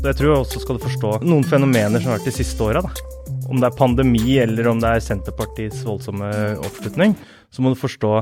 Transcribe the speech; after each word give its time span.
Jeg 0.00 0.16
tror 0.16 0.38
også 0.38 0.62
skal 0.62 0.78
du 0.78 0.84
forstå 0.86 1.08
noen 1.28 1.42
fenomener 1.44 2.00
som 2.00 2.08
har 2.08 2.16
vært 2.16 2.30
de 2.30 2.32
siste 2.32 2.64
åra. 2.64 2.80
Om 3.50 3.58
det 3.60 3.68
er 3.68 3.76
pandemi 3.76 4.38
eller 4.40 4.70
om 4.70 4.78
det 4.80 4.94
er 4.94 5.02
Senterpartiets 5.04 5.82
voldsomme 5.84 6.30
oppslutning, 6.64 7.12
så 7.52 7.60
må 7.60 7.74
du 7.74 7.76
forstå 7.76 8.12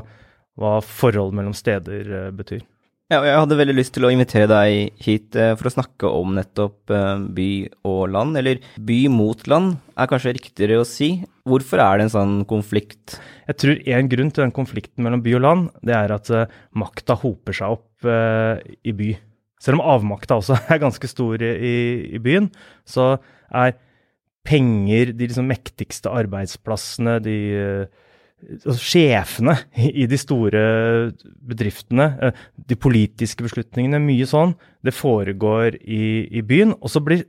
hva 0.59 0.73
forholdet 0.83 1.37
mellom 1.39 1.55
steder 1.55 2.11
eh, 2.11 2.33
betyr. 2.35 2.65
Ja, 3.13 3.21
jeg 3.23 3.39
hadde 3.39 3.61
veldig 3.61 3.77
lyst 3.77 3.95
til 3.95 4.09
å 4.09 4.11
invitere 4.11 4.49
deg 4.51 4.99
hit 5.05 5.39
eh, 5.39 5.53
for 5.55 5.71
å 5.71 5.75
snakke 5.77 6.11
om 6.11 6.35
nettopp 6.41 6.91
eh, 6.91 7.23
by 7.39 7.49
og 7.87 8.03
land, 8.17 8.41
eller 8.43 8.59
by 8.91 8.99
mot 9.15 9.47
land 9.49 9.79
er 9.95 10.11
kanskje 10.11 10.35
riktigere 10.35 10.81
å 10.83 10.89
si. 10.89 11.13
Hvorfor 11.47 11.85
er 11.85 12.01
det 12.01 12.09
en 12.09 12.15
sånn 12.17 12.37
konflikt? 12.51 13.21
Jeg 13.47 13.61
tror 13.63 13.87
en 13.95 14.11
grunn 14.11 14.35
til 14.35 14.49
den 14.49 14.57
konflikten 14.59 15.07
mellom 15.07 15.23
by 15.23 15.39
og 15.39 15.47
land, 15.47 15.71
det 15.87 15.95
er 15.95 16.19
at 16.19 16.35
makta 16.75 17.15
hoper 17.23 17.63
seg 17.63 17.79
opp 17.79 18.11
i 18.83 18.99
by. 18.99 19.15
Selv 19.63 19.79
om 19.79 19.87
avmakta 19.97 20.39
også 20.39 20.59
er 20.73 20.83
ganske 20.83 21.11
stor 21.11 21.43
i, 21.43 21.77
i 22.15 22.23
byen, 22.23 22.51
så 22.89 23.17
er 23.49 23.77
penger 24.49 25.13
de 25.13 25.29
liksom 25.29 25.49
mektigste 25.51 26.13
arbeidsplassene, 26.15 27.19
de 27.25 27.39
uh, 27.59 28.05
altså 28.55 28.79
sjefene 28.81 29.57
i 30.03 30.07
de 30.09 30.19
store 30.21 30.63
bedriftene, 31.51 32.07
eh, 32.23 32.45
de 32.71 32.79
politiske 32.79 33.45
beslutningene, 33.45 34.01
mye 34.03 34.29
sånn, 34.29 34.55
det 34.87 34.95
foregår 34.97 35.81
i, 35.83 36.29
i 36.31 36.45
byen. 36.47 36.77
Og 36.79 36.93
så 36.93 37.03
blir 37.05 37.27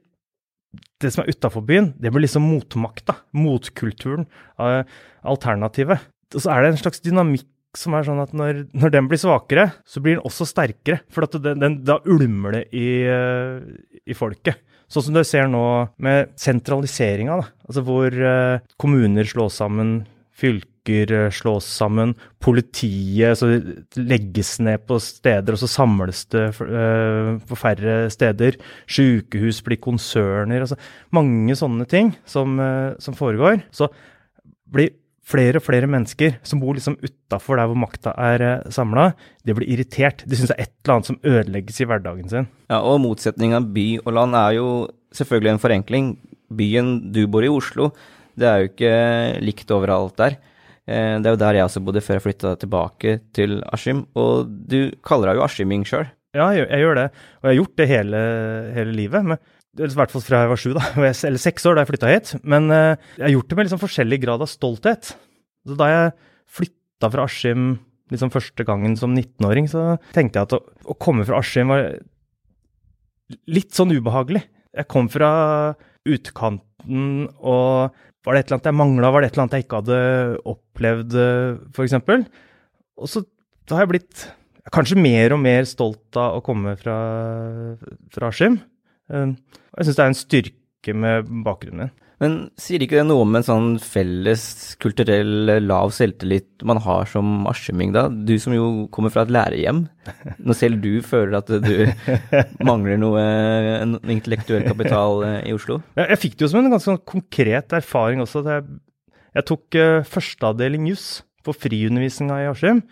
det 1.02 1.12
som 1.14 1.24
er 1.24 1.34
utafor 1.34 1.66
byen, 1.66 1.94
det 1.98 2.12
blir 2.14 2.28
liksom 2.28 2.46
motmakta, 2.46 3.18
motkulturen, 3.34 4.28
uh, 4.62 4.84
alternativet. 5.28 6.06
Og 6.36 6.44
så 6.44 6.54
er 6.54 6.62
det 6.62 6.76
en 6.76 6.84
slags 6.84 7.02
dynamikk 7.02 7.48
som 7.78 7.94
er 7.94 8.08
sånn 8.08 8.22
at 8.24 8.32
når, 8.34 8.64
når 8.74 8.94
den 8.96 9.10
blir 9.12 9.22
svakere, 9.22 9.68
så 9.86 10.02
blir 10.02 10.18
den 10.18 10.26
også 10.26 10.48
sterkere. 10.50 11.04
For 11.14 11.28
den, 11.38 11.62
den, 11.62 11.78
da 11.86 12.00
ulmer 12.10 12.58
det 12.58 12.64
i, 12.74 12.90
uh, 13.06 13.62
i 14.10 14.18
folket. 14.18 14.64
Sånn 14.90 15.06
som 15.06 15.18
du 15.20 15.22
ser 15.28 15.50
nå 15.52 15.64
med 16.02 16.32
sentraliseringa, 16.40 17.36
altså 17.68 17.84
hvor 17.86 18.10
eh, 18.10 18.62
kommuner 18.82 19.28
slås 19.30 19.60
sammen, 19.62 20.00
fylker 20.34 21.30
slås 21.36 21.68
sammen, 21.70 22.16
politiet 22.42 23.38
så 23.38 23.52
legges 24.00 24.56
ned 24.66 24.88
på 24.90 24.98
steder, 25.04 25.54
og 25.54 25.62
så 25.62 25.70
samles 25.70 26.24
det 26.34 26.48
eh, 26.66 27.30
på 27.46 27.60
færre 27.60 28.00
steder. 28.10 28.58
Sykehus 28.90 29.62
blir 29.68 29.78
konserner. 29.84 30.66
altså 30.66 30.80
Mange 31.14 31.54
sånne 31.60 31.86
ting 31.90 32.16
som, 32.26 32.58
eh, 32.58 32.98
som 32.98 33.18
foregår. 33.20 33.62
Så 33.70 33.92
blir 34.74 34.96
flere 35.30 35.60
og 35.60 35.66
flere 35.66 35.90
mennesker 35.90 36.40
som 36.48 36.62
bor 36.62 36.78
liksom 36.78 36.98
utafor 37.04 37.60
der 37.60 37.70
hvor 37.70 37.80
makta 37.80 38.14
er 38.18 38.44
uh, 38.44 38.70
samla, 38.74 39.12
de 39.46 39.56
blir 39.58 39.70
irritert. 39.76 40.24
De 40.26 40.38
syns 40.38 40.52
det 40.52 40.58
er 40.58 40.68
et 40.68 40.76
eller 40.82 40.96
annet 40.96 41.10
som 41.12 41.20
ødelegges 41.22 41.82
i 41.82 41.90
hverdagen 41.90 42.32
sin. 42.32 42.50
Ja, 42.72 42.82
og 42.82 43.02
motsetninga 43.06 43.62
by 43.76 43.88
og 44.04 44.14
land 44.18 44.38
er 44.40 44.58
jo 44.58 44.70
selvfølgelig 45.16 45.56
en 45.56 45.64
forenkling. 45.64 46.14
Byen 46.50 46.94
du 47.14 47.24
bor 47.30 47.46
i, 47.46 47.52
Oslo, 47.54 47.92
det 48.40 48.48
er 48.50 48.62
jo 48.62 48.70
ikke 48.72 48.94
likt 49.46 49.74
overalt 49.76 50.16
der. 50.18 50.40
Det 50.90 51.28
er 51.30 51.36
jo 51.36 51.38
der 51.38 51.60
jeg 51.60 51.68
også 51.68 51.84
bodde 51.86 52.02
før 52.02 52.18
jeg 52.18 52.24
flytta 52.24 52.56
tilbake 52.58 53.20
til 53.38 53.60
Askim. 53.70 54.08
Og 54.18 54.50
du 54.50 54.96
kaller 55.06 55.30
deg 55.30 55.38
jo 55.38 55.44
askiming 55.46 55.84
sjøl? 55.86 56.08
Ja, 56.34 56.48
jeg, 56.54 56.66
jeg, 56.70 56.82
gjør 56.82 56.98
det. 56.98 57.06
Og 57.40 57.46
jeg 57.46 57.50
har 57.50 57.60
gjort 57.60 57.76
det 57.78 57.88
hele, 57.90 58.22
hele 58.74 58.96
livet. 58.98 59.30
Men, 59.30 59.42
I 59.80 59.90
hvert 59.96 60.14
fall 60.14 60.24
fra 60.26 60.44
jeg 60.44 60.52
var 60.52 60.60
sju, 60.60 60.72
da, 60.76 60.86
eller 61.00 61.42
seks 61.42 61.68
år 61.70 61.78
da 61.78 61.84
jeg 61.84 61.92
flytta 61.94 62.12
hit. 62.12 62.34
Men 62.44 62.68
uh, 62.74 62.98
jeg 63.18 63.26
har 63.26 63.36
gjort 63.36 63.52
det 63.52 63.60
med 63.60 63.70
liksom 63.70 63.84
forskjellig 63.84 64.22
grad 64.26 64.44
av 64.44 64.52
stolthet. 64.52 65.14
Så 65.68 65.78
da 65.80 65.90
jeg 65.92 66.16
flytta 66.60 67.12
fra 67.14 67.26
Askim 67.30 67.72
liksom 68.10 68.32
første 68.34 68.66
gangen 68.66 68.96
som 68.98 69.14
19-åring, 69.14 69.70
så 69.70 70.00
tenkte 70.16 70.42
jeg 70.42 70.50
at 70.50 70.56
å, 70.58 70.62
å 70.90 70.98
komme 70.98 71.26
fra 71.28 71.40
Askim 71.44 71.70
var 71.72 71.92
litt 73.50 73.76
sånn 73.78 73.94
ubehagelig. 73.94 74.42
Jeg 74.76 74.90
kom 74.90 75.10
fra 75.12 75.32
utkanten 76.10 77.28
og 77.38 77.96
var 78.26 78.36
det 78.36 78.42
et 78.42 78.50
eller 78.50 78.58
annet 78.58 78.70
jeg 78.70 78.78
mangla, 78.78 79.12
var 79.14 79.22
det 79.22 79.30
et 79.30 79.36
eller 79.36 79.46
annet 79.46 79.58
jeg 79.58 79.66
ikke 79.66 79.82
hadde 79.84 80.00
opplevd, 80.50 81.16
f.eks.? 81.76 81.96
Og 83.00 83.10
så 83.10 83.24
da 83.70 83.78
har 83.78 83.86
jeg 83.86 83.92
blitt 83.94 84.26
kanskje 84.74 85.00
mer 85.00 85.34
og 85.36 85.42
mer 85.42 85.68
stolt 85.70 86.18
av 86.20 86.40
å 86.40 86.44
komme 86.46 86.76
fra, 86.80 86.98
fra 88.14 88.30
Askim. 88.30 88.60
Jeg 89.10 89.88
syns 89.88 89.98
det 89.98 90.04
er 90.04 90.12
en 90.12 90.20
styrke 90.20 90.96
med 90.96 91.32
bakgrunnen 91.46 91.88
min. 91.88 91.96
Men 92.20 92.34
sier 92.60 92.84
ikke 92.84 92.98
det 92.98 93.06
noe 93.08 93.24
om 93.24 93.36
en 93.38 93.46
sånn 93.48 93.68
felles 93.80 94.42
kulturell 94.84 95.54
lav 95.64 95.94
selvtillit 95.96 96.66
man 96.68 96.82
har 96.84 97.08
som 97.08 97.48
askiming, 97.48 97.94
da? 97.96 98.10
Du 98.12 98.34
som 98.44 98.52
jo 98.56 98.90
kommer 98.92 99.14
fra 99.14 99.24
et 99.24 99.32
lærerhjem, 99.32 99.86
når 100.50 100.58
selv 100.60 100.82
du 100.84 101.00
føler 101.06 101.38
at 101.40 101.54
du 101.64 101.88
mangler 102.68 103.00
noe 103.00 103.24
en 103.24 103.96
intellektuell 104.12 104.68
kapital 104.68 105.24
eh, 105.30 105.40
i 105.48 105.56
Oslo? 105.56 105.80
Jeg 105.96 106.20
fikk 106.20 106.36
det 106.36 106.46
jo 106.46 106.52
som 106.52 106.60
en 106.60 106.74
ganske 106.74 106.92
sånn 106.92 107.02
konkret 107.08 107.78
erfaring 107.80 108.20
også. 108.26 108.44
Jeg, 108.52 108.68
jeg 109.40 109.48
tok 109.48 109.80
uh, 109.80 110.04
førsteavdeling 110.12 110.92
juss 110.92 111.08
på 111.48 111.56
friundervisninga 111.56 112.42
i 112.44 112.50
Askim. 112.52 112.84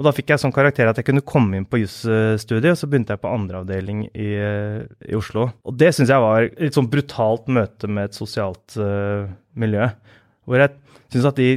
Og 0.00 0.06
da 0.06 0.14
fikk 0.16 0.30
jeg 0.32 0.40
sånn 0.40 0.54
karakter 0.56 0.88
at 0.88 0.96
jeg 0.96 1.04
kunne 1.10 1.20
komme 1.28 1.58
inn 1.58 1.66
på 1.68 1.82
jusstudiet, 1.82 2.70
og 2.72 2.78
så 2.80 2.86
begynte 2.88 3.12
jeg 3.12 3.20
på 3.20 3.28
andreavdeling 3.28 4.06
i, 4.08 4.30
i 4.32 5.16
Oslo. 5.18 5.50
Og 5.68 5.74
det 5.76 5.90
syns 5.92 6.08
jeg 6.08 6.24
var 6.24 6.46
et 6.46 6.62
litt 6.64 6.78
sånn 6.78 6.88
brutalt 6.88 7.50
møte 7.52 7.90
med 7.90 8.08
et 8.08 8.16
sosialt 8.16 8.78
uh, 8.80 9.28
miljø. 9.60 9.90
Hvor 10.48 10.62
jeg 10.62 10.72
syns 11.12 11.28
at 11.28 11.36
de 11.36 11.50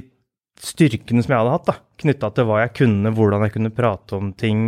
styrkene 0.60 1.24
som 1.24 1.32
jeg 1.32 1.40
hadde 1.40 1.54
hatt, 1.56 1.70
da, 1.70 1.78
knytta 2.04 2.32
til 2.36 2.50
hva 2.50 2.58
jeg 2.66 2.74
kunne, 2.82 3.14
hvordan 3.16 3.46
jeg 3.48 3.56
kunne 3.56 3.72
prate 3.80 4.20
om 4.20 4.34
ting, 4.36 4.66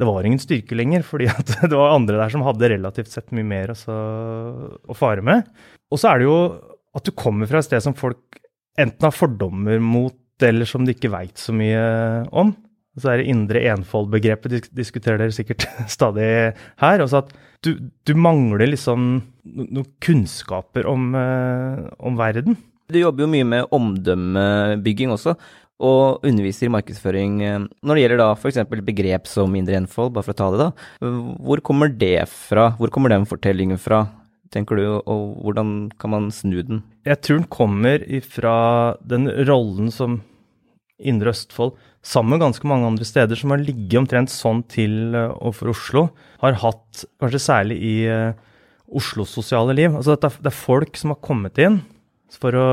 det 0.00 0.08
var 0.08 0.24
ingen 0.24 0.40
styrke 0.40 0.80
lenger, 0.80 1.04
fordi 1.04 1.28
det 1.60 1.76
var 1.76 1.92
andre 1.98 2.22
der 2.22 2.32
som 2.32 2.46
hadde 2.46 2.72
relativt 2.72 3.12
sett 3.12 3.36
mye 3.36 3.50
mer 3.52 3.74
å, 3.76 3.98
å 4.80 4.96
fare 4.96 5.20
med. 5.26 5.44
Og 5.92 6.00
så 6.00 6.14
er 6.14 6.22
det 6.22 6.30
jo 6.30 6.40
at 6.96 7.04
du 7.04 7.12
kommer 7.12 7.52
fra 7.52 7.60
et 7.60 7.68
sted 7.68 7.84
som 7.84 8.00
folk 8.00 8.40
enten 8.80 9.04
har 9.04 9.12
fordommer 9.12 9.76
mot, 9.84 10.16
eller 10.40 10.64
som 10.64 10.88
de 10.88 10.96
ikke 10.96 11.12
veit 11.12 11.36
så 11.36 11.52
mye 11.52 11.84
om. 12.32 12.56
Og 12.96 13.04
så 13.04 13.12
er 13.12 13.20
det 13.20 13.30
indre 13.30 13.62
enfold-begrepet 13.70 14.56
disk 14.56 14.72
diskuterer 14.74 15.20
dere 15.20 15.34
sikkert 15.34 15.66
stadig 15.96 16.26
her. 16.82 17.04
Også 17.04 17.22
at 17.22 17.32
du, 17.64 17.76
du 18.06 18.14
mangler 18.18 18.72
liksom 18.72 19.08
noen 19.44 19.88
kunnskaper 20.02 20.88
om, 20.90 21.12
uh, 21.14 21.86
om, 22.02 22.18
verden. 22.18 22.58
Du 22.90 22.98
jobber 22.98 23.26
jo 23.26 23.32
mye 23.32 23.46
med 23.46 23.74
omdømmebygging 23.74 25.12
også. 25.14 25.36
og 25.80 26.26
underviser 26.26 26.66
i 26.66 26.72
markedsføring. 26.74 27.36
Eh, 27.40 27.60
Når 27.80 27.96
det 27.96 28.02
gjelder 28.02 28.18
da 28.20 28.32
f.eks. 28.34 28.58
begrep 28.84 29.30
som 29.30 29.54
indre 29.56 29.78
enfold, 29.78 30.10
bare 30.12 30.26
for 30.26 30.34
å 30.34 30.36
ta 30.36 30.48
det, 30.52 30.66
da. 30.66 31.12
Hvor 31.40 31.62
kommer 31.64 31.88
det 31.88 32.26
fra? 32.28 32.74
Hvor 32.76 32.92
kommer 32.92 33.14
den 33.14 33.24
fortellingen 33.24 33.80
fra? 33.80 34.02
tenker 34.54 34.78
du, 34.78 34.86
og 35.06 35.38
hvordan 35.44 35.90
kan 36.00 36.12
man 36.14 36.28
snu 36.34 36.60
den? 36.66 36.82
Jeg 37.06 37.22
tror 37.22 37.40
den 37.40 37.50
kommer 37.52 38.02
ifra 38.02 38.54
den 39.06 39.30
rollen 39.48 39.90
som 39.94 40.20
Indre 41.00 41.32
Østfold, 41.32 41.78
sammen 42.02 42.34
med 42.34 42.44
ganske 42.44 42.68
mange 42.68 42.88
andre 42.88 43.06
steder 43.06 43.38
som 43.38 43.52
har 43.52 43.62
ligget 43.62 43.98
omtrent 44.00 44.32
sånn 44.32 44.62
til 44.70 45.16
uh, 45.16 45.34
overfor 45.36 45.72
Oslo, 45.74 46.04
har 46.40 46.56
hatt, 46.62 47.04
kanskje 47.20 47.42
særlig 47.44 47.76
i 47.84 47.94
uh, 48.08 48.32
Oslos 48.90 49.34
sosiale 49.36 49.76
liv. 49.76 49.92
Altså 49.92 50.16
det 50.16 50.30
er, 50.30 50.40
det 50.46 50.50
er 50.50 50.56
folk 50.56 50.96
som 50.98 51.14
har 51.14 51.20
kommet 51.24 51.60
inn 51.62 51.80
for 52.40 52.56
å 52.56 52.66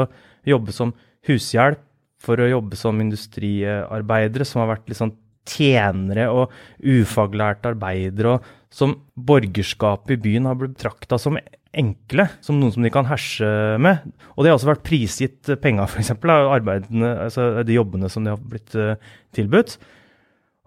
jobbe 0.47 0.73
som 0.75 0.93
hushjelp, 1.27 1.83
for 2.23 2.41
å 2.41 2.49
jobbe 2.49 2.77
som 2.79 2.97
industriarbeidere, 3.03 4.45
som 4.47 4.63
har 4.63 4.71
vært 4.71 4.87
litt 4.89 4.99
sånn 4.99 5.13
tjenere 5.47 6.25
og 6.33 6.53
ufaglærte 6.81 7.71
arbeidere, 7.71 8.37
og 8.37 8.73
som 8.73 8.95
borgerskapet 9.15 10.15
i 10.17 10.21
byen 10.23 10.49
har 10.49 10.57
blitt 10.59 10.75
betrakta 10.75 11.19
som 11.21 11.37
enkle, 11.77 12.27
som 12.43 12.57
noen 12.59 12.73
som 12.73 12.85
de 12.85 12.91
kan 12.93 13.07
herse 13.09 13.47
med. 13.83 14.03
Og 14.35 14.43
de 14.43 14.51
har 14.51 14.57
også 14.57 14.71
vært 14.71 14.85
prisgitt 14.87 15.51
penger, 15.63 15.87
f.eks. 15.87 16.13
altså 16.17 17.47
de 17.67 17.77
jobbene 17.77 18.09
som 18.11 18.25
de 18.25 18.33
har 18.33 18.41
blitt 18.41 18.75
uh, 18.77 18.95
tilbudt. 19.37 19.77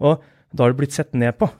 Og 0.00 0.24
da 0.50 0.64
har 0.64 0.72
det 0.72 0.80
blitt 0.80 0.96
sett 0.96 1.12
ned 1.18 1.36
på. 1.38 1.50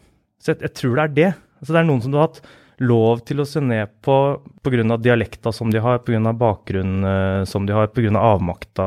Så 0.41 0.55
jeg, 0.55 0.63
jeg, 0.67 0.77
tror 0.79 0.97
det 0.97 1.05
er 1.05 1.17
det. 1.19 1.31
Altså 1.61 1.75
det 1.75 1.83
er 1.83 1.89
noen 1.91 2.03
som 2.05 2.13
du 2.15 2.21
har 2.21 2.31
hatt 2.31 2.43
lov 2.81 3.21
til 3.29 3.43
å 3.43 3.49
se 3.49 3.61
ned 3.61 3.91
på 4.05 4.17
pga. 4.65 4.97
dialekta 4.97 5.53
som 5.53 5.73
de 5.73 5.83
har, 5.85 6.01
pga. 6.07 6.33
bakgrunnen 6.33 7.05
uh, 7.05 7.49
som 7.49 7.67
de 7.69 7.77
har, 7.77 7.93
pga. 7.93 8.15
avmakta 8.17 8.87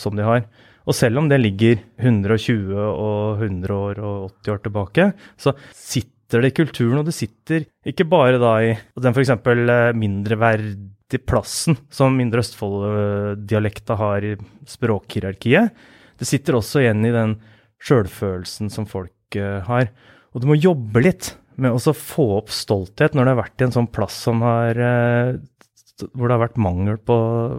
som 0.00 0.16
de 0.16 0.24
har. 0.26 0.46
Og 0.84 0.96
selv 0.96 1.22
om 1.22 1.28
det 1.30 1.40
ligger 1.40 1.78
120 1.96 2.74
og 2.76 3.40
100 3.40 3.72
år 3.72 4.00
og 4.04 4.32
80 4.44 4.52
år 4.52 4.64
tilbake, 4.66 5.06
så 5.40 5.54
sitter 5.72 6.13
sitter 6.24 6.40
det 6.40 6.52
i 6.52 6.56
kulturen, 6.56 6.98
og 6.98 7.04
det 7.06 7.14
sitter 7.14 7.64
ikke 7.84 8.06
bare 8.08 8.38
da 8.40 8.54
i 8.64 8.72
den 8.96 9.12
f.eks. 9.12 9.30
Eh, 9.30 9.92
mindreverdige 9.92 11.20
plassen 11.28 11.76
som 11.92 12.16
Indre 12.20 12.40
Østfold-dialekta 12.40 13.96
har 14.00 14.24
i 14.24 14.34
språkhierarkiet. 14.66 15.70
Det 16.18 16.26
sitter 16.26 16.56
også 16.56 16.80
igjen 16.80 17.04
i 17.04 17.12
den 17.12 17.36
sjølfølelsen 17.84 18.70
som 18.72 18.86
folk 18.88 19.36
uh, 19.36 19.60
har. 19.66 19.90
Og 20.32 20.40
du 20.40 20.48
må 20.48 20.56
jobbe 20.56 21.02
litt 21.04 21.34
med 21.60 21.74
å 21.74 21.94
få 21.94 22.38
opp 22.38 22.50
stolthet 22.50 23.14
når 23.14 23.26
det 23.26 23.34
har 23.34 23.42
vært 23.42 23.60
i 23.60 23.66
en 23.66 23.74
sånn 23.74 23.90
plass 23.92 24.16
som 24.24 24.40
har 24.46 24.78
uh, 24.80 25.34
hvor 26.14 26.30
det 26.30 26.38
har 26.38 26.46
vært 26.46 26.62
mangel 26.62 26.96
på, 26.98 27.18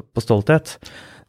på 0.10 0.24
stolthet. 0.24 0.80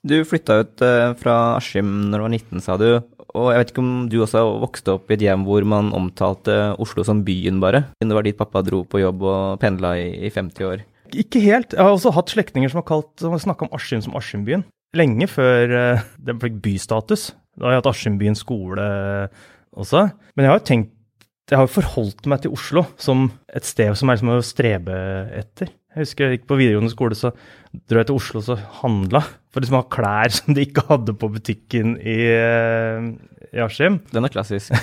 Du 0.06 0.16
flytta 0.26 0.62
ut 0.62 0.82
fra 1.20 1.34
Askim 1.58 2.08
når 2.08 2.18
du 2.18 2.24
var 2.24 2.32
19, 2.32 2.64
sa 2.64 2.78
du. 2.80 2.88
Og 3.36 3.50
jeg 3.52 3.60
vet 3.60 3.72
ikke 3.72 3.82
om 3.84 3.94
du 4.10 4.16
også 4.24 4.42
vokste 4.62 4.94
opp 4.96 5.10
i 5.10 5.16
et 5.16 5.24
hjem 5.26 5.44
hvor 5.46 5.64
man 5.68 5.92
omtalte 5.96 6.54
Oslo 6.82 7.04
som 7.04 7.20
byen, 7.26 7.60
bare? 7.60 7.84
Det 8.00 8.16
var 8.16 8.24
dit 8.24 8.38
pappa 8.38 8.62
dro 8.64 8.82
på 8.88 9.02
jobb 9.02 9.26
og 9.28 9.58
pendla 9.62 9.92
i, 10.00 10.08
i 10.24 10.32
50 10.32 10.68
år. 10.70 10.84
Ikke 11.14 11.42
helt. 11.44 11.76
Jeg 11.76 11.84
har 11.84 11.92
også 11.92 12.14
hatt 12.16 12.32
slektninger 12.32 12.72
som 12.72 12.80
har, 12.80 12.88
kalt, 12.88 13.12
har 13.22 13.42
snakka 13.42 13.68
om 13.68 13.76
Askim 13.76 14.02
som 14.04 14.16
Askimbyen. 14.18 14.64
Lenge 14.96 15.28
før 15.30 15.76
uh, 15.76 16.04
det 16.26 16.38
fikk 16.42 16.60
bystatus. 16.64 17.30
Da 17.56 17.68
har 17.68 17.76
jeg 17.76 17.82
hatt 17.84 17.92
Askimbyen 17.92 18.38
skole 18.38 18.86
også. 19.76 20.08
Men 20.34 20.46
jeg 20.46 20.52
har 20.52 20.60
jo 20.60 20.68
tenkt 20.72 20.92
Jeg 21.46 21.60
har 21.60 21.68
jo 21.68 21.76
forholdt 21.76 22.26
meg 22.26 22.40
til 22.42 22.54
Oslo 22.56 22.82
som 22.98 23.28
et 23.54 23.66
sted 23.68 23.92
som 23.94 24.10
er 24.10 24.16
liksom 24.16 24.32
å 24.34 24.40
strebe 24.42 24.96
etter. 25.36 25.70
Jeg 25.94 26.02
husker 26.08 26.26
jeg 26.26 26.40
gikk 26.40 26.48
på 26.50 26.58
videregående 26.58 26.90
skole, 26.92 27.14
så 27.16 27.30
dro 27.88 28.00
jeg 28.00 28.08
til 28.08 28.18
Oslo 28.18 28.42
og 28.42 28.64
handla 28.80 29.22
for 29.52 29.64
liksom 29.64 29.78
å 29.78 29.82
ha 29.84 29.90
klær 29.92 30.34
som 30.36 30.56
de 30.56 30.64
ikke 30.66 30.86
hadde 30.90 31.14
på 31.16 31.30
butikken 31.32 31.96
i, 32.00 32.16
eh, 32.32 33.06
i 33.52 33.62
Askim. 33.64 34.00
Den 34.12 34.28
er 34.28 34.32
klassisk. 34.32 34.74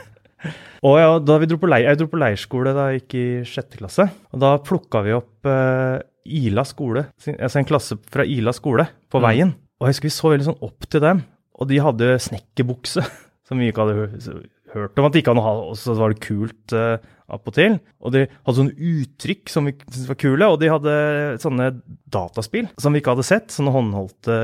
og 0.86 0.96
ja, 1.00 1.10
da 1.20 1.38
vi 1.40 1.48
dro 1.50 1.60
på 1.60 1.68
leir, 1.68 1.88
Jeg 1.90 2.00
dro 2.00 2.08
på 2.12 2.20
leirskole 2.20 2.72
da 2.76 2.90
jeg 2.90 3.02
gikk 3.02 3.18
i 3.20 3.26
sjette 3.48 3.80
klasse. 3.80 4.08
Og 4.32 4.40
da 4.44 4.54
plukka 4.64 5.04
vi 5.04 5.16
opp 5.16 5.48
uh, 5.48 5.98
Ila 6.30 6.64
skole, 6.68 7.08
altså 7.32 7.60
en 7.60 7.68
klasse 7.68 7.96
fra 8.12 8.24
Ila 8.24 8.54
skole, 8.56 8.86
på 9.10 9.20
mm. 9.20 9.26
veien. 9.26 9.52
Og 9.80 9.88
jeg 9.88 9.96
husker 9.96 10.10
vi 10.10 10.16
så 10.16 10.32
veldig 10.32 10.48
sånn 10.50 10.64
opp 10.64 10.88
til 10.92 11.04
dem. 11.04 11.22
Og 11.60 11.68
de 11.68 11.80
hadde 11.84 12.14
snekkerbukse, 12.24 13.04
som 13.48 13.60
vi 13.60 13.68
ikke 13.72 13.84
hadde 13.84 14.44
hørt 14.74 15.00
om 15.00 15.08
at 15.08 15.14
de 15.14 15.22
ikke 15.22 15.32
hadde 15.32 15.40
noe 15.40 15.48
ha, 15.48 15.64
og 15.70 15.78
så 15.78 15.94
var 15.98 16.12
det 16.12 16.22
kult 16.24 16.74
uh, 16.76 16.96
appåtil. 17.30 17.78
Og 18.02 18.14
de 18.14 18.24
hadde 18.28 18.56
sånne 18.56 18.90
uttrykk 18.90 19.52
som 19.52 19.68
vi 19.68 19.74
syntes 19.78 20.08
var 20.10 20.18
kule, 20.20 20.48
og 20.48 20.58
de 20.62 20.70
hadde 20.72 20.94
sånne 21.42 21.68
dataspill 22.10 22.68
som 22.80 22.94
vi 22.94 23.02
ikke 23.02 23.14
hadde 23.14 23.26
sett. 23.28 23.54
Sånne 23.54 23.74
håndholdte 23.74 24.38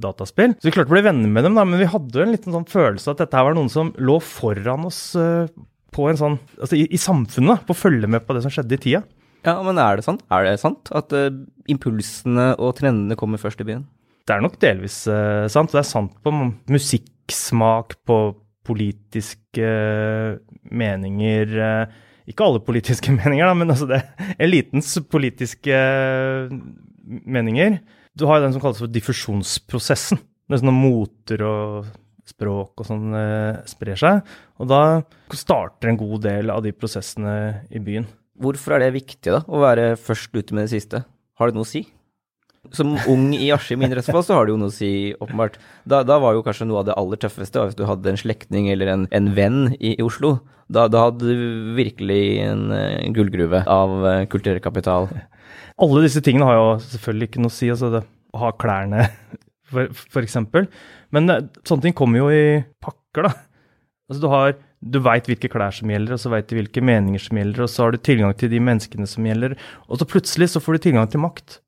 dataspill. 0.00 0.56
Så 0.58 0.68
vi 0.68 0.74
klarte 0.76 0.92
å 0.92 0.96
bli 0.96 1.04
venner 1.06 1.32
med 1.32 1.46
dem, 1.46 1.58
da, 1.58 1.66
men 1.68 1.82
vi 1.82 1.90
hadde 1.90 2.24
en 2.24 2.34
liten 2.34 2.56
sånn 2.56 2.68
følelse 2.70 3.14
at 3.14 3.24
dette 3.24 3.38
her 3.38 3.48
var 3.48 3.58
noen 3.58 3.72
som 3.72 3.92
lå 4.00 4.18
foran 4.24 4.88
oss 4.88 5.02
uh, 5.18 5.48
på 5.94 6.08
en 6.10 6.18
sånn, 6.18 6.38
altså 6.58 6.78
i, 6.78 6.86
i 6.90 7.00
samfunnet, 7.00 7.66
på 7.66 7.74
å 7.74 7.78
følge 7.78 8.10
med 8.10 8.24
på 8.26 8.36
det 8.36 8.44
som 8.44 8.52
skjedde 8.54 8.78
i 8.78 8.82
tida. 8.88 9.04
Ja, 9.44 9.58
men 9.62 9.78
er 9.78 9.98
det 10.00 10.06
sant? 10.06 10.22
Er 10.32 10.46
det 10.46 10.56
sant 10.62 10.88
at 10.96 11.12
uh, 11.14 11.28
impulsene 11.70 12.54
og 12.56 12.76
trendene 12.80 13.18
kommer 13.20 13.40
først 13.40 13.60
i 13.62 13.68
byen? 13.68 13.84
Det 14.24 14.32
er 14.32 14.40
nok 14.40 14.56
delvis 14.62 15.02
uh, 15.10 15.44
sant. 15.52 15.72
Det 15.74 15.82
er 15.82 15.86
sant 15.88 16.14
på 16.24 16.32
musikksmak, 16.72 17.98
på 18.08 18.18
politiske 18.64 19.68
meninger 20.70 21.54
ikke 22.30 22.46
alle 22.46 22.62
politiske 22.64 23.12
meninger, 23.18 23.44
da, 23.46 23.56
men 23.56 23.72
altså 23.72 23.88
det, 23.90 24.00
elitens 24.42 24.96
politiske 25.10 25.74
eh, 25.74 26.54
meninger. 27.04 27.78
Du 28.16 28.26
har 28.28 28.38
jo 28.38 28.46
den 28.46 28.56
som 28.56 28.62
kalles 28.62 28.80
for 28.80 28.92
diffusjonsprosessen. 28.92 30.20
Det 30.44 30.56
er 30.56 30.62
sånn 30.62 30.76
moter 30.76 31.44
og 31.44 31.92
språk 32.28 32.80
og 32.80 32.88
sånn 32.88 33.16
eh, 33.18 33.60
sprer 33.68 34.00
seg. 34.00 34.36
Og 34.60 34.70
da 34.70 34.82
starter 35.34 35.92
en 35.92 36.00
god 36.00 36.24
del 36.24 36.52
av 36.54 36.62
de 36.64 36.72
prosessene 36.76 37.34
i 37.68 37.82
byen. 37.84 38.08
Hvorfor 38.40 38.76
er 38.76 38.86
det 38.86 38.96
viktig, 38.96 39.30
da, 39.30 39.44
å 39.46 39.60
være 39.62 39.92
først 40.00 40.32
ute 40.34 40.56
med 40.56 40.66
det 40.66 40.74
siste? 40.74 41.04
Har 41.38 41.50
det 41.50 41.58
noe 41.58 41.66
å 41.66 41.70
si? 41.70 41.84
Som 42.72 42.94
ung 43.10 43.28
i 43.36 43.50
Askim 43.52 43.82
i 43.82 43.88
Indre 43.88 44.02
så 44.02 44.22
har 44.32 44.46
det 44.46 44.54
jo 44.54 44.58
noe 44.60 44.72
å 44.72 44.74
si, 44.74 45.12
åpenbart. 45.20 45.58
Da, 45.84 46.00
da, 46.06 46.16
var 46.22 46.34
jo 46.34 46.42
kanskje 46.46 46.66
noe 46.70 46.80
av 46.80 46.88
det 46.88 46.96
aller 46.98 47.20
tøffeste 47.20 47.60
hvis 47.60 47.76
du 47.78 47.84
hadde 47.88 48.10
en 48.10 48.20
slektning 48.20 48.70
eller 48.72 48.90
en, 48.92 49.06
en 49.14 49.30
venn 49.36 49.74
i, 49.76 49.94
i 49.98 50.04
Oslo. 50.04 50.38
Da, 50.72 50.86
da, 50.88 51.06
hadde 51.10 51.28
du 51.28 51.74
virkelig 51.76 52.22
en 52.46 52.70
en 52.72 53.14
gullgruve 53.16 53.64
av 53.68 53.94
uh, 54.00 54.24
kulturell 54.32 54.62
kapital. 54.64 55.10
Alle 55.82 56.04
disse 56.06 56.22
tingene 56.24 56.48
har 56.48 56.56
jo 56.56 56.68
selvfølgelig 56.86 57.30
ikke 57.30 57.44
noe 57.44 57.52
å 57.52 57.56
si. 57.58 57.70
altså 57.72 57.90
det, 57.92 58.04
ha 58.34 58.52
klærne, 58.58 59.08
for, 59.70 60.22
eksempel. 60.22 60.70
Men 61.14 61.28
uh, 61.30 61.42
sånne 61.68 61.88
ting 61.88 61.96
kommer 61.96 62.24
jo 62.24 62.30
i 62.32 62.62
pakker, 62.82 63.28
da. 63.28 63.34
Altså 64.08 64.22
du 64.24 64.30
har 64.32 64.56
du 64.84 64.98
veit 65.00 65.28
hvilke 65.28 65.48
klær 65.48 65.72
som 65.72 65.88
gjelder, 65.88 66.16
og 66.16 66.20
så 66.20 66.30
veit 66.32 66.48
du 66.50 66.58
hvilke 66.58 66.82
meninger 66.84 67.22
som 67.22 67.38
gjelder, 67.40 67.64
og 67.64 67.70
så 67.72 67.86
har 67.86 67.94
du 67.94 68.02
tilgang 68.04 68.34
til 68.36 68.50
de 68.52 68.60
menneskene 68.60 69.08
som 69.08 69.24
gjelder, 69.24 69.54
og 69.88 70.00
så 70.00 70.08
plutselig 70.08 70.50
så 70.52 70.60
får 70.60 70.76
du 70.76 70.86
tilgang 70.88 71.08
til 71.08 71.22
makt. 71.24 71.60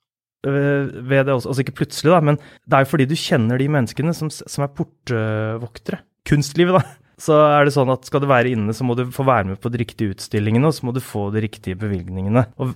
Øh, 0.46 0.92
ved 1.10 1.26
det 1.26 1.34
også. 1.34 1.50
Altså 1.50 1.64
ikke 1.64 1.78
plutselig, 1.82 2.12
da, 2.12 2.20
men 2.22 2.38
det 2.38 2.76
er 2.76 2.84
jo 2.84 2.92
fordi 2.92 3.08
du 3.10 3.16
kjenner 3.18 3.58
de 3.58 3.66
menneskene 3.72 4.14
som, 4.14 4.30
som 4.30 4.66
er 4.66 4.72
portvoktere. 4.76 6.04
Kunstlivet, 6.26 6.78
da. 6.78 6.96
Så 7.16 7.32
er 7.32 7.64
det 7.64 7.72
sånn 7.72 7.88
at 7.88 8.04
skal 8.04 8.20
du 8.20 8.26
være 8.28 8.50
inne, 8.52 8.74
så 8.76 8.84
må 8.84 8.92
du 8.96 9.06
få 9.08 9.24
være 9.24 9.48
med 9.48 9.60
på 9.62 9.70
de 9.72 9.80
riktige 9.80 10.12
utstillingene, 10.12 10.68
og 10.68 10.74
så 10.76 10.84
må 10.84 10.92
du 10.92 11.00
få 11.00 11.30
de 11.32 11.40
riktige 11.46 11.78
bevilgningene. 11.80 12.42
Og, 12.60 12.74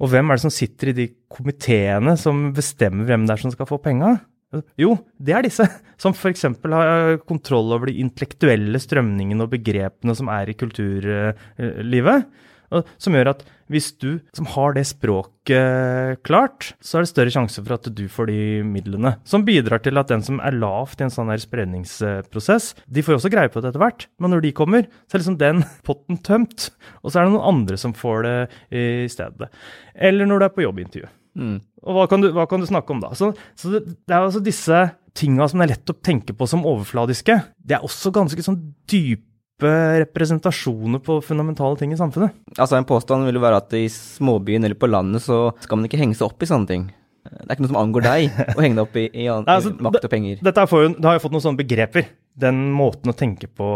og 0.00 0.10
hvem 0.10 0.26
er 0.26 0.38
det 0.38 0.42
som 0.42 0.54
sitter 0.54 0.90
i 0.90 0.96
de 0.96 1.06
komiteene 1.30 2.16
som 2.18 2.48
bestemmer 2.56 3.06
hvem 3.06 3.28
det 3.28 3.36
er 3.36 3.44
som 3.44 3.54
skal 3.54 3.68
få 3.70 3.78
penga? 3.84 4.16
Jo, 4.80 4.96
det 5.22 5.36
er 5.36 5.46
disse, 5.46 5.66
som 6.02 6.14
f.eks. 6.16 6.48
har 6.48 7.20
kontroll 7.28 7.74
over 7.76 7.90
de 7.90 8.00
intellektuelle 8.02 8.80
strømningene 8.82 9.46
og 9.46 9.54
begrepene 9.54 10.14
som 10.18 10.30
er 10.34 10.50
i 10.50 10.58
kulturlivet. 10.58 12.26
Som 12.98 13.14
gjør 13.14 13.36
at 13.36 13.46
hvis 13.72 13.90
du 13.98 14.18
som 14.36 14.48
har 14.54 14.76
det 14.76 14.84
språket 14.88 16.22
klart, 16.26 16.72
så 16.82 16.98
er 16.98 17.04
det 17.04 17.10
større 17.10 17.34
sjanse 17.34 17.62
for 17.62 17.76
at 17.76 17.88
du 17.94 18.04
får 18.10 18.30
de 18.30 18.40
midlene. 18.66 19.16
Som 19.26 19.46
bidrar 19.46 19.82
til 19.84 19.98
at 19.98 20.10
den 20.12 20.24
som 20.26 20.40
er 20.44 20.56
lavt 20.56 21.00
i 21.00 21.06
en 21.06 21.12
sånn 21.12 21.30
her 21.32 21.42
spredningsprosess, 21.42 22.72
de 22.86 23.04
får 23.06 23.18
også 23.18 23.32
greie 23.32 23.52
på 23.52 23.62
det 23.62 23.72
etter 23.72 23.82
hvert. 23.82 24.08
Men 24.22 24.34
når 24.34 24.46
de 24.46 24.56
kommer, 24.56 24.88
så 25.06 25.16
er 25.16 25.24
liksom 25.24 25.40
den 25.42 25.64
potten 25.86 26.20
tømt. 26.26 26.70
Og 27.02 27.10
så 27.10 27.20
er 27.20 27.26
det 27.26 27.36
noen 27.36 27.50
andre 27.54 27.80
som 27.80 27.94
får 27.96 28.26
det 28.26 28.36
i 28.70 29.06
stedet. 29.12 29.50
Eller 29.94 30.28
når 30.28 30.42
du 30.42 30.48
er 30.48 30.56
på 30.56 30.66
jobbintervju. 30.66 31.10
Mm. 31.36 31.56
Og 31.84 31.96
hva 31.98 32.06
kan, 32.10 32.22
du, 32.24 32.30
hva 32.34 32.46
kan, 32.48 32.62
du, 32.62 32.68
snakke 32.68 32.94
om 32.94 33.02
da? 33.02 33.12
Så, 33.18 33.30
så 33.58 33.74
det, 33.74 33.84
det, 33.92 34.12
er 34.12 34.22
altså 34.22 34.40
disse 34.44 34.86
tinga 35.16 35.46
som 35.48 35.60
det 35.60 35.66
er 35.66 35.74
lett 35.74 35.92
å 35.92 35.98
tenke 36.04 36.36
på 36.36 36.48
som 36.48 36.64
overfladiske. 36.66 37.38
Det 37.56 37.76
er 37.76 37.84
også 37.84 38.12
ganske 38.14 38.44
sånn 38.44 38.60
dype 38.88 39.24
representasjoner 39.62 41.00
på 41.04 41.18
fundamentale 41.24 41.78
ting 41.80 41.94
i 41.94 41.98
samfunnet. 41.98 42.34
Altså 42.58 42.76
En 42.76 42.88
påstand 42.88 43.24
vil 43.24 43.38
jo 43.38 43.44
være 43.44 43.62
at 43.62 43.72
i 43.78 43.86
småbyen 43.92 44.68
eller 44.68 44.76
på 44.78 44.90
landet 44.90 45.24
så 45.24 45.48
skal 45.64 45.80
man 45.80 45.88
ikke 45.88 46.00
henge 46.00 46.18
seg 46.18 46.28
opp 46.28 46.44
i 46.44 46.50
sånne 46.50 46.70
ting. 46.70 46.88
Det 47.26 47.46
er 47.48 47.56
ikke 47.56 47.64
noe 47.64 47.72
som 47.72 47.80
angår 47.80 48.04
deg 48.06 48.36
å 48.52 48.60
henge 48.62 48.76
deg 48.76 48.84
opp 48.84 48.98
i, 49.00 49.06
i, 49.08 49.24
i 49.24 49.30
Nei, 49.32 49.56
altså, 49.56 49.72
makt 49.82 50.04
og 50.04 50.12
penger. 50.12 50.42
Dette 50.46 50.66
jo, 50.70 50.92
det 50.94 51.08
har 51.08 51.16
jo 51.16 51.24
fått 51.24 51.34
noen 51.34 51.46
sånne 51.48 51.62
begreper. 51.62 52.12
Den 52.36 52.60
måten 52.76 53.10
å 53.10 53.16
tenke 53.16 53.48
på 53.50 53.70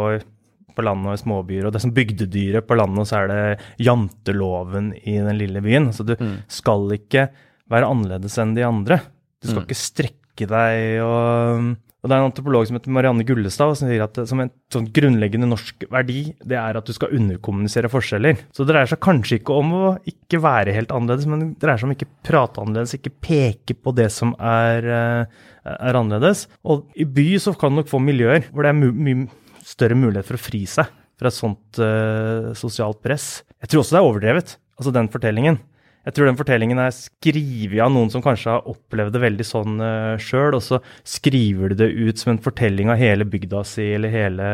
på 0.70 0.84
landet 0.86 1.10
og 1.10 1.16
i 1.16 1.20
småbyer. 1.24 1.66
Og 1.66 1.74
det 1.74 1.82
som 1.82 1.92
bygdedyret 1.94 2.66
på 2.66 2.78
landet, 2.78 3.08
så 3.10 3.20
er 3.20 3.30
det 3.30 3.84
janteloven 3.84 4.92
i 5.02 5.16
den 5.18 5.38
lille 5.40 5.62
byen. 5.64 5.90
Så 5.96 6.06
du 6.06 6.14
mm. 6.18 6.36
skal 6.50 6.86
ikke 6.96 7.28
være 7.70 7.90
annerledes 7.90 8.38
enn 8.40 8.54
de 8.56 8.66
andre. 8.66 9.00
Du 9.40 9.50
skal 9.50 9.62
mm. 9.62 9.66
ikke 9.66 9.80
strekke 9.80 10.48
deg 10.50 11.02
og 11.04 11.72
Og 12.00 12.08
det 12.08 12.16
er 12.16 12.22
en 12.22 12.30
antropolog 12.30 12.64
som 12.68 12.78
heter 12.78 12.92
Marianne 12.96 13.24
Gullestad 13.28 13.74
som 13.76 13.90
sier 13.90 14.04
at 14.06 14.16
som 14.28 14.40
en 14.40 14.52
sånn 14.72 14.88
grunnleggende 14.96 15.48
norsk 15.50 15.84
verdi, 15.92 16.30
det 16.40 16.56
er 16.56 16.78
at 16.78 16.88
du 16.88 16.94
skal 16.96 17.12
underkommunisere 17.16 17.90
forskjeller. 17.92 18.46
Så 18.56 18.64
det 18.64 18.72
dreier 18.72 18.88
seg 18.88 19.02
kanskje 19.04 19.40
ikke 19.40 19.58
om 19.60 19.74
å 19.76 19.82
ikke 20.08 20.40
være 20.40 20.74
helt 20.76 20.94
annerledes, 20.96 21.28
men 21.28 21.44
det 21.44 21.50
dreier 21.60 21.82
seg 21.82 21.90
om 21.90 21.94
ikke 21.96 22.08
prate 22.26 22.62
annerledes, 22.62 22.96
ikke 22.96 23.12
peke 23.20 23.76
på 23.76 23.92
det 23.98 24.08
som 24.14 24.32
er, 24.38 24.88
eh, 24.96 25.74
er 25.76 26.00
annerledes. 26.00 26.46
Og 26.64 26.88
i 26.96 27.04
by 27.04 27.28
så 27.42 27.52
kan 27.58 27.74
du 27.74 27.82
nok 27.82 27.92
få 27.92 28.00
miljøer 28.00 28.48
hvor 28.48 28.64
det 28.64 28.72
er 28.72 28.80
mye 28.80 28.96
my 28.96 29.16
større 29.60 29.98
mulighet 29.98 30.28
for 30.28 30.40
å 30.40 30.42
fri 30.42 30.64
seg 30.68 30.88
fra 31.20 31.28
et 31.28 31.36
sånt 31.36 31.80
uh, 31.84 32.50
sosialt 32.56 33.02
press. 33.04 33.42
Jeg 33.60 33.68
tror 33.70 33.82
også 33.82 33.92
det 33.92 34.00
er 34.00 34.06
overdrevet, 34.08 34.54
altså 34.80 34.92
den 34.96 35.10
fortellingen. 35.12 35.60
Jeg 36.06 36.16
tror 36.16 36.30
den 36.30 36.38
fortellingen 36.38 36.80
er 36.80 36.94
skrevet 36.96 37.80
av 37.84 37.90
noen 37.92 38.08
som 38.12 38.22
kanskje 38.24 38.54
har 38.54 38.68
opplevd 38.70 39.12
det 39.16 39.20
veldig 39.24 39.46
sånn 39.46 39.82
uh, 39.82 40.20
sjøl, 40.20 40.56
og 40.56 40.62
så 40.64 40.78
skriver 41.04 41.74
de 41.74 41.82
det 41.82 41.90
ut 41.92 42.20
som 42.20 42.32
en 42.34 42.40
fortelling 42.40 42.92
av 42.92 43.00
hele 43.00 43.26
bygda 43.28 43.60
si 43.68 43.90
eller 43.98 44.14
hele 44.14 44.46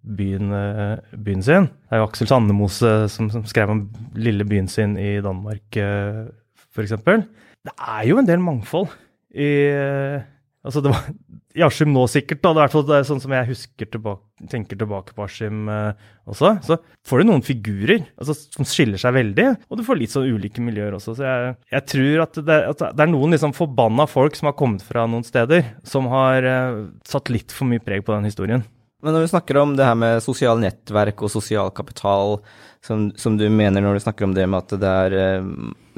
byen, 0.00 0.54
uh, 0.54 0.96
byen 1.12 1.44
sin. 1.44 1.68
Det 1.68 1.96
er 1.96 2.02
jo 2.02 2.08
Aksel 2.08 2.30
Sandemose 2.30 2.94
som, 3.12 3.28
som, 3.32 3.44
skrev 3.48 3.74
om 3.74 3.84
lille 4.16 4.46
byen 4.48 4.70
sin 4.72 4.96
i 5.00 5.18
Danmark, 5.24 5.66
uh, 5.76 6.24
f.eks. 6.72 6.96
Det 7.68 7.74
er 7.76 8.08
jo 8.08 8.20
en 8.20 8.28
del 8.28 8.40
mangfold 8.40 8.88
i 9.36 9.52
uh, 9.76 10.24
Altså, 10.68 10.82
det 10.84 10.92
var 10.92 11.06
Askim 11.64 11.94
nå 11.94 12.02
sikkert, 12.12 12.42
da, 12.44 12.52
det 12.52 12.60
er 12.60 12.68
i 12.68 12.82
hvert 12.84 13.06
sånn 13.08 13.22
som 13.22 13.32
jeg 13.32 13.48
husker 13.48 13.88
tilbake, 13.88 14.20
tenker 14.52 14.78
tilbake 14.78 15.14
på 15.16 15.24
Askim 15.24 15.64
eh, 15.72 16.08
også, 16.28 16.50
så 16.66 16.76
får 17.08 17.22
du 17.22 17.28
noen 17.30 17.44
figurer 17.46 18.04
altså, 18.20 18.36
som 18.36 18.68
skiller 18.68 19.00
seg 19.00 19.16
veldig, 19.16 19.46
og 19.66 19.80
du 19.80 19.84
får 19.86 19.98
litt 19.98 20.12
sånn 20.12 20.28
ulike 20.28 20.62
miljøer 20.62 20.98
også. 20.98 21.16
Så 21.16 21.24
jeg, 21.24 21.54
jeg 21.72 21.86
tror 21.94 22.24
at 22.26 22.40
det, 22.50 22.58
at 22.74 22.84
det, 22.84 23.06
er 23.06 23.10
noen 23.10 23.34
liksom 23.34 23.56
forbanna 23.56 24.06
folk 24.10 24.36
som 24.36 24.50
har 24.50 24.58
kommet 24.60 24.84
fra 24.84 25.08
noen 25.08 25.24
steder, 25.26 25.72
som 25.88 26.10
har 26.12 26.46
eh, 26.46 26.82
satt 27.08 27.32
litt 27.32 27.54
for 27.54 27.70
mye 27.70 27.82
preg 27.82 28.04
på 28.04 28.14
den 28.14 28.28
historien. 28.28 28.66
Men 29.02 29.14
når 29.14 29.24
vi 29.24 29.30
snakker 29.30 29.60
om 29.60 29.76
det 29.78 29.86
her 29.86 29.96
med 29.98 30.20
sosiale 30.24 30.58
nettverk 30.58 31.20
og 31.22 31.30
sosial 31.30 31.72
kapital, 31.74 32.40
som, 32.84 33.08
som, 33.18 33.36
du 33.38 33.44
mener 33.50 33.82
når 33.82 33.98
du 33.98 34.04
snakker 34.04 34.26
om 34.26 34.34
det 34.36 34.46
med 34.48 34.64
at 34.64 34.80
det 34.80 34.92
er 35.04 35.16
eh, 35.18 35.48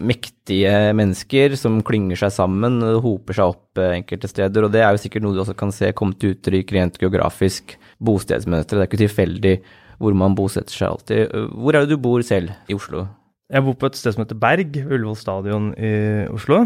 mektige 0.01 0.73
mennesker 0.97 1.55
som 1.61 1.81
klynger 1.87 2.19
seg 2.23 2.33
sammen 2.35 2.81
og 2.87 3.03
hoper 3.05 3.37
seg 3.37 3.53
opp 3.55 3.81
eh, 3.83 3.99
enkelte 3.99 4.31
steder, 4.31 4.67
og 4.67 4.75
det 4.75 4.83
er 4.85 4.97
jo 4.97 5.03
sikkert 5.05 5.27
noe 5.27 5.37
du 5.37 5.43
også 5.45 5.57
kan 5.59 5.75
se 5.75 5.93
komme 5.97 6.17
til 6.17 6.35
uttrykk 6.35 6.75
rent 6.77 6.99
geografisk 7.03 7.77
bostedsmønster. 8.01 8.79
Det 8.79 8.87
er 8.87 8.91
ikke 8.91 9.05
tilfeldig 9.05 9.55
hvor 10.01 10.17
man 10.17 10.37
bosetter 10.37 10.73
seg 10.73 10.89
alltid. 10.89 11.35
Hvor 11.61 11.77
er 11.77 11.85
det 11.85 11.93
du 11.93 12.01
bor 12.01 12.23
selv 12.25 12.55
i 12.71 12.77
Oslo? 12.77 13.05
Jeg 13.51 13.67
bor 13.67 13.77
på 13.77 13.91
et 13.91 13.99
sted 13.99 14.15
som 14.15 14.23
heter 14.25 14.39
Berg, 14.41 14.77
Ullevål 14.87 15.19
stadion 15.19 15.73
i 15.77 15.91
Oslo. 16.33 16.63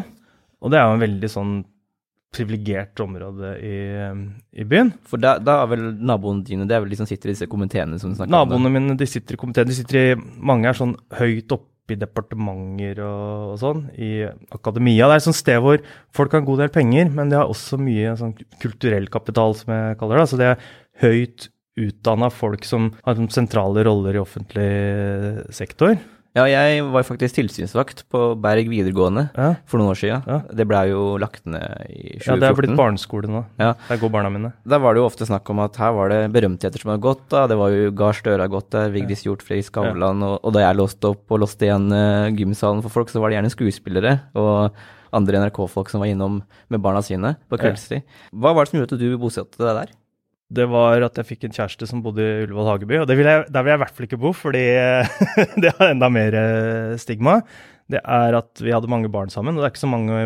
Og 0.63 0.73
det 0.73 0.79
er 0.79 0.87
jo 0.87 0.97
en 0.97 1.03
veldig 1.03 1.31
sånn 1.33 1.55
privilegert 2.35 3.01
område 3.05 3.53
i, 3.63 3.77
i, 4.55 4.67
byen. 4.69 4.91
For 5.09 5.23
da, 5.23 5.37
da, 5.43 5.61
er 5.63 5.71
vel 5.75 5.85
naboene 6.03 6.45
dine 6.47 6.67
det 6.69 6.77
er 6.77 6.83
vel 6.85 6.93
de 6.95 6.99
som 6.99 7.09
sitter 7.09 7.31
i 7.31 7.37
disse 7.37 7.49
komiteene 7.51 8.01
som 8.01 8.13
du 8.13 8.19
snakker 8.19 8.35
naboene 8.35 8.71
om? 8.71 8.75
Mine 8.75 8.99
de 8.99 9.09
sitter 9.09 9.39
i 9.39 9.41
komiteene. 9.41 9.71
De 9.71 9.79
sitter 9.79 10.01
i, 10.01 10.19
mange 10.51 10.69
er 10.71 10.79
sånn 10.79 10.97
høyt 11.19 11.55
oppe 11.55 11.95
i 11.95 11.99
departementer 12.01 13.03
og, 13.05 13.55
og, 13.55 13.57
sånn, 13.61 13.83
i 14.01 14.13
akademia. 14.57 15.09
Det 15.09 15.17
er 15.17 15.23
et 15.23 15.27
sånt 15.27 15.41
sted 15.41 15.61
hvor 15.63 15.83
folk 16.17 16.33
har 16.33 16.43
en 16.43 16.49
god 16.49 16.65
del 16.65 16.73
penger, 16.75 17.11
men 17.13 17.33
de 17.33 17.39
har 17.39 17.51
også 17.51 17.79
mye 17.81 18.15
sånn 18.21 18.33
kulturell 18.63 19.11
kapital, 19.13 19.57
som 19.59 19.75
jeg 19.75 19.99
kaller 20.01 20.23
det. 20.23 20.31
Så 20.31 20.41
det 20.41 20.55
er 20.55 20.71
høyt 21.05 21.51
utdanna 21.85 22.31
folk 22.31 22.67
som 22.67 22.93
har 23.05 23.19
sånn 23.19 23.33
sentrale 23.35 23.85
roller 23.87 24.17
i 24.17 24.23
offentlig 24.23 24.71
sektor. 25.55 25.97
Ja, 26.35 26.49
jeg 26.51 26.83
var 26.91 27.05
faktisk 27.07 27.37
tilsynsvakt 27.37 28.01
på 28.11 28.21
Berg 28.43 28.67
videregående 28.67 29.29
ja. 29.37 29.53
for 29.71 29.79
noen 29.79 29.93
år 29.93 29.99
siden. 30.01 30.25
Ja. 30.27 30.41
Det 30.51 30.67
blei 30.67 30.89
jo 30.91 31.13
lagt 31.23 31.45
ned 31.47 31.63
i 31.87 32.17
2014. 32.19 32.27
Ja, 32.27 32.37
det 32.43 32.49
er 32.49 32.59
blitt 32.59 32.75
barneskole 32.81 33.31
nå. 33.31 33.45
Ja. 33.63 33.69
Der 33.87 34.01
går 34.03 34.11
barna 34.17 34.33
mine. 34.35 34.51
Da 34.67 34.81
var 34.83 34.97
det 34.97 35.05
jo 35.05 35.07
ofte 35.07 35.29
snakk 35.29 35.47
om 35.55 35.63
at 35.63 35.79
her 35.79 35.95
var 35.95 36.11
det 36.11 36.19
berømtheter 36.35 36.83
som 36.83 36.91
hadde 36.91 37.05
gått. 37.07 37.23
da. 37.31 37.45
Det 37.51 37.61
var 37.61 37.71
jo 37.71 37.95
Gahr 38.03 38.19
Støre 38.19 38.51
gått 38.51 38.73
der, 38.75 38.91
Vigdis 38.91 39.23
Hjortfrid 39.29 39.63
Skavlan. 39.69 40.27
Og, 40.27 40.41
og, 40.41 40.51
da 40.59 40.67
jeg 40.67 40.81
låste 40.81 41.15
opp 41.15 41.31
og 41.31 41.45
låste 41.45 41.69
igjen 41.69 41.87
uh, 41.95 42.27
gymsalen 42.35 42.83
for 42.83 42.99
folk, 42.99 43.15
så 43.15 43.23
var 43.23 43.31
det 43.31 43.39
gjerne 43.39 43.55
skuespillere 43.55 44.19
og 44.35 44.83
andre 45.15 45.45
NRK-folk 45.45 45.93
som 45.93 46.03
var 46.03 46.11
innom 46.11 46.43
med 46.67 46.83
barna 46.83 47.05
sine 47.07 47.37
på 47.47 47.63
kveldstid. 47.63 48.03
Hva 48.35 48.57
var 48.57 48.67
det 48.67 48.75
som 48.75 48.83
gjorde 48.83 48.99
at 48.99 49.05
du 49.07 49.21
bosatte 49.23 49.63
deg 49.63 49.85
der? 49.85 49.95
Det 50.53 50.67
var 50.71 51.03
at 51.07 51.19
jeg 51.19 51.29
fikk 51.29 51.47
en 51.47 51.55
kjæreste 51.57 51.89
som 51.89 52.03
bodde 52.05 52.23
i 52.23 52.45
Ullevål 52.45 52.69
Hageby. 52.69 52.99
Og 53.03 53.11
vil 53.11 53.27
jeg, 53.27 53.45
der 53.49 53.65
vil 53.65 53.73
jeg 53.73 53.79
i 53.79 53.83
hvert 53.85 53.97
fall 53.97 54.09
ikke 54.09 54.21
bo, 54.21 54.33
fordi 54.37 54.65
det 55.63 55.73
har 55.79 55.93
enda 55.93 56.11
mer 56.13 56.37
eh, 56.39 56.97
stigma. 57.01 57.39
Det 57.91 58.01
er 58.01 58.37
at 58.39 58.65
vi 58.65 58.73
hadde 58.75 58.91
mange 58.91 59.11
barn 59.13 59.33
sammen, 59.33 59.57
og 59.57 59.63
det 59.63 59.69
er 59.69 59.75
ikke 59.75 59.87
så 59.87 59.93
mange 59.93 60.25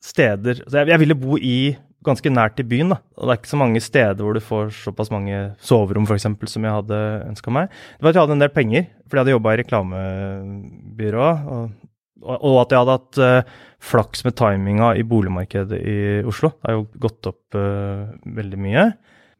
steder 0.00 0.62
Så 0.64 0.78
jeg, 0.78 0.88
jeg 0.88 1.00
ville 1.02 1.16
bo 1.18 1.36
i 1.36 1.76
ganske 2.06 2.32
nært 2.32 2.60
i 2.62 2.64
byen, 2.64 2.94
da. 2.94 3.00
Og 3.18 3.26
det 3.26 3.34
er 3.34 3.40
ikke 3.42 3.52
så 3.52 3.60
mange 3.60 3.82
steder 3.84 4.24
hvor 4.24 4.36
du 4.36 4.40
får 4.40 4.72
såpass 4.78 5.12
mange 5.12 5.42
soverom, 5.64 6.06
f.eks., 6.08 6.26
som 6.48 6.64
jeg 6.64 6.76
hadde 6.78 7.00
ønska 7.28 7.52
meg. 7.52 7.68
Det 7.98 8.06
var 8.06 8.14
at 8.14 8.18
jeg 8.18 8.24
hadde 8.24 8.36
en 8.38 8.44
del 8.44 8.54
penger, 8.54 8.88
fordi 9.04 9.18
jeg 9.18 9.24
hadde 9.26 9.34
jobba 9.36 9.52
i 9.52 9.60
reklamebyrå. 9.60 11.28
Og, 11.50 12.36
og, 12.36 12.56
at 12.62 12.72
jeg 12.72 12.82
hadde 12.82 12.96
hatt 12.96 13.20
uh, 13.20 13.60
flaks 13.90 14.24
med 14.24 14.36
timinga 14.40 14.94
i 14.96 15.04
boligmarkedet 15.08 15.80
i 15.80 15.98
Oslo. 16.28 16.54
Det 16.56 16.68
har 16.68 16.78
jo 16.78 16.88
gått 17.04 17.30
opp 17.32 17.60
uh, 17.60 18.08
veldig 18.40 18.60
mye. 18.60 18.90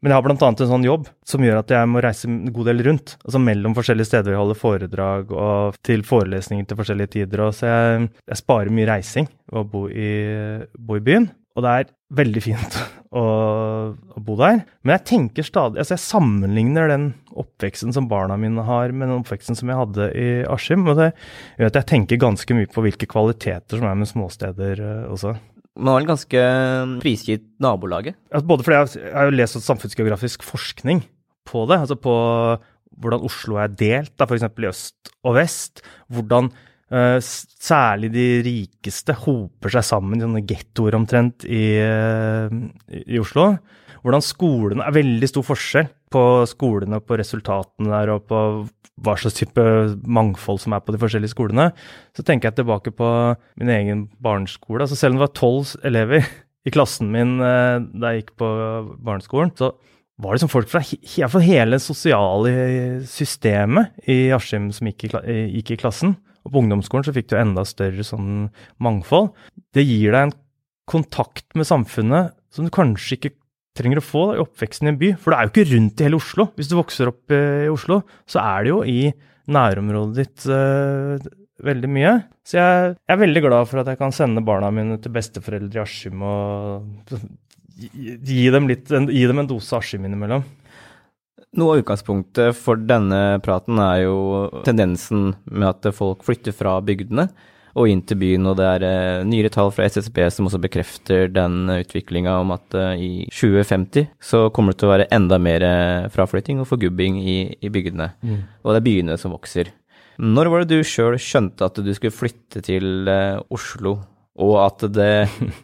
Men 0.01 0.15
jeg 0.15 0.17
har 0.17 0.25
bl.a. 0.25 0.47
en 0.49 0.69
sånn 0.71 0.85
jobb 0.85 1.09
som 1.29 1.43
gjør 1.45 1.59
at 1.61 1.71
jeg 1.75 1.89
må 1.89 2.01
reise 2.01 2.25
en 2.29 2.39
god 2.53 2.71
del 2.71 2.81
rundt. 2.87 3.13
Altså 3.21 3.41
mellom 3.41 3.75
forskjellige 3.77 4.09
steder 4.09 4.33
vi 4.33 4.39
holder 4.39 4.57
foredrag 4.57 5.33
og 5.35 5.77
til 5.85 6.01
forelesninger 6.07 6.65
til 6.65 6.79
forskjellige 6.79 7.13
tider. 7.19 7.43
Og 7.45 7.53
så 7.53 7.69
jeg, 7.69 8.07
jeg 8.31 8.41
sparer 8.41 8.73
mye 8.73 8.89
reising 8.89 9.29
ved 9.29 9.61
å 9.61 9.67
bo 9.69 9.83
i, 9.93 10.09
bo 10.73 10.97
i, 10.97 11.03
byen. 11.05 11.29
Og 11.53 11.65
det 11.65 11.75
er 11.75 11.91
veldig 12.17 12.41
fint 12.41 12.79
å, 13.21 13.23
å, 13.93 14.23
bo 14.25 14.39
der. 14.41 14.63
Men 14.81 14.95
jeg 14.95 15.05
tenker 15.11 15.45
stadig 15.45 15.83
Altså 15.83 15.97
jeg 15.97 16.05
sammenligner 16.07 16.89
den 16.89 17.07
oppveksten 17.37 17.93
som 17.93 18.09
barna 18.09 18.39
mine 18.41 18.65
har, 18.65 18.95
med 18.95 19.05
den 19.05 19.21
oppveksten 19.21 19.59
som 19.59 19.69
jeg 19.69 19.83
hadde 19.83 20.09
i 20.17 20.27
Askim. 20.49 20.89
Og 20.89 20.97
det 20.97 21.11
gjør 21.59 21.69
at 21.69 21.81
jeg 21.83 21.91
tenker 21.93 22.25
ganske 22.25 22.57
mye 22.57 22.73
på 22.73 22.87
hvilke 22.87 23.09
kvaliteter 23.11 23.77
som 23.77 23.85
er 23.91 24.01
med 24.01 24.09
småsteder 24.09 24.81
eh, 24.81 25.07
også. 25.13 25.37
Man 25.79 25.93
var 25.93 26.01
vel 26.01 26.09
ganske 26.09 26.41
prisgitt 26.99 27.45
nabolaget? 27.63 28.17
Altså 28.31 28.47
både 28.49 28.65
fordi 28.65 28.77
jeg, 28.77 29.05
jeg 29.05 29.15
har 29.15 29.29
jo 29.29 29.37
lest 29.37 29.61
samfunnsgeografisk 29.63 30.43
forskning 30.43 31.05
på 31.47 31.63
det. 31.69 31.79
altså 31.79 31.95
på 31.95 32.15
hvordan 33.01 33.23
Oslo 33.25 33.57
er 33.61 33.71
delt, 33.71 34.13
da, 34.19 34.27
f.eks. 34.27 34.43
i 34.45 34.67
øst 34.69 35.13
og 35.25 35.37
vest. 35.39 35.81
Hvordan 36.11 36.51
uh, 36.51 37.17
særlig 37.21 38.11
de 38.13 38.25
rikeste 38.45 39.15
hoper 39.23 39.73
seg 39.73 39.87
sammen 39.87 40.19
i 40.19 40.25
sånne 40.25 40.43
gettoer 40.47 40.97
omtrent 40.99 41.47
i, 41.47 41.63
uh, 41.79 42.51
i 42.91 43.21
Oslo. 43.21 43.53
Hvordan 44.01 44.25
skolene 44.25 44.85
er 44.85 44.97
veldig 44.97 45.29
stor 45.29 45.45
forskjell 45.45 45.89
på 46.11 46.23
skolene, 46.49 46.99
og 46.99 47.07
på 47.07 47.17
resultatene 47.21 47.93
der 47.93 48.15
og 48.15 48.25
på 48.29 48.43
hva 49.01 49.17
slags 49.19 49.37
type 49.39 49.65
mangfold 50.05 50.61
som 50.63 50.75
er 50.75 50.83
på 50.85 50.93
de 50.93 51.01
forskjellige 51.01 51.33
skolene, 51.33 51.71
så 52.17 52.25
tenker 52.25 52.49
jeg 52.49 52.61
tilbake 52.61 52.93
på 52.95 53.09
min 53.59 53.71
egen 53.73 54.05
barneskole. 54.23 54.83
Altså 54.85 54.97
selv 54.99 55.15
om 55.15 55.21
det 55.21 55.27
var 55.27 55.37
tolv 55.37 55.75
elever 55.87 56.27
i 56.67 56.73
klassen 56.73 57.09
min 57.13 57.39
eh, 57.41 57.79
da 57.81 58.13
jeg 58.13 58.23
gikk 58.23 58.35
på 58.41 58.49
barneskolen, 59.01 59.53
så 59.57 59.73
var 60.21 60.35
det 60.35 60.43
som 60.43 60.51
folk 60.51 60.69
fra 60.69 60.83
he 60.85 60.99
hele 61.47 61.77
det 61.77 61.81
sosiale 61.81 62.51
systemet 63.09 63.95
i 64.05 64.29
Askim 64.35 64.69
som 64.75 64.89
gikk 64.91 65.07
i, 65.07 65.11
gikk 65.57 65.73
i, 65.73 65.79
klassen. 65.81 66.15
Og 66.45 66.53
på 66.53 66.61
ungdomsskolen 66.61 67.07
så 67.07 67.13
fikk 67.15 67.31
du 67.31 67.39
enda 67.39 67.65
større 67.65 68.05
sånn 68.05 68.51
mangfold. 68.81 69.31
Det 69.73 69.85
gir 69.85 70.13
deg 70.13 70.27
en 70.27 70.35
kontakt 70.89 71.47
med 71.57 71.69
samfunnet 71.69 72.35
som 72.53 72.67
du 72.67 72.73
kanskje 72.73 73.17
ikke 73.17 73.33
trenger 73.77 74.01
å 74.01 74.05
få 74.05 74.23
da, 74.29 74.37
i 74.37 74.43
oppveksten 74.43 74.89
i 74.89 74.93
en 74.93 75.01
by. 75.01 75.11
For 75.19 75.33
det 75.33 75.37
er 75.37 75.47
jo 75.47 75.53
ikke 75.53 75.69
rundt 75.71 76.01
i 76.01 76.07
hele 76.07 76.19
Oslo. 76.19 76.47
Hvis 76.57 76.71
du 76.71 76.77
vokser 76.77 77.11
opp 77.11 77.35
eh, 77.35 77.65
i 77.67 77.71
Oslo, 77.71 78.01
så 78.29 78.41
er 78.43 78.65
det 78.65 78.73
jo 78.73 78.81
i 78.87 79.01
nærområdet 79.51 80.17
ditt 80.21 80.47
uh, 80.53 81.29
veldig 81.65 81.89
mye. 81.91 82.15
Så 82.47 82.57
jeg, 82.59 82.95
jeg, 82.95 83.13
er 83.15 83.21
veldig 83.23 83.43
glad 83.43 83.69
for 83.69 83.81
at 83.81 83.89
jeg 83.91 83.99
kan 83.99 84.13
sende 84.15 84.43
barna 84.45 84.69
mine 84.73 84.99
til 85.01 85.13
besteforeldre 85.15 85.81
i 85.81 85.83
Askim 85.83 86.21
og 86.23 87.15
gi 87.81 88.43
dem, 88.53 88.69
litt, 88.69 88.91
gi 88.91 89.23
dem 89.27 89.41
en 89.41 89.49
dose 89.49 89.79
Askim 89.79 90.05
innimellom. 90.07 90.45
Noe 91.57 91.73
av 91.73 91.81
utgangspunktet 91.81 92.55
for 92.55 92.79
denne 92.79 93.41
praten 93.43 93.81
er 93.83 94.05
jo 94.05 94.17
tendensen 94.63 95.33
med 95.49 95.67
at 95.67 95.89
folk 95.97 96.23
flytter 96.23 96.55
fra 96.55 96.77
bygdene 96.85 97.27
og 97.77 97.89
inn 97.89 98.03
til 98.07 98.19
byen. 98.21 98.47
Og 98.49 98.57
det 98.59 98.67
er 98.67 98.85
uh, 98.85 99.27
nyere 99.27 99.51
tall 99.53 99.71
fra 99.73 99.87
SSB 99.89 100.21
som 100.33 100.47
også 100.49 100.61
bekrefter 100.63 101.31
den 101.31 101.71
utviklinga 101.73 102.37
om 102.41 102.53
at 102.55 102.77
uh, 102.77 102.93
i 102.95 103.27
2050 103.31 104.09
så 104.31 104.45
kommer 104.55 104.73
det 104.73 104.81
til 104.81 104.89
å 104.89 104.93
være 104.93 105.09
enda 105.15 105.37
mer 105.41 105.63
eh, 105.65 106.07
fraflytting 106.11 106.61
og 106.61 106.67
forgubbing 106.69 107.19
i, 107.21 107.37
i 107.61 107.71
bygdene. 107.73 108.11
Mm. 108.21 108.39
Og 108.63 108.73
det 108.73 108.81
er 108.81 108.87
byene 108.87 109.17
som 109.19 109.35
vokser. 109.35 109.71
Når 110.21 110.51
var 110.51 110.63
det 110.63 110.77
du 110.79 110.87
sjøl 110.87 111.17
skjønte 111.21 111.67
at 111.67 111.79
du 111.81 111.91
skulle 111.95 112.13
flytte 112.13 112.61
til 112.65 113.09
Oslo, 113.51 113.95
og 114.41 114.55
at 114.61 114.85
det 114.93 115.13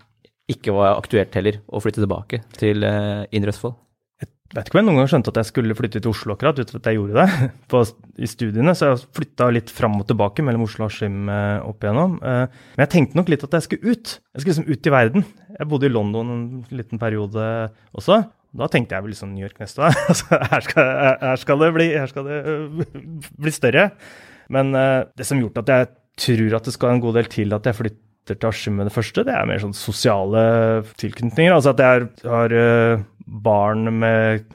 ikke 0.53 0.75
var 0.75 0.97
aktuelt 0.97 1.35
heller 1.37 1.59
å 1.67 1.81
flytte 1.83 2.03
tilbake 2.03 2.41
til 2.57 2.85
Indre 2.87 3.53
Østfold? 3.53 3.77
Vet 4.55 4.69
ikke 4.69 4.77
om 4.77 4.79
jeg 4.79 4.87
noen 4.87 5.01
gang 5.01 5.09
skjønte 5.11 5.31
at 5.33 5.39
jeg 5.41 5.49
skulle 5.49 5.75
flytte 5.75 5.99
til 5.99 6.13
Oslo 6.13 6.35
akkurat, 6.37 6.59
uten 6.61 6.79
at 6.79 6.87
jeg 6.87 6.95
gjorde 6.95 7.17
det 7.19 7.49
på, 7.71 7.81
i 8.23 8.29
studiene. 8.31 8.75
Så 8.77 8.91
jeg 8.93 9.01
flytta 9.19 9.49
litt 9.51 9.73
fram 9.73 9.97
og 9.99 10.07
tilbake 10.07 10.45
mellom 10.45 10.63
Oslo 10.67 10.85
og 10.85 10.93
Askim 10.93 11.27
eh, 11.33 11.57
opp 11.67 11.83
igjennom. 11.83 12.15
Eh, 12.21 12.63
men 12.77 12.85
jeg 12.85 12.93
tenkte 12.93 13.19
nok 13.19 13.33
litt 13.33 13.43
at 13.43 13.57
jeg 13.57 13.67
skulle 13.67 13.91
ut. 13.91 14.15
Jeg 14.21 14.43
skulle 14.43 14.55
liksom 14.55 14.71
ut 14.71 14.89
i 14.89 14.95
verden. 14.95 15.27
Jeg 15.57 15.69
bodde 15.73 15.89
i 15.89 15.91
London 15.91 16.31
en 16.31 16.47
liten 16.79 17.01
periode 17.01 17.49
også. 17.97 18.21
Da 18.57 18.69
tenkte 18.71 18.95
jeg 18.95 19.03
vel 19.03 19.13
liksom 19.13 19.35
New 19.35 19.43
York 19.43 19.59
neste 19.61 19.83
år. 19.83 19.99
Altså, 20.13 20.39
her, 20.53 20.65
skal, 20.65 20.91
her, 21.21 21.43
skal 21.43 21.61
det 21.65 21.71
bli, 21.75 21.91
her 21.91 22.11
skal 22.11 22.31
det 22.31 22.39
uh, 22.47 23.29
bli 23.43 23.53
større. 23.53 23.89
Men 24.53 24.71
uh, 24.77 25.03
det 25.17 25.27
som 25.27 25.41
gjort 25.41 25.59
at 25.65 25.73
jeg 25.73 25.89
tror 26.23 26.57
at 26.57 26.67
det 26.69 26.73
skal 26.73 26.95
en 26.95 27.03
god 27.03 27.19
del 27.19 27.27
til 27.29 27.51
at 27.53 27.67
jeg 27.67 27.77
flytter 27.77 28.39
til 28.39 28.49
Askim 28.49 28.79
med 28.79 28.89
det 28.89 28.95
første, 28.95 29.23
det 29.27 29.35
er 29.35 29.47
mer 29.47 29.59
sånn 29.61 29.75
sosiale 29.77 30.41
tilknytninger. 30.99 31.53
Altså 31.53 31.75
at 31.75 31.83
jeg 31.83 32.07
har 32.23 32.55
uh, 32.55 33.05
barn 33.27 33.89
med, 33.99 34.45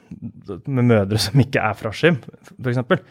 med, 0.65 0.85
mødre 0.89 1.19
som 1.21 1.41
ikke 1.43 1.61
er 1.61 1.75
fra 1.77 1.91
Askim, 1.93 2.19
f.eks. 2.57 3.03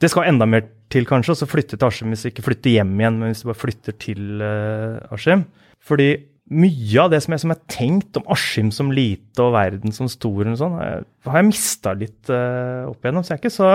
Det 0.00 0.10
skal 0.12 0.28
enda 0.28 0.46
mer 0.48 0.66
til, 0.92 1.06
kanskje, 1.08 1.34
å 1.34 1.48
flytte 1.48 1.78
til 1.78 1.88
Askim 1.88 2.12
hvis 2.12 2.26
du 2.26 2.30
ikke 2.30 2.44
flytter 2.44 2.76
hjem 2.76 2.92
igjen, 3.00 3.18
men 3.18 3.32
hvis 3.32 3.42
du 3.42 3.48
bare 3.48 3.62
flytter 3.62 3.96
til 4.00 4.44
uh, 4.44 5.00
Askim. 5.14 5.46
Fordi 5.82 6.10
mye 6.52 7.00
av 7.00 7.12
det 7.12 7.22
som 7.24 7.32
jeg, 7.32 7.42
som 7.42 7.54
jeg 7.54 7.72
tenkt 7.72 8.18
om 8.20 8.26
Askim 8.34 8.72
som 8.74 8.92
lite 8.92 9.44
og 9.44 9.54
verden 9.56 9.94
som 9.96 10.10
stor, 10.12 10.44
og 10.44 10.58
sånn, 10.60 10.76
har 10.76 11.38
jeg 11.40 11.48
mista 11.48 11.94
litt 11.96 12.32
uh, 12.32 12.90
opp 12.90 13.00
igjennom. 13.00 13.24
Så 13.24 13.32
jeg 13.32 13.40
er 13.40 13.42
ikke, 13.42 13.54
så, 13.54 13.72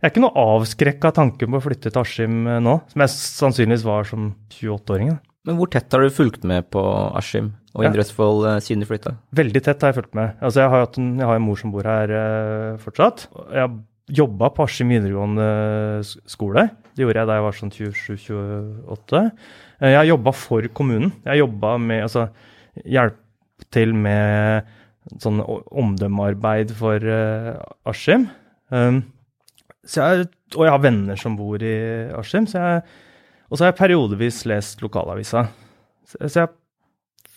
jeg 0.00 0.08
er 0.08 0.12
ikke 0.12 0.24
noe 0.26 0.46
avskrekka 0.56 1.12
av 1.12 1.18
tanken 1.20 1.54
på 1.54 1.60
å 1.60 1.66
flytte 1.68 1.92
til 1.92 2.02
Askim 2.02 2.42
nå, 2.66 2.80
som 2.90 3.06
jeg 3.06 3.14
sannsynligvis 3.14 3.86
var 3.86 4.10
som 4.10 4.32
28-åring. 4.58 5.14
Men 5.46 5.60
hvor 5.60 5.70
tett 5.70 5.94
har 5.94 6.02
du 6.02 6.10
fulgt 6.10 6.42
med 6.48 6.66
på 6.74 6.82
Askim 7.14 7.54
og 7.76 7.84
Indre 7.84 8.02
Østfold 8.02 8.46
uh, 8.48 8.54
siden 8.64 8.82
du 8.82 8.88
flytta? 8.88 9.14
Veldig 9.36 9.62
tett 9.62 9.84
har 9.84 9.92
jeg 9.92 10.00
fulgt 10.00 10.16
med. 10.16 10.38
Altså, 10.40 10.64
jeg 10.64 10.72
har, 10.72 10.88
en, 10.96 11.12
jeg 11.20 11.28
har 11.28 11.38
en 11.38 11.46
mor 11.46 11.60
som 11.60 11.74
bor 11.74 11.86
her 11.86 12.16
fortsatt. 12.82 13.28
Jeg 13.52 13.62
har 13.66 13.76
jobba 14.06 14.50
på 14.54 14.66
Askim 14.66 14.90
videregående 14.94 15.46
skole. 16.30 16.68
Det 16.94 17.04
gjorde 17.04 17.22
jeg 17.22 17.28
da 17.28 17.38
jeg 17.38 17.46
var 17.46 17.56
sånn 17.58 17.74
27-28. 17.74 19.22
Eh, 19.80 19.90
jeg 19.90 19.98
har 19.98 20.10
jobba 20.12 20.34
for 20.36 20.68
kommunen. 20.76 21.12
Jeg 21.24 21.32
har 21.32 21.42
jobba 21.42 21.76
med 21.82 22.04
altså, 22.06 22.28
hjelp 22.84 23.22
til 23.72 23.94
med 23.96 24.70
sånn 25.22 25.40
omdømmearbeid 25.40 26.72
for 26.76 27.02
uh, 27.02 27.56
Askim. 27.88 28.26
Um, 28.74 29.02
jeg, 29.86 30.26
og 30.56 30.64
jeg 30.66 30.74
har 30.74 30.82
venner 30.82 31.18
som 31.18 31.36
bor 31.38 31.62
i 31.62 31.76
Askim. 32.16 32.46
Og 32.46 33.54
så 33.54 33.64
har 33.64 33.72
jeg 33.72 33.80
periodevis 33.80 34.42
lest 34.50 34.82
lokalavisa. 34.82 35.46
Så, 36.06 36.20
så 36.26 36.42
jeg 36.42 36.54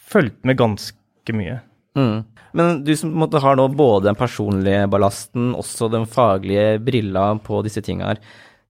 fulgt 0.10 0.44
med 0.48 0.60
ganske 0.60 1.36
mye. 1.36 1.60
Mm. 1.98 2.20
Men 2.58 2.84
du 2.86 2.92
som 2.98 3.14
måtte 3.14 3.42
har 3.44 3.58
nå 3.58 3.68
både 3.78 4.10
den 4.10 4.18
personlige 4.18 4.86
ballasten, 4.90 5.52
også 5.58 5.90
den 5.94 6.08
faglige 6.10 6.80
brilla 6.82 7.32
på 7.46 7.62
disse 7.66 7.84
tinga 7.86 8.14
her. 8.14 8.22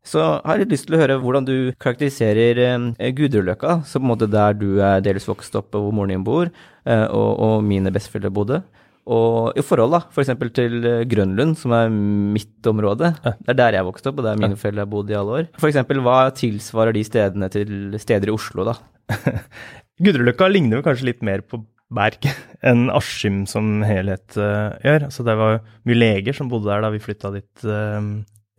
Så 0.05 0.23
har 0.23 0.55
jeg 0.55 0.63
litt 0.63 0.73
lyst 0.73 0.87
til 0.87 0.95
å 0.95 1.01
høre 1.01 1.19
hvordan 1.21 1.45
du 1.45 1.55
karakteriserer 1.79 2.59
eh, 2.63 3.11
Gudrunløkka, 3.15 3.81
så 3.85 3.99
på 3.99 4.07
en 4.07 4.11
måte 4.13 4.29
der 4.31 4.55
du 4.57 4.79
er 4.81 5.03
delvis 5.05 5.27
vokst 5.29 5.55
opp 5.59 5.75
og 5.75 5.85
hvor 5.85 5.95
moren 5.95 6.15
din 6.15 6.25
bor, 6.25 6.49
eh, 6.87 7.05
og, 7.05 7.31
og 7.35 7.65
mine 7.67 7.91
besteforeldre 7.93 8.31
bodde. 8.33 8.61
Og 9.09 9.57
i 9.57 9.63
forhold 9.65 9.95
da, 9.95 10.01
f.eks. 10.13 10.31
For 10.39 10.53
til 10.55 10.79
eh, 10.85 11.03
Grønlund, 11.09 11.57
som 11.59 11.75
er 11.75 11.91
mitt 11.91 12.67
område. 12.69 13.11
Det 13.21 13.53
er 13.53 13.59
der 13.59 13.79
jeg 13.79 13.87
vokste 13.89 14.11
opp, 14.11 14.21
og 14.21 14.27
der 14.27 14.39
mine 14.39 14.59
foreldre 14.59 14.85
har 14.85 14.91
bodd 14.91 15.11
i 15.11 15.19
alle 15.19 15.37
år. 15.41 15.51
F.eks. 15.59 15.83
hva 16.07 16.17
tilsvarer 16.37 16.95
de 16.95 17.05
stedene 17.05 17.51
til 17.53 17.99
steder 18.01 18.31
i 18.31 18.35
Oslo, 18.35 18.67
da? 18.71 18.79
Gudrunløkka 19.99 20.47
ligner 20.51 20.79
jo 20.79 20.85
kanskje 20.85 21.09
litt 21.11 21.23
mer 21.25 21.43
på 21.43 21.61
Berg 21.93 22.27
enn 22.69 22.89
Askim 22.93 23.43
som 23.49 23.81
helhet 23.87 24.37
uh, 24.39 24.75
gjør. 24.85 25.09
Så 25.13 25.25
det 25.27 25.35
var 25.39 25.59
mye 25.87 25.97
leger 25.97 26.37
som 26.37 26.51
bodde 26.51 26.69
der 26.69 26.85
da 26.85 26.91
vi 26.93 27.01
flytta 27.03 27.33
dit, 27.35 27.51
uh, 27.65 28.01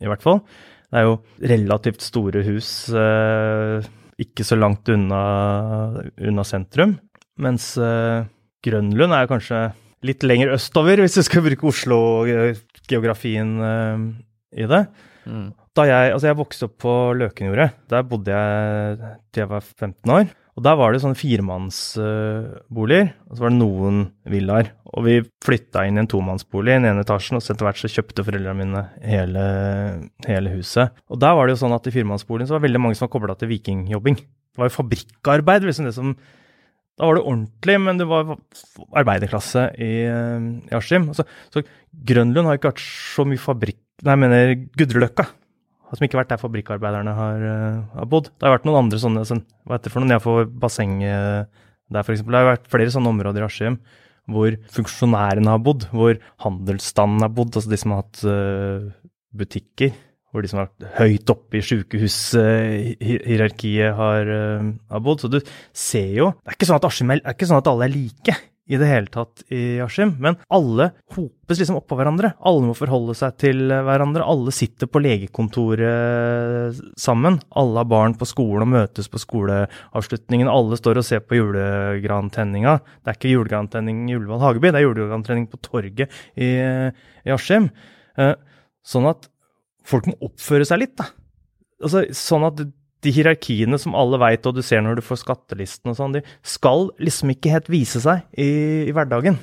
i 0.02 0.10
hvert 0.10 0.24
fall. 0.24 0.42
Det 0.90 0.98
er 0.98 1.06
jo 1.06 1.20
relativt 1.52 2.02
store 2.02 2.42
hus 2.48 2.70
uh, 2.90 3.78
ikke 4.20 4.44
så 4.44 4.58
langt 4.58 4.90
unna, 4.92 5.22
unna 6.20 6.44
sentrum. 6.44 6.98
Mens 7.40 7.72
Grønlund 8.60 9.14
er 9.16 9.30
kanskje 9.30 9.60
litt 10.04 10.26
lenger 10.26 10.52
østover, 10.52 11.00
hvis 11.00 11.16
du 11.16 11.22
skal 11.24 11.40
bruke 11.46 11.70
Oslo-geografien 11.70 13.54
i 14.52 14.66
det. 14.68 14.82
Mm. 15.24 15.46
Da 15.72 15.86
jeg, 15.88 16.12
altså 16.18 16.28
jeg 16.28 16.36
vokste 16.36 16.68
opp 16.68 16.76
på 16.84 16.94
Løkenjordet. 17.16 17.70
Der 17.88 18.04
bodde 18.10 18.36
jeg 18.36 19.16
til 19.32 19.46
jeg 19.46 19.50
var 19.54 19.64
15 19.64 20.14
år. 20.18 20.28
Og 20.60 20.64
der 20.66 20.74
var 20.76 20.92
det 20.92 20.98
sånne 21.00 21.16
firemannsboliger, 21.16 23.06
og 23.30 23.32
så 23.32 23.44
var 23.46 23.52
det 23.52 23.56
noen 23.56 24.00
villaer. 24.28 24.66
Og 24.92 25.06
vi 25.06 25.14
flytta 25.40 25.86
inn 25.88 25.96
i 25.96 26.02
en 26.02 26.10
tomannsbolig 26.12 26.74
i 26.74 26.76
den 26.82 26.88
ene 26.90 27.00
etasjen, 27.06 27.38
og 27.38 27.40
så 27.40 27.54
etter 27.54 27.64
hvert 27.64 27.80
så 27.80 27.88
kjøpte 27.88 28.26
foreldrene 28.26 28.58
mine 28.58 28.82
hele, 29.00 29.46
hele, 30.26 30.52
huset. 30.58 30.92
Og 31.08 31.22
der 31.24 31.32
var 31.38 31.48
det 31.48 31.56
jo 31.56 31.62
sånn 31.62 31.78
at 31.78 31.88
i 31.88 31.94
firemannsboligen 31.94 32.50
så 32.50 32.58
var 32.58 32.60
det 32.60 32.68
veldig 32.68 32.84
mange 32.84 32.98
som 32.98 33.06
var 33.06 33.12
kobla 33.14 33.38
til 33.40 33.48
vikingjobbing. 33.54 34.20
Det 34.20 34.60
var 34.60 34.68
jo 34.68 34.76
fabrikkarbeid, 34.76 35.64
liksom 35.64 35.88
det 35.88 35.96
som 35.96 36.12
Da 37.00 37.08
var 37.08 37.16
det 37.16 37.24
ordentlig, 37.24 37.80
men 37.80 37.96
det 37.96 38.10
var 38.12 38.36
arbeiderklasse 39.00 39.70
i, 39.80 39.92
i 40.04 40.76
Askim. 40.76 41.08
Så, 41.16 41.24
så 41.48 41.64
Grønlund 42.04 42.50
har 42.50 42.60
ikke 42.60 42.74
vært 42.74 42.84
så 42.84 43.24
mye 43.24 43.40
fabrikk... 43.40 43.80
Nei, 44.04 44.12
jeg 44.12 44.20
mener 44.26 44.58
Gudreløkka 44.76 45.30
som 45.98 46.06
ikke 46.06 46.18
har 46.18 46.24
vært 46.24 46.34
der 46.34 46.42
fabrikkarbeiderne 46.42 47.12
har, 47.16 47.38
uh, 47.46 47.78
har, 47.96 48.06
bodd. 48.10 48.26
Det 48.36 48.44
har 48.46 48.56
vært 48.58 48.68
noen 48.68 48.82
andre 48.84 48.98
sånne 49.02 49.22
sånn, 49.28 49.44
Hva 49.64 49.72
heter 49.76 49.88
det 49.88 49.94
for 49.94 50.02
noe 50.02 50.10
nedenfor 50.12 50.36
bassenget 50.62 51.18
der, 51.90 52.02
f.eks. 52.04 52.22
Det 52.22 52.38
har 52.38 52.52
vært 52.52 52.70
flere 52.70 52.94
sånne 52.94 53.12
områder 53.14 53.42
i 53.42 53.48
Askim 53.48 53.76
hvor 54.30 54.50
funksjonærene 54.74 55.50
har 55.50 55.60
bodd, 55.64 55.82
hvor 55.90 56.14
handelsstanden 56.44 57.24
har 57.24 57.32
bodd, 57.34 57.56
altså 57.56 57.70
de 57.72 57.78
som 57.80 57.92
har 57.94 58.00
hatt 58.04 58.18
uh, 58.26 58.80
butikker. 59.36 59.90
Hvor 60.30 60.40
de 60.44 60.48
som 60.50 60.58
har 60.60 60.68
vært 60.68 60.84
høyt 61.00 61.26
oppe 61.32 61.54
i 61.58 61.66
sykehushierarkiet 61.66 63.90
har, 63.98 64.22
uh, 64.30 64.62
har 64.94 65.00
bodd. 65.02 65.18
Så 65.24 65.28
du 65.32 65.40
ser 65.74 66.10
jo 66.14 66.26
Det 66.36 66.48
er 66.52 66.54
ikke 66.54 66.68
sånn 66.68 66.78
at 66.78 66.86
Askim 66.86 67.10
er, 67.10 67.18
er 67.24 67.34
ikke 67.34 67.50
sånn 67.50 67.62
at 67.62 67.70
alle 67.72 67.84
er 67.88 67.96
like 67.96 68.32
i 68.70 68.78
det 68.78 68.86
hele 68.86 69.10
tatt 69.10 69.42
i 69.50 69.80
Askim, 69.82 70.12
men 70.22 70.36
alle 70.54 70.92
hopes 71.16 71.58
liksom 71.58 71.80
oppå 71.80 71.96
hverandre. 71.98 72.32
Alle 72.46 72.68
må 72.68 72.74
forholde 72.78 73.16
seg 73.18 73.34
til 73.42 73.64
hverandre. 73.66 74.22
Alle 74.22 74.54
sitter 74.54 74.86
på 74.86 75.02
legekontoret 75.02 76.78
sammen. 77.00 77.40
Alle 77.58 77.82
har 77.82 77.88
barn 77.90 78.14
på 78.18 78.28
skolen 78.30 78.68
og 78.68 78.70
møtes 78.76 79.10
på 79.10 79.18
skoleavslutningen. 79.18 80.50
Alle 80.50 80.78
står 80.78 81.02
og 81.02 81.08
ser 81.08 81.24
på 81.26 81.40
julegrantenninga. 81.40 82.76
Det 83.02 83.10
er 83.10 83.18
ikke 83.18 83.34
julegrantenning 83.34 84.04
i 84.06 84.14
Ullevål 84.20 84.44
Hageby, 84.44 84.70
det 84.70 84.78
er 84.78 84.86
julegrantenning 84.86 85.50
på 85.50 85.58
torget 85.66 86.20
i, 86.38 86.52
i 87.26 87.34
Askim. 87.34 87.72
Eh, 88.20 88.36
sånn 88.86 89.10
at 89.10 89.26
folk 89.90 90.06
må 90.12 90.14
oppføre 90.30 90.68
seg 90.68 90.84
litt, 90.84 90.94
da. 91.00 91.10
Altså, 91.82 92.06
sånn 92.14 92.46
at 92.46 92.62
de 93.04 93.12
hierarkiene 93.14 93.78
som 93.80 93.96
alle 93.98 94.20
veit, 94.20 94.46
og 94.46 94.56
du 94.56 94.62
ser 94.64 94.82
når 94.84 94.98
du 94.98 95.04
får 95.04 95.22
skattelisten 95.22 95.92
og 95.92 95.98
sånn, 95.98 96.18
de 96.18 96.24
skal 96.46 96.88
liksom 97.00 97.32
ikke 97.34 97.54
helt 97.54 97.70
vise 97.72 98.02
seg 98.02 98.24
i, 98.34 98.50
i, 98.86 98.94
hverdagen. 98.96 99.38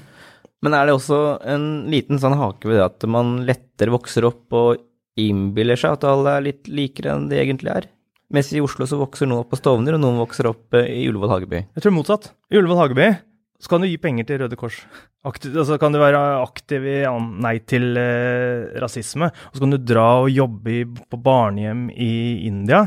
Men 0.66 0.74
er 0.74 0.88
det 0.88 0.98
også 0.98 1.22
en 1.46 1.68
liten 1.92 2.22
sånn 2.22 2.38
hake 2.38 2.70
ved 2.70 2.80
det 2.80 2.88
at 2.88 3.08
man 3.10 3.40
lettere 3.48 3.94
vokser 3.94 4.26
opp 4.30 4.58
og 4.58 4.82
innbiller 5.18 5.78
seg 5.80 5.98
at 5.98 6.06
alle 6.10 6.38
er 6.38 6.50
litt 6.50 6.70
likere 6.70 7.14
enn 7.14 7.30
de 7.32 7.40
egentlig 7.42 7.74
er? 7.74 7.90
Mens 8.34 8.50
i 8.52 8.62
Oslo 8.62 8.86
så 8.90 9.00
vokser 9.00 9.30
noen 9.30 9.46
opp 9.46 9.54
på 9.54 9.60
Stovner, 9.60 9.96
og 9.96 10.04
noen 10.04 10.20
vokser 10.20 10.50
opp 10.50 10.76
eh, 10.76 10.90
i 11.00 11.06
Ullevål 11.08 11.32
Hageby. 11.32 11.64
Jeg 11.78 11.86
tror 11.86 11.96
motsatt. 11.96 12.32
I 12.52 12.60
Ullevål 12.60 12.82
Hageby 12.82 13.12
så 13.58 13.72
kan 13.72 13.82
du 13.82 13.88
gi 13.90 13.98
penger 14.02 14.28
til 14.28 14.42
Røde 14.44 14.58
Kors. 14.60 14.82
Aktiv, 15.26 15.56
altså 15.58 15.80
kan 15.82 15.96
du 15.96 15.98
være 16.00 16.20
aktiv 16.44 16.84
i 16.86 16.98
Nei 17.42 17.56
til 17.66 17.98
eh, 17.98 18.68
rasisme. 18.84 19.32
Og 19.32 19.56
så 19.56 19.64
kan 19.64 19.74
du 19.74 19.80
dra 19.82 20.08
og 20.22 20.30
jobbe 20.30 20.74
i, 20.76 20.84
på 20.86 21.20
barnehjem 21.24 21.88
i 21.94 22.12
India. 22.50 22.84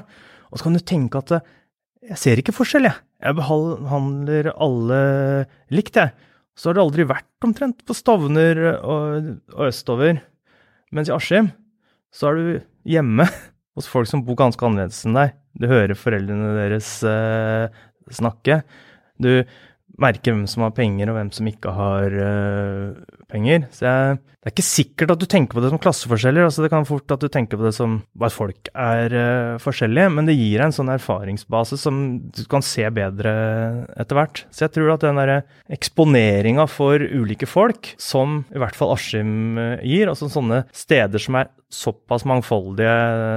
Og 0.51 0.59
så 0.59 0.67
kan 0.67 0.77
du 0.77 0.83
tenke 0.83 1.21
at 1.21 1.41
jeg 2.11 2.19
ser 2.19 2.41
ikke 2.41 2.55
forskjell, 2.57 2.89
jeg. 2.89 2.97
Jeg 3.21 3.37
behandler 3.37 4.51
alle 4.57 5.01
likt, 5.73 5.99
jeg. 6.01 6.15
Så 6.57 6.71
har 6.71 6.77
det 6.77 6.85
aldri 6.85 7.07
vært 7.09 7.47
omtrent 7.47 7.85
på 7.87 7.97
Stovner 7.97 8.59
og, 8.81 9.31
og 9.55 9.69
østover. 9.69 10.21
Mens 10.97 11.11
i 11.11 11.15
Askim 11.15 11.53
så 12.11 12.31
er 12.31 12.39
du 12.39 12.47
hjemme 12.91 13.27
hos 13.79 13.89
folk 13.89 14.11
som 14.11 14.25
bor 14.27 14.39
ganske 14.41 14.65
annerledes 14.67 15.05
enn 15.07 15.19
deg. 15.19 15.37
Du 15.61 15.69
hører 15.71 15.99
foreldrene 15.99 16.55
deres 16.57 16.91
eh, 17.07 17.83
snakke. 18.15 18.63
Du 19.21 19.45
merker 20.01 20.33
hvem 20.33 20.47
som 20.49 20.65
har 20.65 20.75
penger, 20.75 21.11
og 21.11 21.19
hvem 21.19 21.31
som 21.35 21.49
ikke 21.51 21.73
har 21.77 22.15
uh, 22.17 23.19
penger. 23.31 23.65
Så 23.75 23.87
jeg, 23.87 24.19
det 24.41 24.49
er 24.49 24.55
ikke 24.55 24.65
sikkert 24.65 25.11
at 25.13 25.21
du 25.21 25.27
tenker 25.29 25.59
på 25.59 25.61
det 25.61 25.69
som 25.69 25.81
klasseforskjeller. 25.83 26.47
altså 26.47 26.65
Det 26.65 26.71
kan 26.73 26.87
fort 26.89 27.13
at 27.13 27.21
du 27.21 27.29
tenker 27.29 27.61
på 27.61 27.67
det 27.67 27.75
som 27.77 27.99
at 28.25 28.33
folk 28.33 28.71
er 28.73 29.13
uh, 29.13 29.61
forskjellige, 29.61 30.09
men 30.17 30.29
det 30.29 30.39
gir 30.39 30.57
deg 30.57 30.71
en 30.71 30.77
sånn 30.79 30.93
erfaringsbase 30.95 31.77
som 31.81 31.99
du 32.33 32.41
kan 32.49 32.65
se 32.65 32.87
bedre 32.97 33.35
etter 34.01 34.17
hvert. 34.17 34.45
Så 34.49 34.65
jeg 34.65 34.75
tror 34.77 34.95
at 34.95 35.05
den 35.05 35.21
derre 35.21 35.43
eksponeringa 35.69 36.65
for 36.73 37.05
ulike 37.05 37.45
folk, 37.51 37.93
som 38.01 38.41
i 38.49 38.63
hvert 38.63 38.79
fall 38.79 38.95
Askim 38.95 39.61
uh, 39.61 39.77
gir, 39.85 40.09
altså 40.09 40.31
sånne 40.33 40.65
steder 40.73 41.21
som 41.21 41.37
er 41.43 41.53
såpass 41.71 42.25
mangfoldige 42.27 42.95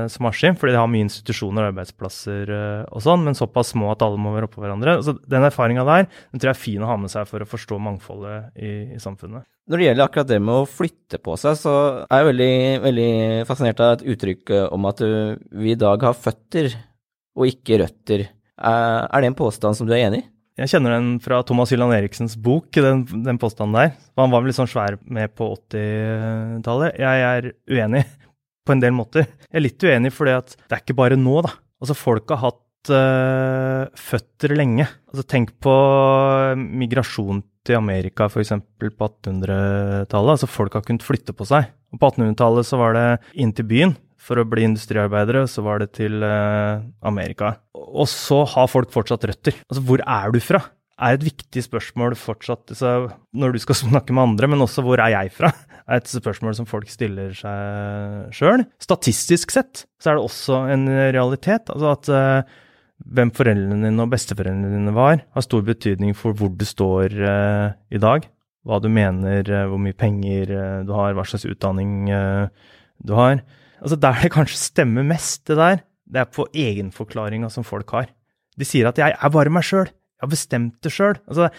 som 0.09 0.31
Askim, 0.31 0.55
fordi 0.57 0.73
de 0.73 0.79
har 0.81 0.89
mye 0.89 1.05
institusjoner 1.05 1.67
og 1.67 1.73
arbeidsplasser 1.73 2.49
og 2.89 3.03
sånn, 3.05 3.27
men 3.27 3.37
såpass 3.37 3.75
små 3.75 3.91
at 3.91 4.01
alle 4.01 4.17
må 4.17 4.31
være 4.33 4.47
oppå 4.49 4.63
hverandre. 4.63 4.95
Altså, 4.97 5.19
den 5.29 5.45
erfaringa 5.45 5.85
der 5.85 6.07
den 6.07 6.41
tror 6.41 6.49
jeg 6.49 6.55
er 6.55 6.63
fin 6.63 6.81
å 6.81 6.89
ha 6.89 6.97
med 6.97 7.13
seg 7.13 7.27
for 7.29 7.43
å 7.43 7.49
forstå 7.51 7.77
mangfoldet 7.83 8.55
i, 8.57 8.95
i 8.95 9.03
samfunnet. 9.03 9.45
Når 9.69 9.79
det 9.79 9.85
gjelder 9.85 10.03
akkurat 10.03 10.27
det 10.27 10.39
med 10.43 10.57
å 10.59 10.67
flytte 10.67 11.19
på 11.23 11.37
seg, 11.39 11.55
så 11.55 11.73
er 12.03 12.19
jeg 12.19 12.29
veldig, 12.33 12.55
veldig 12.83 13.11
fascinert 13.47 13.79
av 13.83 13.93
et 13.95 14.05
uttrykk 14.11 14.51
om 14.75 14.89
at 14.89 15.03
vi 15.03 15.71
i 15.71 15.79
dag 15.79 16.03
har 16.03 16.17
føtter 16.19 16.73
og 17.39 17.47
ikke 17.47 17.79
røtter. 17.79 18.25
Er 18.59 19.23
det 19.23 19.29
en 19.29 19.37
påstand 19.39 19.79
som 19.79 19.87
du 19.87 19.95
er 19.95 20.03
enig 20.09 20.19
i? 20.19 20.27
Jeg 20.59 20.69
kjenner 20.69 20.93
den 20.93 21.15
fra 21.23 21.39
Thomas 21.47 21.71
Hylland 21.73 21.95
Eriksens 21.95 22.35
bok, 22.37 22.67
den, 22.75 23.07
den 23.25 23.39
påstanden 23.41 23.73
der. 23.73 23.95
Han 24.19 24.29
var 24.29 24.43
vel 24.43 24.51
litt 24.51 24.59
sånn 24.59 24.69
svær 24.69 24.99
med 25.01 25.31
på 25.33 25.47
80-tallet. 25.55 26.99
Jeg 27.01 27.23
er 27.29 27.47
uenig 27.73 28.03
på 28.67 28.75
en 28.75 28.83
del 28.83 28.93
måter. 28.93 29.25
Jeg 29.47 29.57
er 29.57 29.65
litt 29.65 29.87
uenig 29.87 30.11
fordi 30.13 30.35
at 30.35 30.53
det 30.59 30.75
er 30.75 30.83
ikke 30.83 30.99
bare 30.99 31.17
nå, 31.17 31.39
da. 31.47 31.55
Altså, 31.81 31.95
folk 31.97 32.35
har 32.35 32.43
hatt 32.43 32.91
uh, 32.93 33.89
føtter 33.97 34.53
lenge. 34.59 34.85
Altså, 35.09 35.25
tenk 35.33 35.55
på 35.63 35.73
migrasjon 36.59 37.41
til 37.67 37.79
Amerika 37.79 38.27
f.eks. 38.29 38.53
på 38.79 39.07
1800-tallet. 39.07 40.35
Altså, 40.35 40.49
folk 40.51 40.75
har 40.77 40.85
kunnet 40.87 41.05
flytte 41.05 41.35
på 41.35 41.47
seg. 41.47 41.71
Og 41.93 42.01
på 42.01 42.11
1800-tallet 42.11 42.67
så 42.67 42.79
var 42.81 42.97
det 42.97 43.07
inn 43.39 43.53
til 43.55 43.67
byen 43.69 43.95
for 44.23 44.39
å 44.39 44.47
bli 44.47 44.63
industriarbeidere, 44.67 45.43
og 45.43 45.51
så 45.51 45.63
var 45.65 45.81
det 45.83 45.91
til 45.97 46.23
uh, 46.23 46.83
Amerika. 47.03 47.57
Og 47.75 48.07
så 48.11 48.43
har 48.53 48.71
folk 48.71 48.93
fortsatt 48.93 49.27
røtter. 49.27 49.57
Altså, 49.67 49.83
hvor 49.83 50.03
er 50.03 50.33
du 50.33 50.39
fra? 50.43 50.63
er 51.03 51.17
et 51.17 51.25
viktig 51.25 51.63
spørsmål 51.65 52.13
fortsatt 52.19 52.73
når 52.79 53.55
du 53.55 53.61
skal 53.63 53.79
snakke 53.83 54.15
med 54.15 54.27
andre, 54.29 54.49
men 54.53 54.63
også 54.63 54.83
hvor 54.85 55.01
er 55.01 55.13
jeg 55.15 55.33
fra? 55.35 55.51
er 55.89 55.99
et 55.99 56.09
spørsmål 56.09 56.55
som 56.55 56.69
folk 56.69 56.91
stiller 56.91 57.33
seg 57.35 58.35
sjøl. 58.35 58.65
Statistisk 58.81 59.51
sett 59.55 59.85
så 59.99 60.11
er 60.11 60.19
det 60.19 60.27
også 60.27 60.61
en 60.73 60.87
realitet. 60.87 61.71
altså 61.73 61.91
at 61.91 62.13
uh, 62.13 62.61
hvem 63.03 63.31
foreldrene 63.35 63.89
dine 63.89 64.05
og 64.05 64.13
besteforeldrene 64.13 64.71
dine 64.71 64.93
var, 64.95 65.23
har 65.35 65.45
stor 65.45 65.63
betydning 65.67 66.15
for 66.17 66.37
hvor 66.37 66.51
du 66.55 66.65
står 66.65 67.17
uh, 67.19 67.75
i 67.91 68.01
dag. 68.01 68.27
Hva 68.63 68.79
du 68.79 68.87
mener, 68.87 69.43
uh, 69.51 69.65
hvor 69.67 69.81
mye 69.81 69.97
penger 69.97 70.53
du 70.87 70.93
har, 70.95 71.15
hva 71.17 71.25
slags 71.27 71.47
utdanning 71.49 72.07
du 73.03 73.13
har. 73.17 73.41
Altså 73.83 73.99
Der 73.99 74.21
det 74.23 74.31
kanskje 74.31 74.61
stemmer 74.61 75.03
mest, 75.03 75.43
det 75.49 75.59
der, 75.59 75.83
det 76.07 76.23
er 76.23 76.31
på 76.31 76.47
egenforklaringa 76.53 77.49
som 77.51 77.67
folk 77.67 77.91
har. 77.91 78.07
De 78.57 78.65
sier 78.65 78.87
at 78.87 78.97
'jeg 78.97 79.17
er 79.17 79.29
bare 79.29 79.49
meg 79.49 79.63
sjøl'. 79.63 79.89
Jeg 79.89 80.21
har 80.21 80.29
bestemt 80.29 80.75
det 80.81 80.91
sjøl. 80.93 81.17
Altså, 81.27 81.49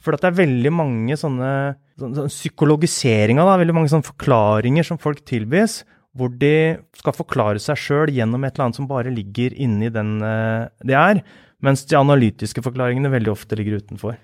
for 0.00 0.12
det 0.12 0.24
er 0.24 0.36
veldig 0.36 0.72
mange 0.72 1.16
sånne, 1.16 1.76
sånne, 1.98 2.16
sånne 2.18 2.32
psykologiseringer, 2.32 3.44
da, 3.44 3.56
veldig 3.60 3.74
mange 3.74 3.90
sånne 3.92 4.06
forklaringer 4.06 4.86
som 4.86 5.00
folk 5.00 5.24
tilbys, 5.24 5.82
hvor 6.14 6.30
de 6.38 6.78
skal 6.98 7.16
forklare 7.16 7.62
seg 7.62 7.80
sjøl 7.80 8.12
gjennom 8.14 8.44
et 8.46 8.54
eller 8.54 8.68
annet 8.68 8.78
som 8.78 8.90
bare 8.90 9.12
ligger 9.12 9.54
inni 9.58 9.90
den 9.92 10.16
uh, 10.22 10.70
de 10.86 10.94
er, 10.98 11.22
mens 11.64 11.82
de 11.90 11.98
analytiske 11.98 12.62
forklaringene 12.64 13.12
veldig 13.12 13.32
ofte 13.34 13.58
ligger 13.58 13.82
utenfor. 13.82 14.18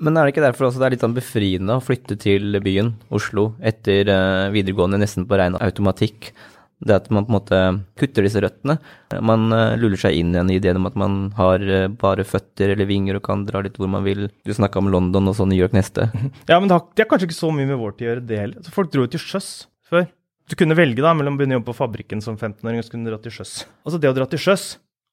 Men 0.00 0.16
er 0.16 0.24
det 0.24 0.32
ikke 0.32 0.46
derfor 0.46 0.70
også 0.70 0.80
det 0.80 0.86
er 0.86 0.94
litt 0.94 1.02
sånn 1.04 1.16
befriende 1.16 1.76
å 1.76 1.82
flytte 1.84 2.16
til 2.20 2.56
byen, 2.64 2.94
Oslo, 3.12 3.50
etter 3.60 4.08
uh, 4.08 4.48
videregående 4.54 5.02
nesten 5.02 5.28
på 5.28 5.36
ren 5.40 5.58
automatikk? 5.60 6.32
Det 6.80 6.94
at 6.96 7.10
man 7.12 7.26
på 7.26 7.28
en 7.28 7.36
måte 7.36 7.56
kutter 8.00 8.24
disse 8.24 8.40
røttene. 8.40 8.78
Man 9.20 9.50
uh, 9.52 9.76
luller 9.76 10.00
seg 10.00 10.16
inn 10.16 10.30
igjen 10.32 10.48
i 10.48 10.56
ideen 10.56 10.80
om 10.80 10.88
at 10.88 10.96
man 10.96 11.18
har 11.36 11.60
bare 12.00 12.24
føtter 12.24 12.72
eller 12.72 12.88
vinger 12.88 13.18
og 13.18 13.26
kan 13.26 13.42
dra 13.44 13.60
litt 13.66 13.76
hvor 13.76 13.90
man 13.92 14.06
vil. 14.06 14.30
Du 14.48 14.54
snakka 14.56 14.80
om 14.80 14.88
London 14.88 15.28
og 15.28 15.36
så 15.36 15.44
New 15.44 15.60
York 15.60 15.76
neste. 15.76 16.08
Ja, 16.48 16.56
men 16.56 16.70
det 16.70 16.78
har, 16.78 16.86
det 16.96 17.04
har 17.04 17.10
kanskje 17.12 17.28
ikke 17.28 17.42
så 17.42 17.52
mye 17.52 17.68
med 17.68 17.82
vår 17.82 17.98
tid 17.98 18.06
å 18.06 18.10
gjøre, 18.14 18.24
det 18.30 18.40
heller. 18.40 18.72
Folk 18.72 18.94
dro 18.94 19.04
jo 19.04 19.12
til 19.12 19.26
sjøs 19.26 19.50
før. 19.92 20.08
Du 20.50 20.56
kunne 20.58 20.74
velge 20.74 21.02
da, 21.04 21.12
mellom 21.14 21.36
å 21.36 21.38
begynne 21.38 21.54
å 21.54 21.60
jobbe 21.60 21.70
på 21.70 21.78
fabrikken 21.78 22.22
som 22.24 22.34
15-åring 22.34 22.80
og 22.80 22.86
så 22.86 22.94
kunne 22.96 23.06
dra 23.06 23.20
til 23.22 23.34
sjøs. 23.36 23.52
Altså 23.86 24.00
det 24.02 24.10
å 24.10 24.16
dra 24.16 24.26
til 24.30 24.40
sjøs, 24.42 24.64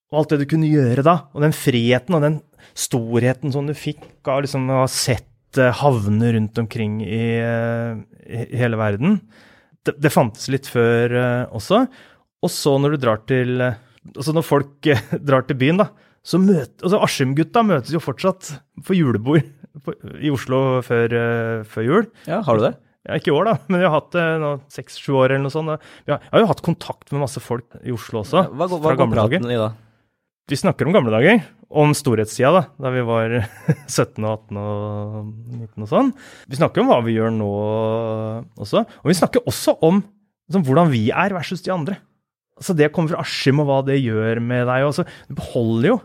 og 0.09 0.21
alt 0.21 0.31
det 0.33 0.39
du 0.41 0.47
kunne 0.49 0.69
gjøre 0.71 1.03
da, 1.05 1.17
og 1.35 1.43
den 1.43 1.53
friheten 1.53 2.17
og 2.17 2.23
den 2.23 2.37
storheten 2.77 3.53
som 3.53 3.67
du 3.69 3.75
fikk 3.77 4.07
av 4.31 4.41
liksom 4.45 4.65
å 4.73 4.81
ha 4.81 4.87
sett 4.89 5.59
uh, 5.59 5.69
havner 5.77 6.33
rundt 6.37 6.57
omkring 6.57 7.01
i, 7.05 7.27
i 7.37 8.41
hele 8.57 8.79
verden 8.79 9.19
det, 9.85 9.93
det 10.01 10.13
fantes 10.13 10.47
litt 10.51 10.69
før 10.71 11.13
uh, 11.13 11.43
også. 11.55 11.83
Og 12.41 12.53
så 12.53 12.73
når 12.81 12.95
du 12.95 13.03
drar 13.05 13.21
til 13.29 13.61
Altså 14.07 14.31
når 14.31 14.45
folk 14.47 14.87
drar 15.27 15.43
til 15.43 15.57
byen, 15.59 15.81
da, 15.81 15.89
så 16.23 16.39
møter 16.39 16.85
altså 16.87 17.01
Askim-gutta 17.03 17.59
møtes 17.67 17.91
jo 17.91 17.99
fortsatt 17.99 18.53
på 18.87 18.95
julebord 18.95 19.43
i 20.23 20.31
Oslo 20.31 20.79
før, 20.81 21.11
før, 21.67 21.83
jul. 21.83 22.07
Ja, 22.23 22.39
Har 22.47 22.55
du 22.55 22.63
det? 22.63 22.71
Ja, 23.07 23.17
Ikke 23.17 23.31
i 23.31 23.35
år, 23.35 23.47
da, 23.47 23.57
men 23.71 23.81
vi 23.81 23.87
har 23.87 23.95
hatt 23.95 24.11
det 24.15 24.25
nå 24.43 24.53
seks-sju 24.73 25.13
år 25.15 25.31
eller 25.31 25.45
noe 25.45 25.53
sånt. 25.53 25.89
Jeg 26.07 26.19
har 26.19 26.43
jo 26.43 26.49
hatt 26.49 26.63
kontakt 26.65 27.11
med 27.13 27.23
masse 27.23 27.41
folk 27.43 27.77
i 27.83 27.93
Oslo 27.95 28.23
også. 28.25 28.47
Hva, 28.51 28.67
hva, 28.67 28.81
hva 28.83 28.95
går 28.99 29.13
praten 29.15 29.53
i 29.53 29.59
da? 29.59 29.71
Vi 30.47 30.55
snakker 30.59 30.87
om 30.87 30.95
gamle 30.95 31.11
dager. 31.11 31.41
Om 31.67 31.91
storhetstida, 31.97 32.51
da, 32.55 32.61
da 32.79 32.91
vi 32.93 33.01
var 33.03 33.33
17 33.87 34.23
og 34.23 34.29
18 34.31 34.59
og 34.61 35.15
19 35.57 35.83
og 35.83 35.89
sånn. 35.91 36.11
Vi 36.47 36.59
snakker 36.59 36.83
om 36.83 36.91
hva 36.91 37.01
vi 37.03 37.17
gjør 37.17 37.33
nå 37.35 37.49
også. 38.55 38.83
Og 39.03 39.09
vi 39.11 39.17
snakker 39.17 39.43
også 39.47 39.75
om 39.83 39.99
liksom, 40.47 40.63
hvordan 40.67 40.93
vi 40.93 41.07
er 41.11 41.35
versus 41.35 41.63
de 41.65 41.73
andre. 41.75 41.97
Altså 42.57 42.73
Det 42.73 42.87
kommer 42.95 43.11
fra 43.13 43.25
Askim, 43.25 43.59
og 43.61 43.67
hva 43.69 43.81
det 43.85 43.99
gjør 43.99 44.39
med 44.41 44.63
deg. 44.69 44.87
Også. 44.87 45.03
du 45.27 45.35
beholder 45.37 45.91
jo 45.91 45.97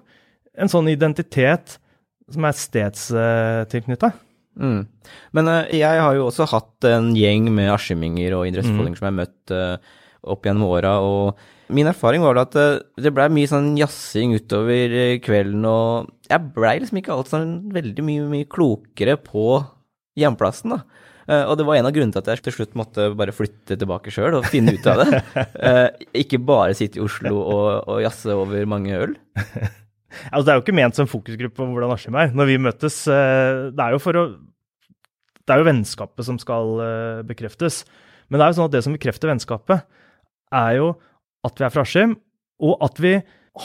en 0.58 0.68
sånn 0.68 0.90
identitet 0.92 1.78
som 2.32 2.44
er 2.44 2.58
stedstilknytta. 2.58 4.10
Mm. 4.58 4.84
Men 5.36 5.48
uh, 5.48 5.64
jeg 5.72 6.02
har 6.04 6.16
jo 6.16 6.28
også 6.28 6.46
hatt 6.52 6.88
en 6.88 7.12
gjeng 7.16 7.48
med 7.54 7.72
askiminger 7.72 8.36
og 8.36 8.46
idrettsfoldinger 8.50 8.96
mm. 8.96 9.00
som 9.00 9.08
jeg 9.08 9.12
har 9.12 9.20
møtt 9.20 9.54
uh, 9.56 9.98
opp 10.32 10.46
gjennom 10.46 10.68
åra. 10.68 10.96
Og 11.04 11.72
min 11.72 11.88
erfaring 11.88 12.24
var 12.24 12.42
at 12.42 12.56
uh, 12.58 12.80
det 13.00 13.14
blei 13.16 13.28
mye 13.32 13.50
sånn 13.50 13.72
jazzing 13.80 14.36
utover 14.36 14.96
kvelden, 15.24 15.64
og 15.68 16.10
jeg 16.28 16.52
blei 16.56 16.76
liksom 16.80 17.00
ikke 17.00 17.14
alt 17.16 17.32
sånn 17.32 17.54
veldig 17.72 18.06
mye, 18.06 18.28
mye 18.32 18.50
klokere 18.50 19.16
på 19.20 19.62
hjemplassen, 20.18 20.76
da. 20.76 20.84
Og 21.32 21.54
det 21.56 21.64
var 21.64 21.78
en 21.78 21.86
av 21.86 21.92
grunnene 21.94 22.12
til 22.12 22.18
at 22.18 22.28
jeg 22.28 22.42
til 22.44 22.54
slutt 22.56 22.72
måtte 22.76 23.04
bare 23.16 23.32
flytte 23.32 23.76
tilbake 23.78 24.10
sjøl 24.12 24.34
og 24.36 24.48
finne 24.50 24.74
ut 24.74 24.88
av 24.90 24.98
det. 25.00 25.20
Ikke 26.24 26.40
bare 26.42 26.74
sitte 26.76 26.98
i 26.98 27.04
Oslo 27.04 27.38
og, 27.38 27.68
og 27.86 28.00
jazze 28.02 28.34
over 28.34 28.66
mange 28.68 28.98
øl. 28.98 29.14
Altså, 30.30 30.44
det 30.46 30.52
er 30.52 30.58
jo 30.58 30.64
ikke 30.64 30.76
ment 30.78 30.98
som 30.98 31.10
fokusgruppe 31.10 31.58
på 31.58 31.68
hvordan 31.72 31.94
Askim 31.94 32.18
er. 32.20 32.32
Når 32.36 32.50
vi 32.50 32.58
møtes, 32.62 33.02
uh, 33.10 33.68
det 33.72 33.84
er 33.84 33.96
jo 33.96 34.02
for 34.02 34.20
å 34.20 34.24
Det 35.42 35.50
er 35.50 35.58
jo 35.58 35.66
vennskapet 35.66 36.22
som 36.22 36.36
skal 36.38 36.78
bekreftes. 37.26 37.80
Men 38.30 38.38
det 38.38 38.44
er 38.44 38.52
jo 38.52 38.56
sånn 38.60 38.68
at 38.70 38.74
det 38.76 38.82
som 38.86 38.94
bekrefter 38.94 39.28
vennskapet, 39.32 39.82
er 40.54 40.76
jo 40.78 40.92
at 41.42 41.58
vi 41.58 41.66
er 41.66 41.72
fra 41.74 41.82
Askim, 41.82 42.14
og 42.62 42.76
at 42.86 43.00
vi 43.02 43.16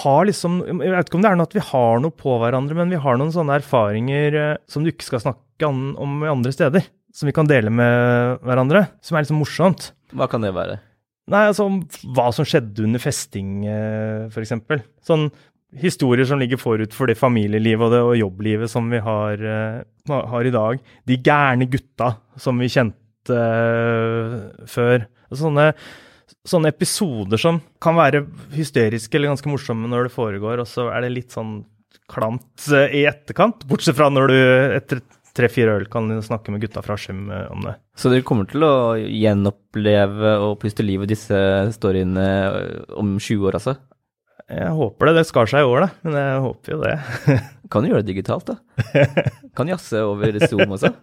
har 0.02 0.26
liksom 0.28 0.60
Jeg 0.68 0.92
vet 0.92 1.08
ikke 1.08 1.16
om 1.16 1.24
det 1.24 1.30
er 1.30 1.38
noe 1.40 1.48
at 1.48 1.56
vi 1.56 1.64
har 1.64 2.02
noe 2.04 2.12
på 2.24 2.34
hverandre, 2.42 2.76
men 2.76 2.92
vi 2.92 3.00
har 3.00 3.20
noen 3.20 3.32
sånne 3.32 3.60
erfaringer 3.62 4.36
eh, 4.36 4.58
som 4.68 4.84
du 4.84 4.92
ikke 4.92 5.08
skal 5.08 5.24
snakke 5.24 5.70
om 5.70 6.26
i 6.26 6.32
andre 6.32 6.52
steder. 6.52 6.90
Som 7.16 7.30
vi 7.30 7.36
kan 7.36 7.48
dele 7.50 7.72
med 7.74 8.44
hverandre. 8.46 8.84
Som 9.02 9.16
er 9.16 9.24
liksom 9.24 9.40
morsomt. 9.42 9.92
Hva 10.12 10.28
kan 10.30 10.44
det 10.44 10.52
være? 10.58 10.82
Nei, 11.32 11.46
altså 11.50 11.70
hva 12.16 12.28
som 12.36 12.48
skjedde 12.48 12.84
under 12.84 13.02
festing, 13.04 13.64
eh, 13.68 14.28
f.eks. 14.28 14.54
Sånn 15.08 15.30
historier 15.76 16.26
som 16.28 16.40
ligger 16.40 16.60
forut 16.60 16.94
for 16.96 17.10
det 17.10 17.18
familielivet 17.20 17.84
og 17.84 17.94
det 17.94 18.02
og 18.06 18.18
jobblivet 18.20 18.72
som 18.72 18.88
vi 18.92 19.02
har, 19.04 19.42
uh, 19.44 20.18
har 20.32 20.48
i 20.48 20.54
dag. 20.54 20.80
De 21.08 21.20
gærne 21.20 21.68
gutta 21.72 22.14
som 22.40 22.60
vi 22.62 22.72
kjente 22.72 23.36
uh, 23.36 24.66
før. 24.70 25.08
Sånne 25.36 25.72
sånne 26.48 26.72
episoder 26.72 27.40
som 27.40 27.60
kan 27.84 27.96
være 27.98 28.22
hysteriske 28.54 29.18
eller 29.18 29.34
ganske 29.34 29.50
morsomme 29.52 29.88
når 29.92 30.08
det 30.08 30.14
foregår, 30.16 30.62
og 30.64 30.68
så 30.68 30.88
er 30.96 31.04
det 31.04 31.12
litt 31.12 31.36
sånn 31.36 31.62
klamt 32.08 32.70
uh, 32.72 32.88
i 32.88 33.04
etterkant. 33.10 33.68
Bortsett 33.68 33.98
fra 33.98 34.08
når 34.12 34.32
du 34.32 34.40
etter 34.78 35.04
tre-fire 35.38 35.76
øl 35.78 35.86
kan 35.92 36.08
snakke 36.24 36.50
med 36.54 36.64
gutta 36.64 36.82
fra 36.82 36.96
Askim 36.98 37.28
om 37.30 37.68
det. 37.68 37.76
Så 38.00 38.10
dere 38.10 38.26
kommer 38.26 38.48
til 38.50 38.64
å 38.66 38.96
gjenoppleve 38.98 40.32
og 40.48 40.56
puste 40.64 40.82
liv 40.88 41.04
i 41.06 41.12
disse 41.12 41.38
storyene 41.76 42.26
om 42.98 43.12
20 43.20 43.46
år, 43.46 43.60
altså? 43.60 43.76
Jeg 44.48 44.72
håper 44.78 45.10
det. 45.10 45.18
Det 45.20 45.28
skar 45.28 45.50
seg 45.52 45.66
i 45.66 45.68
år, 45.68 45.86
da. 45.86 45.90
Men 46.08 46.18
jeg 46.22 46.46
håper 46.46 46.74
jo 46.74 46.80
det. 46.86 46.96
kan 47.72 47.84
du 47.84 47.92
gjøre 47.92 48.04
det 48.06 48.14
digitalt, 48.14 48.54
da? 48.54 49.26
Kan 49.58 49.74
jazze 49.74 50.06
over 50.08 50.40
Zoom 50.48 50.78
også? 50.78 50.94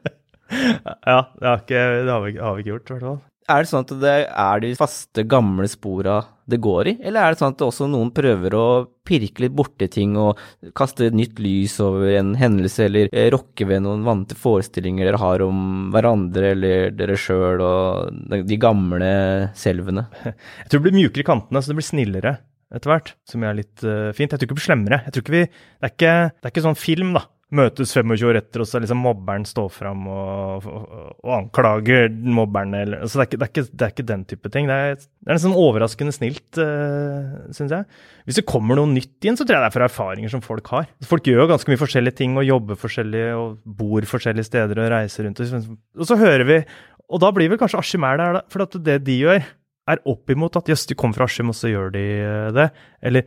ja, 1.12 1.20
det 1.38 1.48
har, 1.48 1.60
ikke, 1.60 1.84
det 2.00 2.10
har, 2.10 2.24
vi, 2.24 2.36
har 2.40 2.56
vi 2.56 2.64
ikke 2.64 2.76
gjort, 2.76 2.88
i 2.88 2.94
hvert 2.96 3.08
fall. 3.10 3.22
Er 3.44 3.60
det 3.60 3.68
sånn 3.68 3.84
at 3.84 3.90
det 4.00 4.12
er 4.24 4.62
de 4.62 4.70
faste, 4.78 5.24
gamle 5.28 5.66
spora 5.68 6.22
det 6.48 6.58
går 6.64 6.88
i, 6.88 6.94
eller 7.04 7.20
er 7.20 7.34
det 7.34 7.40
sånn 7.40 7.52
at 7.52 7.64
også 7.64 7.86
noen 7.92 8.10
prøver 8.16 8.56
å 8.56 8.64
pirke 9.04 9.44
litt 9.44 9.52
borti 9.56 9.88
ting 9.92 10.14
og 10.20 10.40
kaste 10.76 11.10
et 11.10 11.16
nytt 11.16 11.40
lys 11.44 11.74
over 11.84 12.08
en 12.16 12.32
hendelse, 12.40 12.86
eller 12.86 13.12
eh, 13.12 13.28
rokke 13.32 13.68
ved 13.68 13.84
noen 13.84 14.04
vante 14.06 14.36
forestillinger 14.36 15.08
dere 15.08 15.20
har 15.20 15.44
om 15.44 15.90
hverandre 15.92 16.54
eller 16.54 16.96
dere 16.96 17.18
sjøl 17.20 17.60
og 17.64 18.40
de 18.48 18.60
gamle 18.60 19.12
selvene? 19.60 20.06
Jeg 20.24 20.70
tror 20.70 20.80
det 20.80 20.86
blir 20.88 20.98
mjukere 21.02 21.26
i 21.26 21.30
kantene, 21.34 21.60
så 21.60 21.72
det 21.72 21.80
blir 21.82 21.90
snillere 21.90 22.36
etter 22.74 22.92
hvert, 22.92 23.14
som 23.28 23.44
er 23.44 23.60
litt 23.60 23.84
uh, 23.86 24.10
fint. 24.16 24.32
Jeg 24.32 24.40
tror 24.40 24.46
ikke 24.46 24.54
det 24.54 24.60
blir 24.60 24.68
slemmere. 24.70 25.02
Jeg 25.06 25.14
tror 25.14 25.24
ikke 25.24 25.36
vi, 25.36 25.44
det, 25.46 25.88
er 25.88 25.94
ikke, 25.94 26.16
det 26.34 26.48
er 26.48 26.54
ikke 26.54 26.66
sånn 26.66 26.80
film, 26.80 27.14
da, 27.16 27.26
møtes 27.54 27.92
25 27.94 28.24
år 28.28 28.38
etter, 28.40 28.62
og 28.62 28.68
så 28.68 28.80
liksom 28.82 29.00
mobberen 29.04 29.44
står 29.46 29.68
fram 29.72 30.06
og, 30.10 30.66
og, 30.66 30.84
og 31.22 31.32
anklager 31.36 32.08
mobberne. 32.10 32.82
Eller, 32.86 33.04
altså 33.04 33.20
det, 33.20 33.24
er 33.24 33.28
ikke, 33.28 33.38
det, 33.38 33.46
er 33.46 33.52
ikke, 33.52 33.64
det, 33.70 33.86
er 33.86 33.94
ikke, 33.94 34.06
den 34.10 34.24
type 34.30 34.52
ting. 34.54 34.70
Det 34.70 34.78
er, 34.78 34.96
det 34.98 35.30
er 35.30 35.38
nesten 35.38 35.56
overraskende 35.58 36.14
snilt, 36.16 36.60
uh, 36.60 37.50
syns 37.54 37.74
jeg. 37.76 37.88
Hvis 38.26 38.40
det 38.40 38.46
kommer 38.50 38.78
noe 38.78 38.90
nytt 38.90 39.28
inn, 39.28 39.38
så 39.38 39.46
tror 39.46 39.58
jeg 39.58 39.66
det 39.66 39.70
er 39.70 39.76
fra 39.76 39.90
erfaringer 39.90 40.32
som 40.32 40.44
folk 40.44 40.70
har. 40.74 40.88
Folk 41.08 41.28
gjør 41.30 41.50
ganske 41.52 41.70
mye 41.70 41.82
forskjellige 41.82 42.18
ting 42.22 42.38
og 42.40 42.48
jobber 42.48 42.80
forskjellig 42.80 43.26
og 43.38 43.58
bor 43.82 44.08
forskjellige 44.08 44.48
steder 44.50 44.80
og 44.80 44.90
reiser 44.94 45.28
rundt. 45.28 45.44
Og 45.44 46.08
så 46.08 46.18
hører 46.20 46.48
vi, 46.48 46.62
og 47.04 47.20
da 47.22 47.30
blir 47.34 47.52
vel 47.52 47.60
kanskje 47.60 47.82
Askim 47.82 48.06
er 48.08 48.20
der, 48.20 48.40
for 48.52 48.64
det 48.80 49.02
de 49.06 49.20
gjør, 49.20 49.44
er 49.90 50.02
oppimot 50.08 50.56
at 50.58 50.68
jøss, 50.70 50.86
de 50.88 50.96
kommer 50.98 51.18
fra 51.18 51.28
Askim, 51.28 51.50
og 51.52 51.58
så 51.58 51.70
gjør 51.72 51.92
de 51.94 52.04
eh, 52.18 52.52
det. 52.56 52.68
Eller 53.04 53.26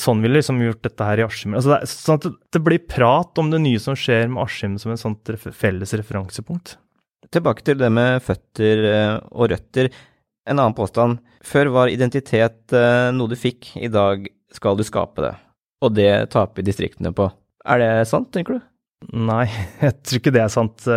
Sånn 0.00 0.22
ville 0.24 0.38
liksom 0.38 0.58
gjort 0.64 0.80
dette 0.86 1.04
her 1.04 1.20
i 1.20 1.24
Askim. 1.26 1.54
Altså 1.54 1.74
det, 1.74 1.88
sånn 1.90 2.18
at 2.18 2.26
det 2.56 2.60
blir 2.64 2.80
prat 2.88 3.38
om 3.38 3.50
det 3.52 3.60
nye 3.62 3.80
som 3.82 3.94
skjer 3.98 4.30
med 4.32 4.40
Askim 4.46 4.78
som 4.80 4.94
et 4.94 5.02
sånt 5.02 5.30
felles 5.54 5.92
referansepunkt. 6.00 6.78
Tilbake 7.34 7.64
til 7.66 7.78
det 7.82 7.90
med 7.92 8.22
føtter 8.24 8.86
eh, 8.88 9.16
og 9.36 9.50
røtter. 9.52 9.90
En 10.48 10.56
annen 10.56 10.76
påstand. 10.78 11.20
Før 11.44 11.70
var 11.74 11.92
identitet 11.92 12.74
eh, 12.74 13.10
noe 13.14 13.30
du 13.30 13.36
fikk, 13.38 13.74
i 13.76 13.90
dag 13.92 14.24
skal 14.54 14.78
du 14.78 14.84
skape 14.86 15.22
det. 15.22 15.34
Og 15.84 15.92
det 15.94 16.10
taper 16.32 16.64
distriktene 16.66 17.12
på. 17.14 17.28
Er 17.68 17.82
det 17.82 17.92
sant, 18.08 18.32
tenker 18.34 18.56
du? 18.56 18.66
Nei, 19.12 19.44
jeg 19.84 19.98
tror 20.00 20.22
ikke 20.22 20.34
det 20.34 20.44
er 20.46 20.52
sant. 20.56 20.88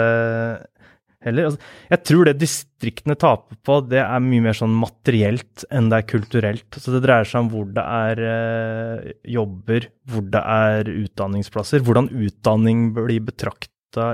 Heller. 1.25 1.49
Altså, 1.49 1.59
jeg 1.91 2.03
tror 2.07 2.27
det 2.29 2.35
distriktene 2.39 3.15
taper 3.19 3.57
på, 3.67 3.79
det 3.91 3.99
er 3.99 4.21
mye 4.23 4.45
mer 4.45 4.55
sånn 4.55 4.75
materielt 4.79 5.65
enn 5.67 5.89
det 5.91 5.97
er 5.99 6.07
kulturelt. 6.07 6.77
Så 6.79 6.93
det 6.95 7.01
dreier 7.03 7.27
seg 7.27 7.43
om 7.43 7.49
hvor 7.51 7.65
det 7.75 7.83
er 7.83 8.21
eh, 8.29 9.09
jobber, 9.35 9.89
hvor 10.07 10.23
det 10.31 10.43
er 10.55 10.93
utdanningsplasser, 10.93 11.83
hvordan 11.83 12.07
utdanning 12.15 12.87
blir 12.95 13.25
betraktet 13.27 13.69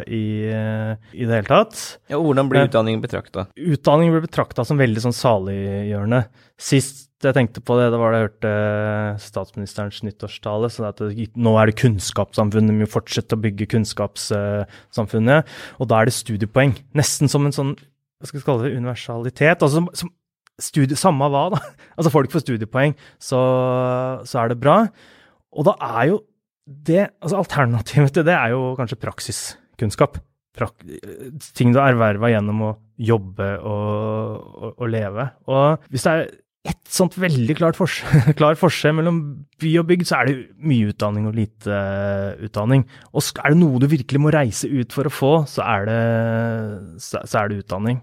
i, 0.08 0.48
eh, 0.50 0.96
i, 1.14 1.28
det 1.28 1.42
hele 1.42 1.50
tatt. 1.50 1.78
Ja, 2.10 2.18
Hvordan 2.18 2.50
blir 2.50 2.64
eh, 2.64 2.70
utdanning 2.72 3.02
betrakta? 3.04 3.46
Utdanning 3.54 4.14
blir 4.14 4.24
betrakta 4.26 4.66
som 4.66 4.80
veldig 4.80 5.04
sånn 5.04 5.18
saliggjørende. 5.18 6.24
Sist 6.58 7.05
jeg 7.30 7.38
tenkte 7.38 7.64
på 7.66 7.78
det, 7.80 7.90
det 7.94 8.00
var 8.02 8.14
det 8.14 8.20
jeg 8.20 8.28
hørte 8.28 8.54
statsministerens 9.24 10.04
nyttårstale. 10.06 10.70
så 10.72 10.92
det, 11.00 11.30
Nå 11.36 11.56
er 11.60 11.72
det 11.72 11.80
kunnskapssamfunnet, 11.82 12.76
vi 12.76 12.86
må 12.86 12.92
fortsette 12.92 13.38
å 13.38 13.42
bygge 13.42 13.70
kunnskapssamfunnet. 13.74 15.58
Og 15.80 15.90
da 15.92 16.00
er 16.00 16.10
det 16.10 16.16
studiepoeng. 16.18 16.78
Nesten 16.98 17.32
som 17.32 17.48
en 17.48 17.56
sånn 17.56 17.76
hva 18.16 18.30
skal 18.30 18.40
vi 18.40 18.46
kalle 18.48 18.64
det, 18.66 18.78
universalitet. 18.80 19.62
altså 19.62 19.82
som, 19.82 19.90
som 19.94 20.12
studie, 20.62 20.98
Samme 20.98 21.28
hva, 21.32 21.50
da. 21.54 21.60
Altså 21.98 22.14
folk 22.14 22.32
får 22.34 22.46
studiepoeng, 22.46 22.96
så, 23.22 23.42
så 24.28 24.40
er 24.42 24.54
det 24.54 24.62
bra. 24.62 24.86
Og 25.56 25.68
da 25.68 25.76
er 26.00 26.14
jo 26.14 26.24
det 26.66 27.04
altså 27.22 27.44
Alternativet 27.44 28.16
til 28.16 28.26
det 28.26 28.34
er 28.34 28.56
jo 28.56 28.74
kanskje 28.80 29.02
praksiskunnskap. 29.04 30.18
Prak 30.56 30.86
ting 31.54 31.74
du 31.76 31.82
har 31.82 31.92
erverva 31.92 32.32
gjennom 32.32 32.64
å 32.64 32.72
jobbe 32.96 33.50
og, 33.60 33.86
og, 34.56 34.70
og, 34.72 34.86
leve. 34.90 35.28
Og 35.52 35.86
hvis 35.92 36.08
det 36.08 36.14
er 36.14 36.30
et 36.66 36.82
sånt 36.90 37.16
veldig 37.20 37.56
klart 37.58 37.78
forskjell, 37.78 38.34
klar 38.40 38.58
forskjell 38.58 38.96
mellom 38.98 39.20
by 39.62 39.72
og 39.82 39.88
bygd, 39.90 40.08
så 40.10 40.20
er 40.20 40.30
det 40.30 40.36
mye 40.66 40.90
utdanning 40.94 41.28
og 41.30 41.38
lite 41.38 41.70
uh, 41.70 42.34
utdanning. 42.46 42.86
Og 43.14 43.30
er 43.44 43.54
det 43.54 43.60
noe 43.60 43.82
du 43.82 43.88
virkelig 43.92 44.22
må 44.22 44.34
reise 44.34 44.70
ut 44.72 44.96
for 44.96 45.10
å 45.10 45.14
få, 45.14 45.34
så 45.50 45.66
er 45.66 45.88
det, 45.90 46.02
så, 47.04 47.22
er 47.42 47.52
det 47.52 47.62
utdanning. 47.64 48.02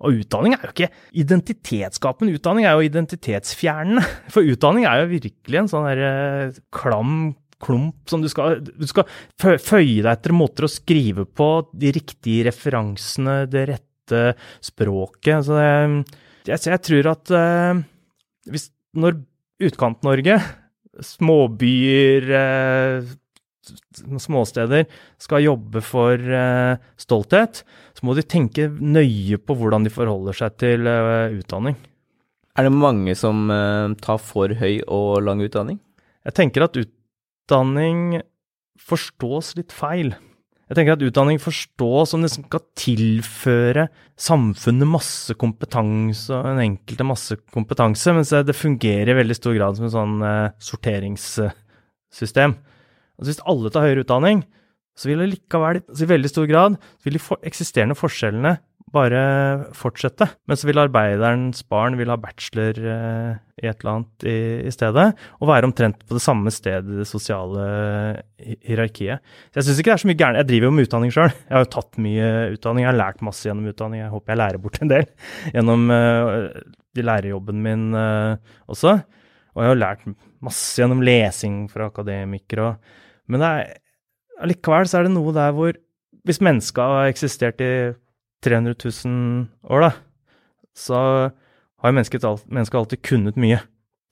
Og 0.00 0.22
utdanning 0.22 0.56
er 0.56 0.64
jo 0.64 0.72
ikke 0.72 0.88
identitetsskapende, 1.20 2.38
utdanning 2.38 2.64
er 2.64 2.78
jo 2.78 2.88
identitetsfjernende. 2.88 4.06
For 4.32 4.48
utdanning 4.48 4.86
er 4.88 5.02
jo 5.02 5.10
virkelig 5.10 5.60
en 5.60 5.68
sånn 5.68 5.88
der 5.90 6.00
uh, 6.06 6.60
klam 6.72 7.34
klump 7.60 8.08
som 8.08 8.22
du 8.24 8.28
skal 8.32 8.62
Du 8.64 8.86
skal 8.88 9.04
føye 9.36 10.00
deg 10.00 10.08
etter 10.08 10.32
måter 10.32 10.64
å 10.64 10.72
skrive 10.72 11.26
på, 11.28 11.50
de 11.76 11.92
riktige 11.92 12.46
referansene, 12.48 13.42
det 13.52 13.66
rette 13.74 14.22
språket. 14.64 15.44
Så 15.44 15.58
det 15.60 15.68
jeg, 16.48 16.62
jeg 16.64 16.82
tror 16.86 17.10
at 17.12 17.32
hvis, 18.52 18.68
når 18.98 19.20
Utkant-Norge, 19.60 20.38
småbyer, 21.06 22.30
uh, 22.34 23.10
småsteder, 24.20 24.88
skal 25.20 25.44
jobbe 25.44 25.82
for 25.84 26.16
uh, 26.16 26.80
stolthet, 27.00 27.62
så 27.94 28.06
må 28.06 28.16
de 28.18 28.24
tenke 28.24 28.68
nøye 28.70 29.38
på 29.38 29.56
hvordan 29.58 29.86
de 29.86 29.92
forholder 29.94 30.36
seg 30.36 30.56
til 30.62 30.88
utdanning. 30.88 31.76
Er 32.58 32.66
det 32.66 32.74
mange 32.74 33.14
som 33.16 33.46
tar 34.02 34.18
for 34.20 34.52
høy 34.58 34.80
og 34.90 35.20
lang 35.22 35.40
utdanning? 35.44 35.78
Jeg 36.26 36.36
tenker 36.36 36.66
at 36.66 36.76
utdanning 36.80 38.20
forstås 38.80 39.54
litt 39.60 39.72
feil. 39.76 40.12
Jeg 40.70 40.78
tenker 40.78 40.94
at 40.94 41.02
utdanning 41.02 41.40
forstås 41.42 42.12
som 42.12 42.22
det 42.22 42.28
skal 42.30 42.62
tilføre 42.78 43.88
samfunnet 44.14 44.86
masse 44.86 45.34
kompetanse 45.34 46.30
og 46.30 46.46
en 46.46 46.62
enkelte 46.62 47.06
masse 47.08 47.34
kompetanse, 47.50 48.14
mens 48.14 48.30
det 48.30 48.54
fungerer 48.54 49.10
i 49.10 49.16
veldig 49.18 49.34
stor 49.34 49.56
grad 49.56 49.74
som 49.74 49.88
en 49.88 49.94
sånn 49.96 50.22
eh, 50.22 50.52
sorteringssystem. 50.62 52.54
Altså 53.18 53.32
hvis 53.32 53.42
alle 53.50 53.74
tar 53.74 53.88
høyere 53.88 54.04
utdanning, 54.06 54.44
så 54.94 55.10
vil 55.10 55.24
det 55.24 55.32
likevel 55.32 55.82
i 55.82 56.10
veldig 56.12 56.30
stor 56.30 56.46
grad 56.46 56.78
vil 57.02 57.18
de 57.18 57.24
for 57.24 57.42
eksisterende 57.50 57.98
forskjellene 57.98 58.54
bare 58.94 59.20
fortsette. 59.76 60.26
Men 60.48 60.58
så 60.58 60.66
vil 60.68 60.80
arbeiderens 60.82 61.62
barn 61.70 61.96
vil 61.98 62.10
ha 62.10 62.16
bachelor 62.20 62.78
eh, 62.78 63.38
i 63.60 63.68
et 63.68 63.82
eller 63.82 63.92
annet 63.92 64.26
i, 64.26 64.38
i, 64.66 64.72
stedet, 64.74 65.06
og 65.38 65.50
være 65.50 65.68
omtrent 65.68 66.00
på 66.08 66.16
det 66.16 66.22
samme 66.24 66.52
stedet 66.54 66.88
i 66.90 67.00
det 67.02 67.06
sosiale 67.08 67.66
hierarkiet. 68.40 69.22
Så 69.50 69.60
jeg 69.60 69.68
syns 69.68 69.82
ikke 69.82 69.92
det 69.92 69.96
er 69.96 70.02
så 70.04 70.10
mye 70.10 70.20
gærent. 70.22 70.40
Jeg 70.40 70.50
driver 70.50 70.70
jo 70.70 70.74
med 70.76 70.88
utdanning 70.88 71.14
sjøl. 71.14 71.30
Jeg 71.36 71.56
har 71.56 71.66
jo 71.66 71.72
tatt 71.76 72.00
mye 72.02 72.30
utdanning. 72.56 72.86
Jeg 72.86 72.92
har 72.92 73.00
lært 73.02 73.24
masse 73.26 73.46
gjennom 73.46 73.70
utdanning. 73.70 74.02
Jeg 74.02 74.14
håper 74.14 74.34
jeg 74.34 74.42
lærer 74.42 74.64
bort 74.64 74.80
en 74.80 74.92
del 74.92 75.06
gjennom 75.54 75.86
uh, 75.94 77.04
lærerjobben 77.10 77.62
min 77.66 77.86
uh, 77.94 78.56
også. 78.70 78.96
Og 79.54 79.64
jeg 79.64 79.74
har 79.74 79.82
lært 79.82 80.08
masse 80.40 80.80
gjennom 80.80 81.04
lesing 81.04 81.62
fra 81.70 81.90
akademikere. 81.92 82.74
Men 83.30 83.46
allikevel 84.40 84.88
så 84.88 85.00
er 85.00 85.06
det 85.06 85.14
noe 85.14 85.34
der 85.36 85.54
hvor 85.54 85.76
hvis 86.26 86.40
mennesket 86.44 86.80
har 86.80 87.10
eksistert 87.10 87.62
i 87.64 87.72
300 88.44 88.76
000 88.78 89.46
år, 89.70 89.86
da, 89.86 89.90
så 90.76 91.00
har 91.80 91.96
mennesket, 91.96 92.24
mennesket 92.48 92.78
alltid 92.80 93.02
kunnet 93.06 93.40
mye. 93.40 93.60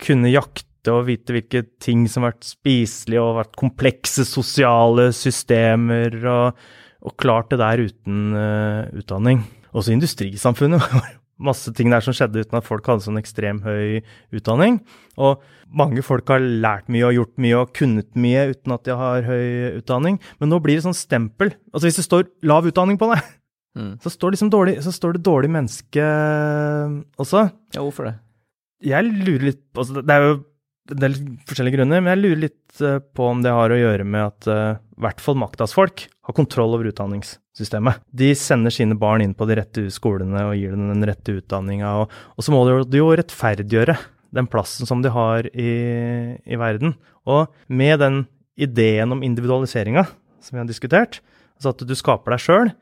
Kunne 0.02 0.32
jakte 0.32 0.92
og 0.94 1.06
vite 1.08 1.34
hvilke 1.34 1.64
ting 1.82 2.06
som 2.08 2.24
har 2.24 2.34
vært 2.34 2.48
spiselige 2.48 3.22
og 3.22 3.38
vært 3.40 3.56
komplekse 3.60 4.24
sosiale 4.28 5.10
systemer, 5.16 6.16
og, 6.22 6.60
og 7.04 7.16
klart 7.20 7.52
det 7.52 7.60
der 7.60 7.84
uten 7.88 8.36
uh, 8.36 8.84
utdanning. 8.96 9.42
Også 9.76 9.92
industrisamfunnet 9.92 10.84
var 10.94 11.16
masse 11.38 11.70
ting 11.76 11.92
der 11.92 12.02
som 12.02 12.14
skjedde 12.16 12.42
uten 12.42 12.58
at 12.58 12.66
folk 12.66 12.86
hadde 12.88 13.04
sånn 13.04 13.20
ekstrem 13.20 13.60
høy 13.64 14.00
utdanning. 14.34 14.80
Og 15.20 15.42
mange 15.68 16.02
folk 16.04 16.28
har 16.32 16.42
lært 16.42 16.88
mye 16.92 17.06
og 17.08 17.16
gjort 17.16 17.34
mye 17.44 17.60
og 17.60 17.74
kunnet 17.76 18.10
mye 18.18 18.48
uten 18.52 18.74
at 18.74 18.84
de 18.88 18.96
har 18.98 19.26
høy 19.26 19.78
utdanning. 19.78 20.18
Men 20.42 20.52
nå 20.52 20.60
blir 20.64 20.78
det 20.78 20.86
sånn 20.88 20.98
stempel. 20.98 21.54
Altså 21.72 21.88
hvis 21.88 22.00
det 22.00 22.06
står 22.08 22.28
lav 22.48 22.66
utdanning 22.68 22.98
på 23.00 23.10
det, 23.12 23.20
Mm. 23.78 23.94
Så, 24.02 24.10
står 24.10 24.34
liksom 24.34 24.50
dårlig, 24.52 24.78
så 24.82 24.92
står 24.94 25.16
det 25.16 25.24
dårlig 25.26 25.50
menneske 25.54 26.04
også. 27.20 27.48
Ja, 27.76 27.82
hvorfor 27.84 28.10
det? 28.10 28.14
Jeg 28.88 29.10
lurer 29.10 29.48
litt 29.48 29.62
altså 29.74 30.02
Det 30.06 30.14
er 30.14 30.22
jo 30.24 30.36
en 30.88 31.00
del 31.02 31.16
forskjellige 31.48 31.78
grunner, 31.78 32.00
men 32.00 32.14
jeg 32.14 32.22
lurer 32.22 32.42
litt 32.46 32.82
uh, 32.82 32.98
på 32.98 33.26
om 33.28 33.42
det 33.44 33.52
har 33.52 33.74
å 33.74 33.76
gjøre 33.78 34.06
med 34.08 34.24
at 34.24 34.48
i 34.48 35.02
hvert 35.04 35.20
fall 35.20 35.36
maktas 35.38 35.74
folk 35.76 36.06
har 36.28 36.36
kontroll 36.36 36.74
over 36.76 36.88
utdanningssystemet. 36.90 38.00
De 38.08 38.30
sender 38.36 38.72
sine 38.74 38.96
barn 38.98 39.22
inn 39.24 39.34
på 39.36 39.46
de 39.48 39.58
rette 39.60 39.84
skolene 39.92 40.46
og 40.48 40.56
gir 40.56 40.72
dem 40.72 40.88
den 40.90 41.06
rette 41.08 41.36
utdanninga, 41.38 41.92
og, 42.02 42.14
og, 42.34 42.44
så 42.44 42.54
må 42.54 42.62
de 42.88 43.00
jo 43.00 43.10
rettferdiggjøre 43.20 43.98
den 44.36 44.48
plassen 44.50 44.88
som 44.88 45.04
de 45.04 45.12
har 45.12 45.48
i, 45.52 45.70
i 46.40 46.58
verden. 46.60 46.96
Og 47.28 47.48
med 47.68 48.00
den 48.02 48.24
ideen 48.58 49.14
om 49.14 49.22
individualiseringa 49.24 50.04
som 50.42 50.56
vi 50.56 50.62
har 50.62 50.68
diskutert, 50.68 51.20
altså 51.58 51.72
at 51.72 51.86
du 51.86 51.94
skaper 51.98 52.34
deg 52.34 52.44
sjøl, 52.44 52.72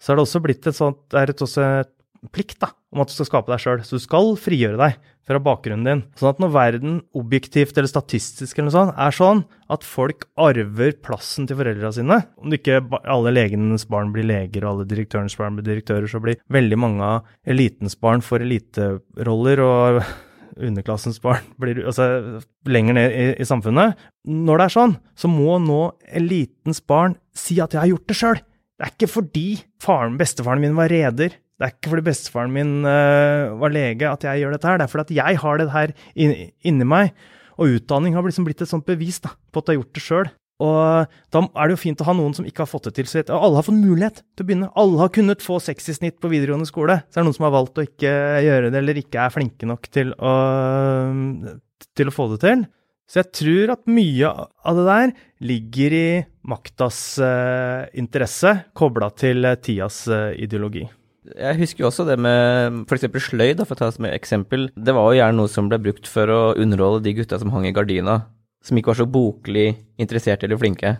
så 0.00 0.12
er 0.12 0.18
det 0.18 0.26
også 0.26 0.42
blitt 0.44 0.66
et 0.68 0.76
sånt, 0.76 1.02
det 1.12 1.20
er 1.20 1.32
et 1.32 1.44
også 1.46 1.66
et 1.82 1.92
plikt 2.32 2.58
da, 2.62 2.70
om 2.94 3.02
at 3.02 3.10
du 3.10 3.14
skal 3.16 3.28
skape 3.28 3.52
deg 3.52 3.62
sjøl. 3.62 3.82
Så 3.86 3.98
du 3.98 4.02
skal 4.02 4.34
frigjøre 4.40 4.78
deg 4.80 4.96
fra 5.26 5.40
bakgrunnen 5.42 5.86
din. 5.86 6.02
Sånn 6.18 6.30
at 6.32 6.42
når 6.42 6.52
verden 6.54 6.98
objektivt 7.18 7.76
eller 7.76 7.90
statistisk 7.90 8.58
eller 8.58 8.68
noe 8.68 8.76
sånt, 8.76 8.94
er 9.06 9.16
sånn 9.16 9.42
at 9.72 9.86
folk 9.86 10.28
arver 10.40 10.94
plassen 11.04 11.48
til 11.48 11.58
foreldra 11.58 11.90
sine 11.94 12.20
Om 12.38 12.54
ikke 12.54 12.78
alle 13.02 13.32
legenes 13.34 13.86
barn 13.90 14.12
blir 14.14 14.26
leger 14.28 14.64
og 14.64 14.72
alle 14.72 14.90
direktørens 14.90 15.36
barn 15.38 15.58
blir 15.58 15.66
direktører, 15.66 16.06
så 16.10 16.22
blir 16.22 16.38
veldig 16.52 16.78
mange 16.78 17.10
av 17.16 17.34
elitens 17.46 17.98
barn 17.98 18.24
får 18.24 18.46
eliteroller. 18.46 19.66
og 19.66 20.02
underklassens 20.56 21.18
barn 21.20 21.44
blir 21.60 21.82
altså, 21.84 22.40
lenger 22.64 22.96
ned 22.96 23.12
i, 23.12 23.24
i, 23.36 23.44
samfunnet. 23.44 23.98
Når 24.24 24.56
det 24.56 24.66
er 24.66 24.72
sånn, 24.72 24.94
så 25.12 25.28
må 25.28 25.58
nå 25.60 25.80
elitens 26.08 26.80
barn 26.80 27.18
si 27.36 27.60
at 27.60 27.74
'jeg 27.74 27.82
har 27.82 27.90
gjort 27.92 28.06
det 28.08 28.16
sjøl'. 28.16 28.40
Det 28.76 28.84
er 28.84 28.92
ikke 28.92 29.08
fordi 29.08 29.48
faren, 29.80 30.18
bestefaren 30.20 30.60
min 30.60 30.76
var 30.76 30.92
reder, 30.92 31.36
det 31.56 31.64
er 31.64 31.72
ikke 31.72 31.94
fordi 31.94 32.04
bestefaren 32.10 32.52
min 32.52 32.72
uh, 32.84 33.56
var 33.56 33.72
lege 33.72 34.08
at 34.10 34.26
jeg 34.28 34.42
gjør 34.42 34.56
dette 34.56 34.68
her, 34.68 34.80
det 34.80 34.84
er 34.84 34.92
fordi 34.92 35.06
at 35.06 35.16
jeg 35.16 35.40
har 35.40 35.60
det 35.60 35.70
her 35.72 35.94
inni, 36.12 36.50
inni 36.68 36.88
meg. 36.88 37.14
Og 37.56 37.78
utdanning 37.78 38.12
har 38.12 38.26
liksom 38.26 38.44
blitt 38.44 38.60
et 38.60 38.68
sånt 38.68 38.84
bevis 38.84 39.22
da, 39.24 39.32
på 39.48 39.62
at 39.62 39.68
du 39.68 39.72
har 39.72 39.78
gjort 39.78 39.96
det 39.96 40.04
sjøl. 40.04 40.28
Og 40.66 41.16
da 41.32 41.42
er 41.44 41.68
det 41.68 41.74
jo 41.74 41.80
fint 41.80 42.00
å 42.00 42.06
ha 42.08 42.14
noen 42.16 42.36
som 42.36 42.44
ikke 42.48 42.64
har 42.64 42.68
fått 42.68 42.88
det 42.88 42.94
til. 42.96 43.08
Så 43.08 43.24
alle 43.24 43.58
har 43.58 43.64
fått 43.64 43.76
mulighet 43.76 44.22
til 44.36 44.44
å 44.44 44.48
begynne. 44.48 44.70
Alle 44.80 45.00
har 45.02 45.12
kunnet 45.12 45.44
få 45.44 45.58
60 45.60 45.92
i 45.92 45.96
snitt 45.98 46.16
på 46.20 46.30
videregående 46.32 46.68
skole. 46.68 46.98
Så 47.08 47.18
er 47.18 47.24
det 47.24 47.28
noen 47.28 47.36
som 47.36 47.48
har 47.48 47.56
valgt 47.56 47.80
å 47.80 47.84
ikke 47.84 48.12
gjøre 48.44 48.70
det, 48.70 48.80
eller 48.80 49.00
ikke 49.00 49.24
er 49.24 49.34
flinke 49.34 49.68
nok 49.68 49.88
til 49.92 50.14
å, 50.16 50.32
til 51.96 52.12
å 52.12 52.16
få 52.16 52.28
det 52.32 52.40
til. 52.44 52.64
Så 53.06 53.22
jeg 53.22 53.32
tror 53.38 53.72
at 53.76 53.86
mye 53.86 54.28
av 54.28 54.78
det 54.78 54.84
der 54.88 55.12
ligger 55.46 55.94
i 55.94 56.08
maktas 56.46 57.00
eh, 57.22 57.86
interesse, 57.98 58.52
kobla 58.74 59.12
til 59.14 59.46
uh, 59.46 59.54
tidas 59.62 60.04
eh, 60.10 60.32
ideologi. 60.42 60.84
Jeg 61.26 61.58
husker 61.58 61.82
jo 61.84 61.88
også 61.88 62.06
det 62.06 62.16
med 62.22 62.82
f.eks. 62.86 63.06
sløyd, 63.28 63.62
for 63.62 63.74
å 63.74 63.78
ta 63.78 63.88
det 63.88 63.96
som 63.96 64.06
et 64.06 64.14
eksempel. 64.14 64.68
Det 64.74 64.94
var 64.94 65.10
jo 65.10 65.20
gjerne 65.20 65.38
noe 65.38 65.50
som 65.50 65.70
ble 65.70 65.78
brukt 65.82 66.10
for 66.10 66.30
å 66.30 66.40
underholde 66.58 67.04
de 67.06 67.14
gutta 67.18 67.38
som 67.42 67.50
hang 67.54 67.66
i 67.66 67.74
gardina, 67.74 68.20
som 68.62 68.78
ikke 68.78 68.92
var 68.92 69.00
så 69.00 69.08
boklig 69.10 69.68
interessert 70.02 70.46
eller 70.46 70.58
flinke. 70.58 70.96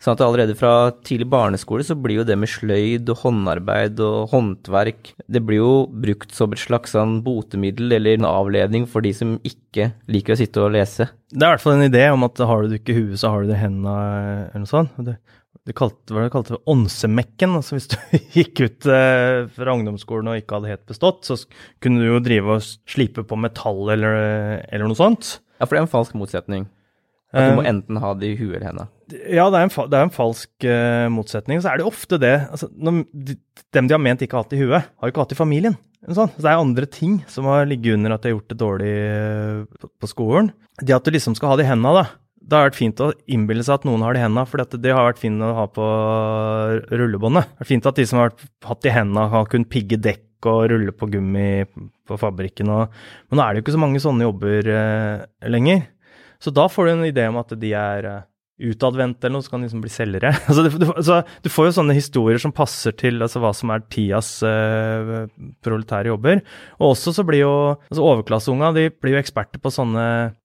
Sånn 0.00 0.14
at 0.16 0.22
allerede 0.24 0.54
fra 0.56 0.90
tidlig 1.04 1.26
barneskole 1.28 1.84
så 1.84 1.92
blir 1.98 2.22
jo 2.22 2.24
det 2.24 2.38
med 2.40 2.48
sløyd 2.48 3.10
og 3.12 3.20
håndarbeid 3.20 3.98
og 4.00 4.30
håndverk 4.32 5.10
Det 5.28 5.42
blir 5.44 5.60
jo 5.60 5.72
brukt 5.92 6.32
som 6.32 6.54
et 6.56 6.62
slags 6.62 6.94
sånn 6.96 7.18
botemiddel 7.26 7.92
eller 7.98 8.16
en 8.16 8.28
avledning 8.30 8.86
for 8.88 9.04
de 9.04 9.12
som 9.16 9.34
ikke 9.44 9.90
liker 10.08 10.32
å 10.32 10.40
sitte 10.40 10.62
og 10.64 10.72
lese. 10.72 11.10
Det 11.28 11.44
er 11.44 11.50
i 11.50 11.52
hvert 11.52 11.64
fall 11.66 11.76
en 11.76 11.90
idé 11.90 12.06
om 12.14 12.24
at 12.24 12.40
har 12.48 12.64
du 12.64 12.72
det 12.72 12.80
ikke 12.80 12.94
i 12.94 13.02
huet, 13.02 13.20
så 13.20 13.34
har 13.34 13.44
du 13.44 13.52
det 13.52 13.58
i 13.58 13.60
hendene, 13.60 13.92
eller 14.48 14.64
noe 14.64 14.70
sånt. 14.70 14.96
Det, 15.04 15.18
det 15.68 15.76
kalte, 15.76 16.14
hva 16.16 16.24
det 16.24 16.32
kalte 16.32 16.62
ånsemekken. 16.72 17.58
Altså 17.60 17.76
hvis 17.76 17.90
du 17.92 17.98
gikk 18.38 18.64
ut 18.64 18.88
eh, 18.88 19.44
fra 19.52 19.76
ungdomsskolen 19.76 20.32
og 20.32 20.40
ikke 20.40 20.58
hadde 20.58 20.72
helt 20.72 20.86
bestått, 20.88 21.28
så 21.28 21.36
kunne 21.84 22.00
du 22.00 22.08
jo 22.08 22.22
drive 22.24 22.56
og 22.56 22.64
slipe 22.88 23.26
på 23.28 23.38
metall 23.38 23.92
eller, 23.92 24.16
eller 24.64 24.88
noe 24.88 24.98
sånt. 24.98 25.36
Ja, 25.60 25.66
for 25.66 25.76
det 25.76 25.82
er 25.82 25.90
en 25.90 25.92
falsk 25.92 26.16
motsetning. 26.16 26.70
At 27.36 27.52
du 27.52 27.60
må 27.60 27.66
eh, 27.66 27.70
enten 27.74 28.00
ha 28.00 28.14
det 28.16 28.32
i 28.32 28.40
huet 28.40 28.56
eller 28.56 28.70
hendene. 28.72 28.88
Ja, 29.10 29.46
det 29.52 29.60
er 29.60 29.66
en, 29.66 29.72
det 29.90 29.98
er 29.98 30.06
en 30.06 30.14
falsk 30.14 30.66
uh, 30.66 31.06
motsetning. 31.12 31.60
Så 31.62 31.70
er 31.70 31.80
det 31.80 31.86
ofte 31.88 32.18
det 32.20 32.34
altså, 32.48 32.70
når, 32.74 33.04
de, 33.12 33.36
Dem 33.74 33.86
de 33.86 33.94
har 33.94 34.02
ment 34.02 34.22
ikke 34.24 34.38
har 34.38 34.46
hatt 34.46 34.56
i 34.56 34.60
huet, 34.60 34.88
har 34.88 35.08
jo 35.08 35.12
ikke 35.12 35.24
hatt 35.24 35.34
i 35.34 35.38
familien. 35.38 35.76
Sånn. 36.08 36.30
Så 36.32 36.40
det 36.40 36.48
er 36.48 36.62
andre 36.62 36.88
ting 36.88 37.18
som 37.28 37.46
har 37.50 37.68
ligget 37.68 37.98
under 37.98 38.14
at 38.14 38.24
de 38.24 38.30
har 38.30 38.38
gjort 38.38 38.52
det 38.52 38.58
dårlig 38.62 38.94
uh, 38.96 39.82
på, 39.82 39.92
på, 40.00 40.10
skolen. 40.10 40.50
Det 40.80 40.96
at 40.96 41.06
du 41.06 41.12
liksom 41.12 41.36
skal 41.38 41.52
ha 41.52 41.60
det 41.60 41.66
i 41.66 41.70
hendene, 41.70 42.00
da. 42.00 42.06
Det 42.40 42.56
har 42.56 42.70
vært 42.70 42.78
fint 42.78 43.02
å 43.04 43.10
innbille 43.30 43.62
seg 43.66 43.76
at 43.76 43.84
noen 43.86 44.02
har 44.02 44.16
det 44.16 44.22
i 44.22 44.24
hendene, 44.24 44.46
for 44.48 44.64
det 44.64 44.94
har 44.96 45.10
vært 45.10 45.20
fint 45.20 45.44
å 45.44 45.52
ha 45.58 45.66
på 45.70 45.86
rullebåndet. 46.88 47.52
Det 47.52 47.62
vært 47.62 47.70
fint 47.74 47.88
at 47.90 48.00
de 48.00 48.06
som 48.08 48.22
har 48.22 48.32
hatt 48.66 48.80
det 48.80 48.90
i 48.90 48.96
hendene, 48.96 49.28
har 49.30 49.50
kunnet 49.52 49.70
pigge 49.70 50.00
dekk 50.00 50.48
og 50.50 50.70
rulle 50.72 50.94
på 50.96 51.10
gummi 51.12 51.50
på 52.08 52.18
fabrikken. 52.18 52.72
Og, 52.72 52.96
men 53.28 53.38
nå 53.38 53.44
er 53.44 53.52
det 53.52 53.60
jo 53.60 53.66
ikke 53.66 53.76
så 53.76 53.82
mange 53.84 54.02
sånne 54.02 54.24
jobber 54.24 54.72
uh, 54.72 55.28
lenger. 55.52 55.84
Så 56.40 56.52
da 56.56 56.64
får 56.72 56.88
du 56.88 56.92
en 56.94 57.08
idé 57.10 57.28
om 57.28 57.38
at 57.42 57.52
de 57.60 57.74
er 57.76 58.08
utadvendte 58.60 59.26
eller 59.26 59.38
noe, 59.38 59.44
så 59.44 59.52
kan 59.52 59.62
de 59.62 59.68
liksom 59.68 59.82
bli 59.84 59.92
selgere. 59.92 60.32
altså, 60.48 60.64
du, 60.66 60.76
du, 60.82 60.86
altså, 60.92 61.20
du, 61.44 61.48
får 61.52 61.68
jo 61.68 61.76
sånne 61.78 61.96
historier 61.96 62.42
som 62.42 62.54
passer 62.54 62.94
til 62.98 63.20
altså, 63.22 63.42
hva 63.42 63.52
som 63.56 63.72
er 63.74 63.86
tidas 63.92 64.32
uh, 64.46 65.24
proletære 65.64 66.12
jobber. 66.12 66.42
Og 66.80 66.92
også 66.92 67.14
så 67.16 67.24
blir 67.26 67.44
jo 67.44 67.54
altså, 67.72 68.02
overklasseunga 68.02 68.74
de 68.76 68.88
blir 68.92 69.16
jo 69.16 69.22
eksperter 69.22 69.62
på 69.62 69.72
sånne 69.74 70.04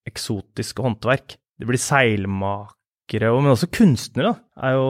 eksotiske 0.10 0.86
håndverk. 0.86 1.38
De 1.60 1.68
blir 1.68 1.82
seilmakere, 1.82 3.34
men 3.36 3.54
også 3.54 3.72
kunstnere. 3.74 4.36
Da, 4.36 4.66
er 4.70 4.80
jo 4.80 4.88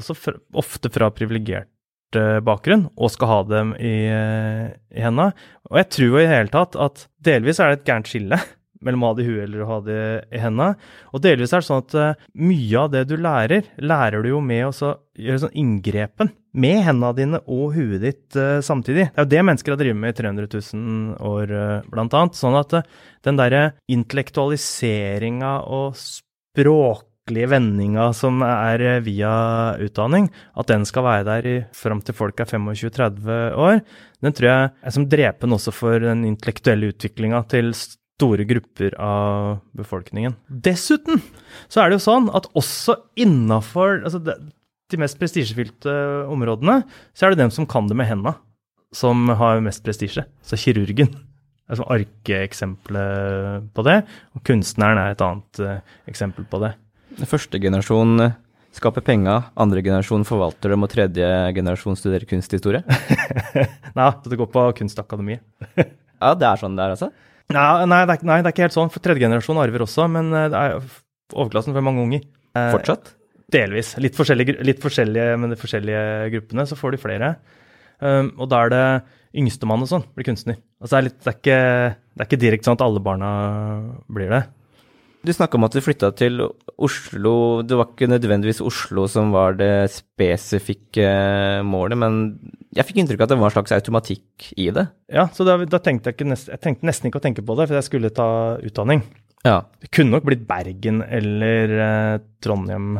også 0.00 0.16
fra, 0.18 0.38
ofte 0.62 0.92
fra 0.94 1.10
privilegert 1.14 1.70
uh, 2.18 2.38
bakgrunn 2.44 2.88
og 2.96 3.12
skal 3.14 3.30
ha 3.30 3.42
dem 3.50 3.74
i, 3.78 3.96
uh, 4.10 4.70
i 4.94 5.04
henda. 5.04 5.30
Og 5.70 5.82
jeg 5.82 5.92
tror 5.96 6.10
jo 6.10 6.22
i 6.22 6.24
det 6.24 6.32
hele 6.34 6.54
tatt 6.54 6.78
at 6.80 7.06
delvis 7.26 7.60
er 7.60 7.74
det 7.74 7.82
et 7.82 7.86
gærent 7.90 8.10
skille 8.10 8.40
mellom 8.84 9.04
å 9.04 9.10
ha 9.10 9.16
det 9.16 9.24
i 9.24 9.30
huet 9.30 9.44
eller 9.44 9.64
å 9.64 9.70
ha 9.70 9.78
det 9.84 10.02
i 10.32 10.40
hendene. 10.40 10.74
Og 11.12 11.24
delvis 11.24 11.52
er 11.52 11.62
det 11.62 11.68
sånn 11.68 11.82
at 11.84 11.96
uh, 11.98 12.28
mye 12.40 12.84
av 12.84 12.92
det 12.94 13.04
du 13.10 13.16
lærer, 13.20 13.68
lærer 13.82 14.24
du 14.24 14.30
jo 14.32 14.40
med 14.44 14.68
å 14.70 14.94
gjøre 15.20 15.42
sånn 15.44 15.58
inngrepen 15.60 16.32
med 16.60 16.80
hendene 16.86 17.12
dine 17.18 17.42
og 17.46 17.76
huet 17.76 18.00
ditt 18.02 18.38
uh, 18.40 18.58
samtidig. 18.64 19.10
Det 19.10 19.20
er 19.20 19.28
jo 19.28 19.34
det 19.34 19.44
mennesker 19.46 19.74
har 19.76 19.82
drevet 19.82 20.00
med 20.00 20.14
i 20.14 20.18
300 20.22 20.50
000 20.56 21.28
år, 21.30 21.54
uh, 21.54 21.92
blant 21.92 22.16
annet. 22.16 22.40
Sånn 22.40 22.58
at 22.58 22.80
den 23.26 23.38
derre 23.38 23.62
intellektualiseringa 23.92 25.54
og 25.68 25.98
språklige 26.00 27.50
vendinga 27.52 28.08
som 28.16 28.40
er 28.46 29.02
via 29.06 29.32
utdanning, 29.82 30.30
at 30.58 30.72
den 30.72 30.88
skal 30.88 31.06
være 31.06 31.26
der 31.28 31.50
fram 31.76 32.00
til 32.02 32.16
folk 32.16 32.40
er 32.42 32.48
25-30 32.48 33.60
år, 33.60 33.84
den 34.24 34.36
tror 34.36 34.48
jeg 34.50 34.70
er 34.82 34.94
som 34.96 35.06
drepen 35.08 35.54
også 35.56 35.72
for 35.74 36.02
den 36.02 36.26
intellektuelle 36.28 36.90
utviklinga 36.94 37.44
til 37.52 37.70
store 38.20 38.44
grupper 38.44 38.94
av 39.00 39.60
befolkningen. 39.76 40.36
Dessuten 40.46 41.22
så 41.72 41.80
er 41.80 41.90
det 41.90 42.00
jo 42.00 42.06
sånn 42.06 42.28
at 42.36 42.50
også 42.58 42.98
innafor 43.20 44.02
altså 44.04 44.20
de 44.20 45.00
mest 45.00 45.18
prestisjefylte 45.20 45.94
områdene, 46.30 46.82
så 47.14 47.26
er 47.26 47.32
det 47.32 47.44
dem 47.44 47.54
som 47.54 47.68
kan 47.70 47.88
det 47.88 47.96
med 47.96 48.10
henda, 48.10 48.34
som 48.92 49.28
har 49.40 49.62
mest 49.64 49.84
prestisje. 49.86 50.26
Så 50.42 50.58
kirurgen 50.58 51.14
er 51.70 51.78
som 51.78 51.88
arkeeksempelet 51.94 53.70
på 53.76 53.86
det, 53.86 54.00
og 54.34 54.44
kunstneren 54.46 54.98
er 54.98 55.14
et 55.14 55.24
annet 55.24 55.62
uh, 55.62 55.98
eksempel 56.10 56.46
på 56.50 56.62
det. 56.64 56.74
Første 57.30 57.60
generasjon 57.62 58.32
skaper 58.74 59.02
penger, 59.06 59.48
andre 59.58 59.82
generasjon 59.82 60.26
forvalter 60.26 60.74
dem, 60.74 60.86
og 60.86 60.90
tredje 60.92 61.30
generasjon 61.56 61.98
studerer 61.98 62.26
kunsthistorie? 62.30 62.82
Nei, 63.98 64.10
det 64.26 64.38
går 64.38 64.50
på 64.50 64.66
Kunstakademiet. 64.78 65.42
ja, 65.78 66.34
det 66.38 66.50
er 66.50 66.60
sånn 66.60 66.78
det 66.78 66.86
er, 66.86 66.94
altså? 66.98 67.10
Ja, 67.50 67.84
nei, 67.88 68.02
det 68.06 68.16
er, 68.16 68.26
nei, 68.28 68.40
det 68.42 68.50
er 68.50 68.54
ikke 68.54 68.66
helt 68.68 68.76
sånn. 68.76 68.92
For 68.92 69.02
tredje 69.04 69.24
generasjon 69.24 69.58
arver 69.62 69.84
også, 69.86 70.06
men 70.12 70.30
eh, 70.34 70.50
det 70.52 70.60
er 70.60 70.76
overklassen 71.34 71.76
for 71.76 71.86
mange 71.86 72.04
unger. 72.04 72.26
Eh, 72.54 72.68
Fortsatt? 72.74 73.14
Delvis. 73.50 73.96
Litt 74.02 74.18
forskjellige, 74.18 74.60
litt 74.66 74.82
forskjellige, 74.82 75.38
men 75.42 75.50
de 75.52 75.58
forskjellige 75.58 76.04
gruppene 76.36 76.66
så 76.70 76.78
får 76.78 76.94
de 76.94 77.02
flere. 77.02 77.32
Um, 78.00 78.30
og 78.40 78.48
da 78.48 78.62
er 78.64 78.70
det 78.72 78.84
yngstemann 79.36 79.82
og 79.84 79.90
sånn 79.90 80.06
blir 80.16 80.28
kunstner. 80.30 80.56
Altså 80.80 80.94
det, 80.94 81.00
er 81.00 81.06
litt, 81.08 81.18
det, 81.18 81.32
er 81.32 81.36
ikke, 81.36 81.58
det 82.14 82.22
er 82.22 82.28
ikke 82.28 82.40
direkte 82.44 82.68
sånn 82.68 82.78
at 82.78 82.84
alle 82.86 83.02
barna 83.04 83.30
blir 84.10 84.30
det. 84.32 84.40
Du 85.20 85.32
snakka 85.36 85.58
om 85.58 85.66
at 85.66 85.74
du 85.76 85.82
flytta 85.84 86.08
til 86.16 86.40
Oslo. 86.80 87.34
Det 87.66 87.76
var 87.76 87.90
ikke 87.90 88.08
nødvendigvis 88.08 88.62
Oslo 88.64 89.04
som 89.10 89.34
var 89.34 89.58
det 89.58 89.90
spesifikke 89.92 91.10
målet, 91.66 92.00
men 92.00 92.20
jeg 92.72 92.88
fikk 92.88 93.02
inntrykk 93.02 93.20
av 93.20 93.26
at 93.26 93.34
det 93.34 93.40
var 93.42 93.50
en 93.50 93.56
slags 93.58 93.74
automatikk 93.76 94.48
i 94.56 94.70
det. 94.72 94.86
Ja, 95.12 95.26
så 95.36 95.44
da, 95.44 95.58
da 95.60 95.80
tenkte 95.84 96.14
jeg, 96.14 96.28
nest, 96.30 96.48
jeg 96.48 96.62
tenkte 96.64 96.88
nesten 96.88 97.10
ikke 97.10 97.20
å 97.20 97.26
tenke 97.26 97.44
på 97.44 97.58
det, 97.58 97.68
for 97.68 97.76
jeg 97.76 97.88
skulle 97.90 98.12
ta 98.16 98.30
utdanning. 98.64 99.04
Ja. 99.44 99.60
Det 99.80 99.92
kunne 99.92 100.16
nok 100.16 100.24
blitt 100.28 100.46
Bergen 100.48 101.02
eller 101.04 101.76
eh, 101.76 102.16
Trondheim 102.44 102.96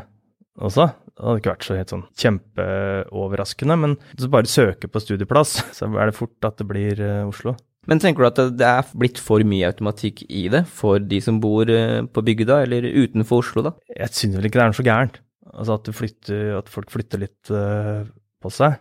også. 0.61 0.91
Det 1.09 1.25
hadde 1.25 1.41
ikke 1.43 1.53
vært 1.53 1.67
så 1.67 1.77
helt 1.77 1.93
sånn 1.93 2.07
kjempeoverraskende, 2.21 3.77
men 3.81 3.97
du 4.17 4.29
bare 4.33 4.49
søker 4.49 4.93
på 4.93 5.03
studieplass, 5.05 5.59
så 5.77 5.89
er 5.89 6.13
det 6.13 6.17
fort 6.21 6.49
at 6.49 6.61
det 6.61 6.69
blir 6.69 7.01
eh, 7.01 7.25
Oslo. 7.29 7.57
Men 7.91 7.99
tenker 7.99 8.23
du 8.23 8.29
at 8.29 8.39
det 8.55 8.67
er 8.69 8.93
blitt 8.95 9.19
for 9.19 9.43
mye 9.47 9.67
automatikk 9.73 10.23
i 10.31 10.45
det 10.53 10.63
for 10.71 11.03
de 11.03 11.19
som 11.25 11.41
bor 11.43 11.71
eh, 11.75 12.05
på 12.07 12.23
bygda 12.23 12.61
eller 12.65 12.87
utenfor 12.87 13.43
Oslo, 13.43 13.65
da? 13.67 13.75
Jeg 13.91 14.15
syns 14.15 14.39
vel 14.39 14.47
ikke 14.47 14.61
det 14.61 14.65
er 14.65 14.71
noe 14.71 14.79
så 14.79 14.87
gærent. 14.87 15.19
Altså 15.51 15.77
at, 15.81 15.91
flytter, 15.99 16.45
at 16.61 16.71
folk 16.71 16.93
flytter 16.95 17.25
litt 17.25 17.51
uh, 17.51 18.05
på 18.41 18.53
seg. 18.55 18.77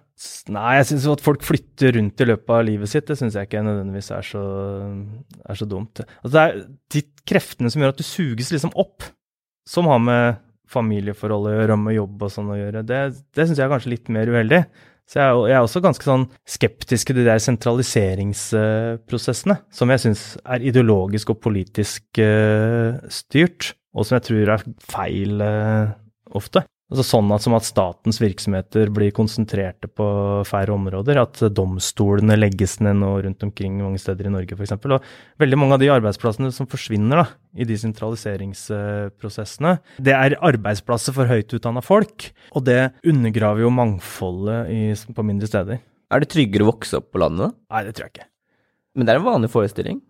Nei, 0.54 0.76
jeg 0.78 0.90
syns 0.92 1.08
at 1.10 1.24
folk 1.24 1.42
flytter 1.48 1.96
rundt 1.96 2.22
i 2.22 2.28
løpet 2.28 2.54
av 2.54 2.62
livet 2.68 2.92
sitt, 2.92 3.08
det 3.08 3.18
syns 3.18 3.38
jeg 3.40 3.48
ikke 3.48 3.64
nødvendigvis 3.66 4.12
er 4.14 4.28
så, 4.28 4.44
er 5.42 5.58
så 5.58 5.68
dumt. 5.70 6.04
Altså 6.20 6.34
det 6.36 6.44
er 6.44 6.62
de 6.94 7.04
kreftene 7.32 7.72
som 7.72 7.82
gjør 7.82 7.96
at 7.96 8.02
du 8.02 8.06
suges 8.06 8.52
liksom 8.54 8.76
opp, 8.80 9.08
som 9.70 9.90
har 9.90 10.04
med 10.04 10.40
familieforhold 10.70 11.50
å 11.50 11.56
gjøre, 11.56 11.80
med 11.82 11.98
jobb 11.98 12.28
og 12.28 12.34
sånn 12.36 12.54
å 12.54 12.60
gjøre, 12.60 12.86
det, 12.86 13.02
det 13.34 13.48
syns 13.48 13.58
jeg 13.58 13.66
er 13.66 13.74
kanskje 13.74 13.96
litt 13.96 14.12
mer 14.14 14.30
uheldig. 14.30 14.62
Så 15.10 15.18
jeg 15.18 15.26
er, 15.26 15.34
jeg 15.50 15.58
er, 15.58 15.66
også 15.66 15.82
ganske 15.82 16.06
sånn 16.06 16.30
skeptisk 16.46 17.10
til 17.10 17.18
de 17.18 17.26
der 17.26 17.42
sentraliseringsprosessene, 17.42 19.58
som 19.74 19.90
jeg 19.90 19.98
syns 20.04 20.38
er 20.46 20.62
ideologisk 20.70 21.34
og 21.34 21.42
politisk 21.42 22.06
uh, 22.22 22.94
styrt, 23.10 23.74
og 23.98 24.06
som 24.06 24.14
jeg 24.20 24.26
tror 24.28 24.46
er 24.54 24.62
feil 24.86 25.42
uh, 25.42 25.98
ofte. 26.38 26.62
Altså 26.90 27.04
sånn 27.06 27.30
at, 27.36 27.44
som 27.46 27.54
at 27.54 27.68
statens 27.68 28.18
virksomheter 28.18 28.90
blir 28.94 29.12
konsentrerte 29.14 29.86
på 29.94 30.06
færre 30.50 30.74
områder. 30.74 31.20
At 31.22 31.38
domstolene 31.54 32.34
legges 32.40 32.80
ned 32.82 32.98
nå 33.04 33.12
rundt 33.28 33.46
omkring 33.46 33.76
mange 33.78 34.02
steder 34.02 34.26
i 34.26 34.32
Norge 34.34 34.58
f.eks. 34.58 34.74
Og 34.74 35.06
veldig 35.44 35.60
mange 35.62 35.78
av 35.78 35.84
de 35.84 35.92
arbeidsplassene 35.94 36.50
som 36.56 36.66
forsvinner 36.70 37.22
da, 37.22 37.28
i 37.54 37.68
de 37.70 37.78
sentraliseringsprosessene, 37.78 39.76
det 40.02 40.16
er 40.18 40.40
arbeidsplasser 40.50 41.14
for 41.14 41.30
høyt 41.30 41.54
utdanna 41.60 41.86
folk. 41.86 42.32
Og 42.58 42.66
det 42.66 42.82
undergraver 43.06 43.62
jo 43.68 43.70
mangfoldet 43.78 44.74
i, 44.74 44.82
på 45.14 45.28
mindre 45.30 45.50
steder. 45.52 45.86
Er 46.10 46.26
det 46.26 46.34
tryggere 46.34 46.66
å 46.66 46.72
vokse 46.72 46.98
opp 46.98 47.14
på 47.14 47.22
landet? 47.22 47.54
da? 47.54 47.76
Nei, 47.76 47.86
det 47.86 47.94
tror 47.94 48.10
jeg 48.10 48.16
ikke. 48.18 48.30
Men 48.98 49.06
det 49.06 49.14
er 49.14 49.22
en 49.22 49.30
vanlig 49.30 49.54
forestilling? 49.54 50.02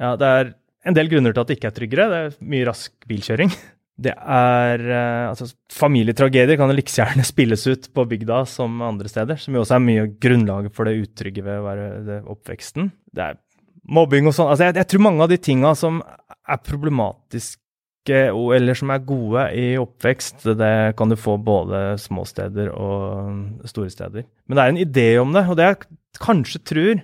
Ja, 0.00 0.16
det 0.16 0.26
er 0.40 0.56
en 0.88 0.96
del 0.96 1.12
grunner 1.12 1.36
til 1.36 1.44
at 1.44 1.52
det 1.52 1.60
ikke 1.60 1.68
er 1.68 1.76
tryggere. 1.76 2.08
Det 2.08 2.18
er 2.22 2.36
mye 2.48 2.64
rask 2.72 2.96
bilkjøring. 3.12 3.52
Det 3.94 4.10
er 4.10 4.82
eh, 4.82 5.28
Altså, 5.28 5.46
familietragedier 5.70 6.58
kan 6.58 6.72
like 6.74 6.90
gjerne 6.90 7.24
spilles 7.32 7.66
ut 7.70 7.88
på 7.94 8.06
bygda 8.10 8.42
som 8.50 8.82
andre 8.82 9.10
steder, 9.10 9.38
som 9.40 9.54
jo 9.54 9.62
også 9.62 9.78
er 9.78 9.84
mye 9.86 10.06
grunnlaget 10.20 10.74
for 10.74 10.88
det 10.88 10.98
utrygge 11.04 11.44
ved 11.46 11.60
å 11.60 11.66
være 11.68 11.90
det 12.08 12.20
oppveksten. 12.34 12.90
Det 13.14 13.28
er 13.30 13.38
mobbing 13.84 14.30
og 14.30 14.34
sånn. 14.36 14.50
Altså, 14.50 14.68
jeg, 14.68 14.80
jeg, 14.80 14.90
tror 14.90 15.06
mange 15.06 15.24
av 15.24 15.30
de 15.30 15.38
tinga 15.50 15.74
som 15.78 16.00
er 16.02 16.64
problematiske 16.66 17.60
eller 18.04 18.76
som 18.76 18.90
er 18.92 19.06
gode 19.06 19.46
i 19.56 19.68
oppvekst, 19.80 20.42
det 20.58 20.74
kan 20.98 21.08
du 21.08 21.16
få 21.16 21.38
både 21.40 21.94
små 22.02 22.26
steder 22.28 22.68
og 22.74 23.70
store 23.70 23.92
steder. 23.92 24.26
Men 24.44 24.58
det 24.58 24.64
er 24.64 24.74
en 24.74 24.82
idé 24.82 25.06
om 25.22 25.32
det, 25.32 25.46
og 25.48 25.56
det 25.56 25.70
jeg 25.70 25.80
kanskje 26.20 26.60
tror, 26.68 27.00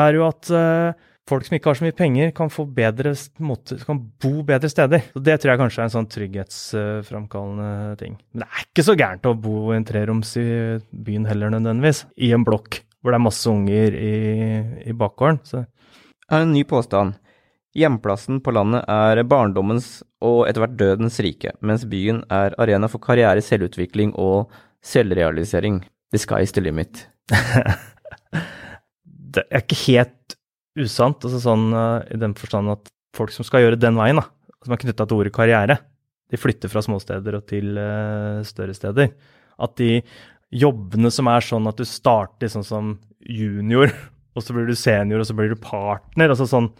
er 0.00 0.16
jo 0.16 0.24
at 0.24 0.48
eh, 0.54 0.96
folk 1.30 1.46
som 1.46 1.56
ikke 1.56 1.70
har 1.70 1.78
så 1.78 1.86
mye 1.86 1.96
penger, 1.96 2.32
kan 2.36 2.50
få 2.52 2.66
bedre 2.74 3.14
måte, 3.46 3.78
kan 3.86 4.02
bo 4.22 4.42
bedre 4.46 4.70
steder. 4.72 5.06
Så 5.14 5.22
Det 5.22 5.38
tror 5.40 5.52
jeg 5.52 5.62
kanskje 5.62 5.80
er 5.80 5.88
en 5.88 5.94
sånn 5.94 6.10
trygghetsframkallende 6.10 7.96
ting. 8.02 8.18
Men 8.32 8.44
det 8.44 8.50
er 8.50 8.66
ikke 8.66 8.86
så 8.86 8.96
gærent 8.98 9.30
å 9.30 9.36
bo 9.38 9.70
i 9.70 9.78
en 9.78 9.86
treroms 9.88 10.34
i 10.40 10.46
byen 10.90 11.28
heller, 11.30 11.54
nødvendigvis. 11.54 12.04
I 12.18 12.32
en 12.36 12.46
blokk 12.46 12.82
hvor 13.00 13.14
det 13.14 13.20
er 13.20 13.24
masse 13.24 13.48
unger 13.48 13.96
i, 13.96 14.14
i 14.90 14.96
bakgården. 14.96 15.40
Så 15.46 15.62
Jeg 15.62 16.34
har 16.34 16.44
en 16.44 16.52
ny 16.52 16.64
påstand. 16.68 17.16
Hjemplassen 17.76 18.40
på 18.42 18.52
landet 18.52 18.82
er 18.90 19.22
barndommens 19.30 20.00
og 20.26 20.48
etter 20.48 20.64
hvert 20.64 20.76
dødens 20.76 21.20
rike, 21.22 21.54
mens 21.62 21.86
byen 21.88 22.24
er 22.34 22.56
arena 22.58 22.90
for 22.90 23.02
karriere, 23.02 23.40
selvutvikling 23.44 24.12
og 24.18 24.50
selvrealisering. 24.82 25.84
The 26.10 26.18
sky 26.18 26.42
is 26.42 26.52
the 26.52 26.64
limit. 26.64 27.06
det 29.34 29.46
er 29.46 29.62
ikke 29.62 29.78
helt 29.86 30.36
usant, 30.78 31.24
altså 31.26 31.40
sånn 31.42 31.70
uh, 31.74 32.02
i 32.10 32.18
den 32.20 32.34
forstand 32.38 32.72
at 32.72 32.90
folk 33.16 33.32
som 33.34 33.46
skal 33.46 33.64
gjøre 33.64 33.80
den 33.80 33.98
veien, 33.98 34.20
da, 34.20 34.26
som 34.64 34.74
er 34.74 34.82
knytta 34.82 35.06
til 35.08 35.22
ordet 35.22 35.34
karriere, 35.34 35.80
de 36.30 36.38
flytter 36.38 36.70
fra 36.70 36.82
småsteder 36.84 37.38
og 37.40 37.46
til 37.50 37.74
uh, 37.80 38.42
større 38.46 38.76
steder. 38.76 39.10
At 39.60 39.74
de 39.80 39.98
jobbene 40.54 41.10
som 41.14 41.30
er 41.30 41.44
sånn 41.46 41.66
at 41.70 41.78
du 41.78 41.86
starter 41.88 42.50
sånn 42.50 42.66
som 42.66 42.94
junior, 43.26 43.90
og 44.36 44.46
så 44.46 44.54
blir 44.54 44.70
du 44.70 44.78
senior, 44.78 45.22
og 45.22 45.28
så 45.28 45.36
blir 45.36 45.52
du 45.52 45.58
partner, 45.60 46.30
altså 46.30 46.46
sånn 46.50 46.70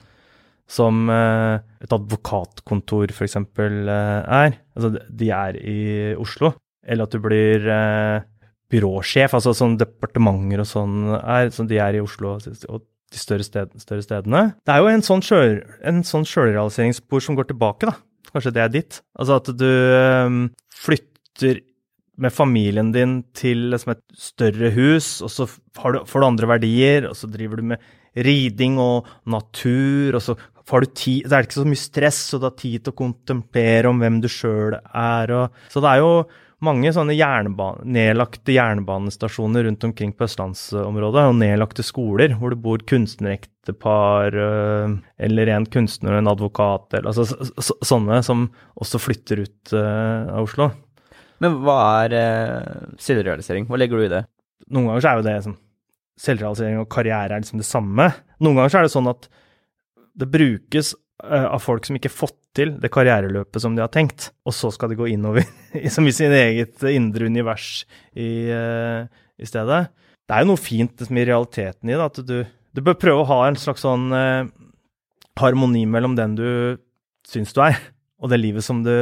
som 0.70 1.08
uh, 1.10 1.58
et 1.82 1.90
advokatkontor 1.90 3.10
f.eks. 3.10 3.40
Er. 3.58 4.52
Altså 4.78 4.90
de 4.94 5.30
er 5.34 5.56
i 5.58 5.80
Oslo. 6.14 6.52
Eller 6.86 7.04
at 7.04 7.12
du 7.12 7.18
blir 7.20 7.66
byråsjef, 8.70 9.34
altså 9.34 9.52
sånn 9.56 9.74
departementer 9.80 10.62
og 10.62 10.68
sånn 10.68 10.94
er, 11.18 11.50
så 11.52 11.66
de 11.68 11.80
er 11.82 11.98
i 11.98 12.02
Oslo 12.02 12.36
og 12.38 12.84
de 13.10 13.18
større, 13.18 13.46
sted, 13.46 13.72
større 13.82 14.04
stedene. 14.04 14.42
Det 14.66 14.74
er 14.74 14.84
jo 14.84 14.90
en 14.92 15.04
sånn, 15.06 15.24
sjøl, 15.24 15.58
en 15.86 16.04
sånn 16.06 16.26
sjølrealiseringsspor 16.28 17.24
som 17.24 17.38
går 17.38 17.50
tilbake, 17.50 17.90
da. 17.90 17.96
Kanskje 18.30 18.52
det 18.54 18.62
er 18.62 18.70
ditt. 18.70 19.00
Altså 19.18 19.40
at 19.40 19.50
du 19.58 19.66
øhm, 19.66 20.44
flytter 20.74 21.64
med 22.20 22.34
familien 22.34 22.92
din 22.92 23.20
til 23.36 23.70
liksom 23.72 23.94
et 23.94 24.04
større 24.18 24.70
hus, 24.76 25.18
og 25.24 25.32
så 25.32 25.48
du, 25.48 26.02
får 26.06 26.22
du 26.22 26.26
andre 26.28 26.50
verdier, 26.52 27.08
og 27.08 27.16
så 27.18 27.30
driver 27.32 27.60
du 27.60 27.70
med 27.72 27.90
riding 28.26 28.78
og 28.82 29.08
natur, 29.30 30.18
og 30.18 30.22
så 30.24 30.36
får 30.70 30.84
du 30.84 30.92
tid 30.94 31.26
Det 31.26 31.36
er 31.36 31.46
ikke 31.46 31.60
så 31.62 31.66
mye 31.66 31.80
stress, 31.80 32.20
og 32.34 32.42
du 32.42 32.46
har 32.50 32.56
tid 32.58 32.84
til 32.84 32.92
å 32.92 33.00
kontemplere 33.00 33.90
om 33.90 34.02
hvem 34.02 34.20
du 34.22 34.28
sjøl 34.30 34.76
er, 34.76 35.34
og 35.34 35.72
Så 35.72 35.82
det 35.82 35.94
er 35.94 36.04
jo 36.04 36.12
mange 36.64 36.90
sånne 36.92 37.14
jernban 37.16 37.80
nedlagte 37.88 38.52
jernbanestasjoner 38.52 39.64
rundt 39.64 39.84
omkring 39.88 40.12
på 40.16 40.26
østlandsområdet, 40.26 41.22
og 41.30 41.38
nedlagte 41.40 41.84
skoler 41.86 42.34
hvor 42.36 42.52
det 42.52 42.60
bor 42.64 42.84
kunstnerektepar, 42.90 44.36
øh, 44.36 44.98
eller 45.24 45.52
en 45.54 45.68
kunstner 45.72 46.16
og 46.16 46.20
en 46.20 46.32
advokat, 46.34 46.86
eller 46.92 47.10
altså 47.12 47.24
så, 47.30 47.48
så, 47.56 47.78
sånne 47.92 48.20
som 48.26 48.48
også 48.80 49.00
flytter 49.00 49.44
ut 49.46 49.72
uh, 49.72 50.28
av 50.36 50.44
Oslo. 50.44 50.68
Men 51.40 51.56
hva 51.64 51.78
er 52.04 52.16
uh, 52.18 52.96
selvrealisering? 53.00 53.64
Hva 53.68 53.80
legger 53.80 54.00
du 54.00 54.04
i 54.04 54.12
det? 54.12 54.24
Noen 54.68 54.90
ganger 54.90 55.04
så 55.04 55.10
er 55.10 55.20
jo 55.20 55.28
det 55.30 55.36
sånn, 55.46 55.60
selvrealisering 56.20 56.82
og 56.82 56.90
karriere 56.92 57.38
er 57.38 57.44
liksom 57.44 57.62
det 57.62 57.68
samme. 57.68 58.10
Noen 58.44 58.60
ganger 58.60 58.74
så 58.74 58.82
er 58.82 58.88
det 58.88 58.96
sånn 58.98 59.08
at 59.12 59.30
det 60.20 60.28
brukes 60.28 60.92
uh, 61.24 61.48
av 61.54 61.64
folk 61.64 61.88
som 61.88 61.96
ikke 61.96 62.12
har 62.12 62.18
fått 62.20 62.39
til 62.56 62.74
det 62.82 62.90
karriereløpet 62.92 63.62
som 63.62 63.76
de 63.76 63.84
har 63.84 63.92
tenkt, 63.94 64.30
og 64.46 64.54
så 64.56 64.72
skal 64.74 64.90
de 64.90 64.98
gå 64.98 65.08
innover 65.12 65.46
som 65.94 66.06
i 66.08 66.14
sin 66.14 66.34
eget 66.34 66.82
indre 66.90 67.28
univers 67.30 67.84
i, 68.14 68.50
øh, 68.50 69.06
i 69.38 69.48
stedet. 69.48 69.84
Det 70.26 70.36
er 70.36 70.44
jo 70.44 70.50
noe 70.52 70.60
fint 70.60 71.06
i 71.06 71.24
realiteten 71.26 71.90
i 71.90 71.96
det, 71.96 72.08
at 72.08 72.20
du, 72.26 72.36
du 72.46 72.82
bør 72.86 72.98
prøve 72.98 73.22
å 73.22 73.30
ha 73.30 73.40
en 73.48 73.58
slags 73.58 73.86
sånn 73.86 74.10
eh, 74.14 74.50
harmoni 75.40 75.86
mellom 75.90 76.16
den 76.18 76.36
du 76.38 76.50
syns 77.26 77.54
du 77.54 77.62
er, 77.64 77.78
og 78.20 78.30
det 78.32 78.40
livet 78.40 78.64
som 78.66 78.82
du, 78.84 78.92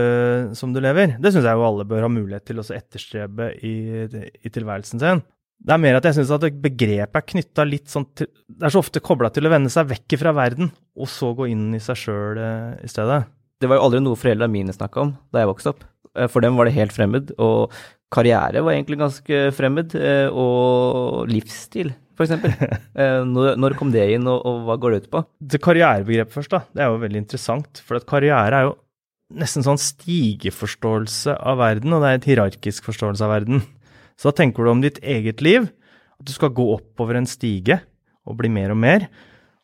som 0.57 0.73
du 0.75 0.81
lever. 0.85 1.17
Det 1.19 1.33
syns 1.35 1.49
jeg 1.49 1.59
jo 1.59 1.67
alle 1.67 1.87
bør 1.89 2.07
ha 2.07 2.13
mulighet 2.13 2.47
til 2.49 2.61
å 2.61 2.67
etterstrebe 2.77 3.51
i, 3.67 3.75
i 4.07 4.53
tilværelsen 4.53 5.03
sin. 5.03 5.25
Det 5.59 5.75
er 5.75 5.81
mer 5.83 5.97
at 5.99 6.07
jeg 6.07 6.21
syns 6.21 6.31
at 6.37 6.45
begrepet 6.63 7.19
er 7.19 7.27
knytta 7.33 7.65
litt 7.67 7.91
sånn 7.91 8.07
til 8.15 8.29
Det 8.31 8.69
er 8.69 8.71
så 8.71 8.79
ofte 8.79 9.03
kobla 9.03 9.31
til 9.35 9.49
å 9.49 9.51
vende 9.51 9.73
seg 9.73 9.89
vekk 9.91 10.15
fra 10.21 10.33
verden, 10.37 10.71
og 10.95 11.11
så 11.11 11.33
gå 11.35 11.49
inn 11.51 11.73
i 11.75 11.83
seg 11.83 11.99
sjøl 11.99 12.39
eh, 12.39 12.77
i 12.87 12.91
stedet. 12.91 13.25
Det 13.59 13.69
var 13.71 13.79
jo 13.81 13.87
aldri 13.89 14.01
noe 14.05 14.19
foreldrene 14.19 14.53
mine 14.53 14.75
snakka 14.75 15.01
om 15.03 15.15
da 15.35 15.43
jeg 15.43 15.51
vokste 15.51 15.73
opp. 15.75 15.87
Eh, 16.15 16.29
For 16.31 16.45
dem 16.45 16.59
var 16.59 16.69
det 16.69 16.77
helt 16.77 16.95
fremmed, 16.95 17.33
og 17.43 17.73
karriere 18.15 18.63
var 18.65 18.73
egentlig 18.77 18.99
ganske 19.01 19.41
fremmed, 19.57 19.95
eh, 19.99 20.29
og 20.33 21.27
livsstil, 21.31 21.93
for 22.19 22.27
eksempel. 22.27 22.55
Eh, 22.99 23.21
Når, 23.23 23.55
når 23.61 23.77
kom 23.79 23.93
det 23.95 24.09
inn, 24.17 24.25
og, 24.27 24.41
og 24.43 24.65
hva 24.67 24.75
går 24.83 24.91
det 24.95 25.01
ut 25.05 25.11
på? 25.13 25.21
Det 25.55 25.61
karrierebegrepet 25.63 26.35
først, 26.35 26.51
da. 26.51 26.65
Det 26.75 26.83
er 26.83 26.89
jo 26.91 27.03
veldig 27.05 27.21
interessant. 27.23 27.79
For 27.87 27.99
at 28.01 28.07
karriere 28.11 28.59
er 28.59 28.65
jo 28.67 28.73
nesten 29.39 29.63
sånn 29.63 29.79
stigeforståelse 29.79 31.37
av 31.37 31.61
verden, 31.61 31.93
og 31.95 32.03
det 32.03 32.09
er 32.11 32.19
et 32.19 32.29
hierarkisk 32.31 32.89
forståelse 32.89 33.23
av 33.27 33.35
verden. 33.37 33.63
Så 34.19 34.31
da 34.33 34.39
tenker 34.41 34.65
du 34.67 34.73
om 34.73 34.83
ditt 34.83 34.99
eget 35.05 35.43
liv, 35.45 35.69
at 36.19 36.27
du 36.27 36.33
skal 36.35 36.51
gå 36.57 36.65
oppover 36.75 37.21
en 37.21 37.29
stige 37.29 37.79
og 38.27 38.39
bli 38.41 38.51
mer 38.51 38.75
og 38.75 38.81
mer. 38.83 39.07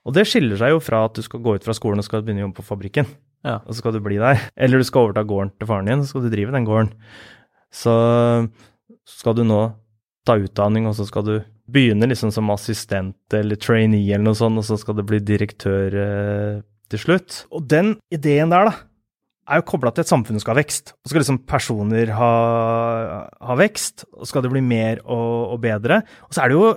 Og 0.07 0.15
det 0.15 0.27
skiller 0.29 0.61
seg 0.61 0.75
jo 0.77 0.83
fra 0.85 1.07
at 1.09 1.17
du 1.19 1.25
skal 1.27 1.43
gå 1.43 1.57
ut 1.57 1.65
fra 1.67 1.75
skolen 1.75 1.99
og 2.03 2.07
skal 2.07 2.23
begynne 2.23 2.45
å 2.45 2.47
jobbe 2.49 2.61
på 2.61 2.69
fabrikken. 2.69 3.09
Ja. 3.45 3.61
Og 3.63 3.75
så 3.75 3.83
skal 3.83 3.97
du 3.97 4.03
bli 4.05 4.19
der. 4.21 4.41
Eller 4.57 4.81
du 4.81 4.87
skal 4.89 5.07
overta 5.07 5.25
gården 5.29 5.53
til 5.59 5.69
faren 5.69 5.91
din, 5.91 6.05
så 6.05 6.15
skal 6.15 6.27
du 6.27 6.33
drive 6.33 6.55
den 6.55 6.69
gården. 6.69 6.93
Så 7.75 7.95
skal 9.09 9.37
du 9.37 9.45
nå 9.47 9.61
ta 10.25 10.39
utdanning, 10.41 10.89
og 10.89 10.97
så 10.97 11.07
skal 11.09 11.27
du 11.27 11.35
begynne 11.71 12.09
liksom 12.09 12.33
som 12.33 12.53
assistent 12.53 13.37
eller 13.37 13.61
trainee 13.61 14.13
eller 14.13 14.27
noe 14.27 14.39
sånt, 14.39 14.61
og 14.61 14.67
så 14.67 14.79
skal 14.81 14.99
du 14.99 15.05
bli 15.07 15.21
direktør 15.25 15.97
eh, 16.01 16.57
til 16.93 17.01
slutt. 17.01 17.45
Og 17.53 17.69
den 17.69 17.95
ideen 18.13 18.53
der, 18.53 18.71
da, 18.71 18.75
er 19.49 19.61
jo 19.61 19.67
kobla 19.69 19.91
til 19.93 20.05
at 20.05 20.11
samfunnet 20.11 20.43
skal 20.45 20.55
ha 20.55 20.61
vekst. 20.63 20.95
Og 21.05 21.11
skal 21.13 21.21
liksom 21.23 21.39
personer 21.51 22.11
ha, 22.17 22.31
ha 23.45 23.57
vekst, 23.61 24.07
og 24.17 24.29
skal 24.31 24.45
det 24.45 24.53
bli 24.55 24.63
mer 24.65 25.03
og, 25.05 25.55
og 25.55 25.61
bedre. 25.65 26.01
Og 26.29 26.35
så 26.37 26.45
er 26.45 26.53
det 26.53 26.59
jo 26.59 26.71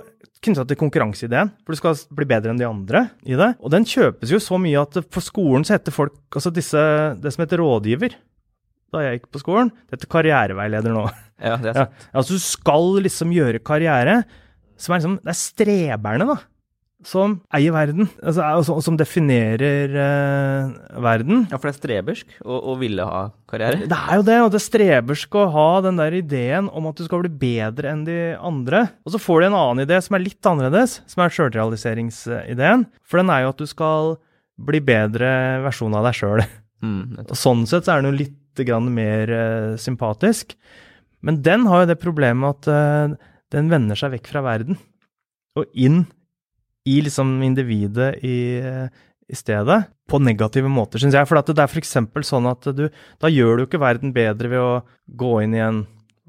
knytta 0.44 0.64
til 0.70 0.78
konkurranseideen, 0.78 1.50
for 1.66 1.74
du 1.74 1.80
skal 1.80 1.96
bli 2.14 2.26
bedre 2.30 2.52
enn 2.52 2.60
de 2.60 2.66
andre 2.68 3.06
i 3.26 3.34
det. 3.38 3.50
Og 3.58 3.72
den 3.74 3.86
kjøpes 3.88 4.30
jo 4.30 4.38
så 4.42 4.58
mye 4.62 4.84
at 4.84 5.00
på 5.10 5.22
skolen 5.24 5.64
så 5.66 5.74
heter 5.78 5.94
folk 5.94 6.14
altså 6.38 6.52
disse, 6.54 6.82
det 7.18 7.32
som 7.34 7.42
heter 7.42 7.58
rådgiver, 7.62 8.14
da 8.94 9.02
jeg 9.04 9.18
gikk 9.18 9.26
på 9.34 9.40
skolen, 9.42 9.72
det 9.88 9.98
heter 9.98 10.12
karriereveileder 10.14 10.94
nå. 10.94 11.08
Ja, 11.42 11.56
det 11.60 11.72
er 11.72 11.76
Ja, 11.76 11.82
sant. 11.88 12.06
altså 12.18 12.36
du 12.38 12.42
skal 12.42 12.86
liksom 13.04 13.34
gjøre 13.34 13.60
karriere, 13.66 14.20
som 14.78 14.94
er 14.94 15.00
liksom, 15.02 15.18
det 15.26 15.30
er 15.34 15.38
streberne 15.38 16.26
da, 16.30 16.38
som 17.06 17.36
eier 17.54 17.70
verden, 17.72 18.08
altså, 18.26 18.42
er- 18.42 18.64
som, 18.66 18.80
som 18.82 18.96
definerer 18.98 19.92
eh, 20.02 20.72
verden. 21.04 21.44
Ja, 21.50 21.58
for 21.60 21.68
det 21.68 21.76
er 21.76 21.78
strebersk 21.78 22.32
å 22.42 22.74
ville 22.80 23.04
ha 23.06 23.20
karriere. 23.48 23.86
Det 23.86 23.98
er 23.98 24.18
jo 24.18 24.24
det, 24.26 24.38
og 24.42 24.50
det 24.50 24.58
er 24.58 24.64
strebersk 24.66 25.36
å 25.38 25.44
ha 25.54 25.66
den 25.86 26.00
der 26.00 26.16
ideen 26.18 26.66
om 26.74 26.88
at 26.90 26.98
du 26.98 27.04
skal 27.06 27.22
bli 27.22 27.30
bedre 27.44 27.92
enn 27.92 28.02
de 28.08 28.16
andre. 28.34 28.88
Og 29.06 29.14
så 29.14 29.20
får 29.22 29.40
du 29.44 29.46
en 29.50 29.58
annen 29.60 29.84
idé 29.86 30.00
som 30.02 30.18
er 30.18 30.24
litt 30.26 30.50
annerledes, 30.50 30.98
som 31.06 31.22
er 31.22 31.36
sjølrealiseringsideen. 31.36 32.88
For 33.06 33.22
den 33.22 33.30
er 33.32 33.44
jo 33.46 33.52
at 33.54 33.62
du 33.62 33.70
skal 33.70 34.16
bli 34.58 34.80
bedre 34.82 35.30
versjon 35.68 35.94
av 35.94 36.08
deg 36.10 36.18
sjøl. 36.18 36.42
Mm. 36.82 37.14
Og 37.28 37.34
sånn 37.38 37.62
sett 37.70 37.86
så 37.86 37.94
er 37.94 38.02
den 38.02 38.12
jo 38.12 38.18
litt 38.24 38.64
grann 38.66 38.90
mer 38.94 39.30
eh, 39.30 39.72
sympatisk. 39.78 40.56
Men 41.22 41.40
den 41.46 41.64
har 41.70 41.84
jo 41.84 41.92
det 41.92 42.00
problemet 42.02 42.58
at 42.66 42.68
eh, 42.74 43.16
den 43.54 43.70
vender 43.70 43.98
seg 43.98 44.16
vekk 44.18 44.30
fra 44.34 44.42
verden 44.46 44.78
og 45.58 45.66
inn 45.78 46.04
i 46.88 46.98
liksom 47.04 47.36
individet 47.44 48.14
i, 48.24 48.38
i 49.28 49.36
stedet, 49.36 49.82
på 50.08 50.20
negative 50.24 50.70
måter, 50.72 51.02
syns 51.02 51.16
jeg. 51.18 51.28
For 51.28 51.38
det 51.38 51.60
er 51.60 51.68
f.eks. 51.68 51.96
sånn 52.24 52.48
at 52.48 52.70
du 52.72 52.86
Da 53.20 53.28
gjør 53.28 53.58
du 53.58 53.66
ikke 53.66 53.82
verden 53.82 54.14
bedre 54.16 54.52
ved 54.52 54.62
å 54.62 54.80
gå 55.20 55.34
inn 55.44 55.56
i 55.58 55.64
en 55.64 55.82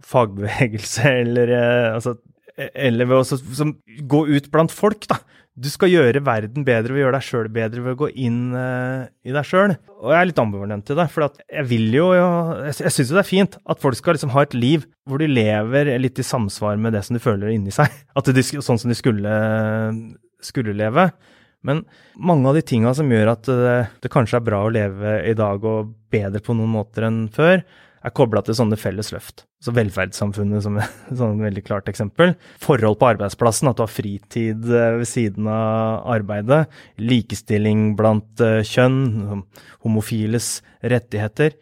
fagbevegelse 0.05 1.07
eller 1.23 1.55
eh, 1.55 1.93
altså 1.95 2.17
eller 2.59 3.07
ved 3.07 3.21
å 3.21 3.37
som, 3.55 3.75
gå 4.09 4.25
ut 4.27 4.49
blant 4.51 4.73
folk, 4.73 5.07
da. 5.09 5.19
Du 5.59 5.67
skal 5.71 5.91
gjøre 5.91 6.21
verden 6.23 6.63
bedre 6.67 6.93
ved 6.93 7.01
å 7.01 7.03
gjøre 7.05 7.17
deg 7.17 7.25
sjøl 7.25 7.49
bedre 7.51 7.81
ved 7.83 7.95
å 7.95 7.99
gå 7.99 8.09
inn 8.23 8.53
uh, 8.55 9.07
i 9.27 9.33
deg 9.35 9.47
sjøl. 9.47 9.73
Og 9.99 10.13
jeg 10.13 10.19
er 10.19 10.29
litt 10.29 10.39
ambivalent 10.39 10.85
til 10.87 10.95
det, 10.99 11.07
for 11.11 11.25
jeg 11.27 11.65
vil 11.67 11.97
jo 11.97 12.05
Jeg, 12.15 12.77
jeg 12.85 12.93
syns 12.95 13.11
jo 13.11 13.17
det 13.17 13.23
er 13.23 13.27
fint 13.27 13.57
at 13.59 13.81
folk 13.83 13.99
skal 13.99 14.15
liksom 14.15 14.31
ha 14.35 14.45
et 14.45 14.55
liv 14.55 14.85
hvor 15.09 15.19
de 15.19 15.27
lever 15.27 15.91
litt 15.99 16.21
i 16.21 16.25
samsvar 16.25 16.79
med 16.79 16.95
det 16.95 17.03
som 17.07 17.17
de 17.17 17.23
føler 17.23 17.51
inni 17.55 17.75
seg. 17.75 17.91
At 18.17 18.31
de, 18.31 18.45
sånn 18.45 18.79
som 18.79 18.91
de 18.91 18.97
skulle, 18.97 19.35
skulle 20.43 20.77
leve. 20.77 21.09
Men 21.65 21.83
mange 22.15 22.47
av 22.49 22.55
de 22.55 22.63
tinga 22.63 22.93
som 22.95 23.09
gjør 23.11 23.33
at 23.33 23.49
det, 23.49 23.75
det 24.03 24.11
kanskje 24.13 24.39
er 24.39 24.47
bra 24.47 24.63
å 24.63 24.71
leve 24.71 25.19
i 25.27 25.35
dag 25.37 25.63
og 25.67 25.93
bedre 26.11 26.41
på 26.43 26.55
noen 26.55 26.71
måter 26.77 27.07
enn 27.09 27.25
før, 27.35 27.63
er 27.99 28.15
kobla 28.15 28.41
til 28.45 28.55
sånne 28.55 28.77
felles 28.79 29.11
løft. 29.11 29.43
Så 29.59 29.73
velferdssamfunnet 29.75 30.63
som 30.63 30.77
et 30.79 30.99
sånn 31.19 31.41
veldig 31.43 31.63
klart 31.67 31.89
eksempel. 31.91 32.35
Forhold 32.63 32.99
på 33.01 33.09
arbeidsplassen, 33.11 33.67
at 33.71 33.79
du 33.79 33.83
har 33.83 33.91
fritid 33.91 34.69
eh, 34.71 34.99
ved 35.01 35.09
siden 35.09 35.49
av 35.51 36.07
arbeidet. 36.15 36.61
Likestilling 37.03 37.93
blant 37.99 38.43
eh, 38.43 38.61
kjønn, 38.67 39.43
homofiles 39.83 40.59
rettigheter. 40.79 41.57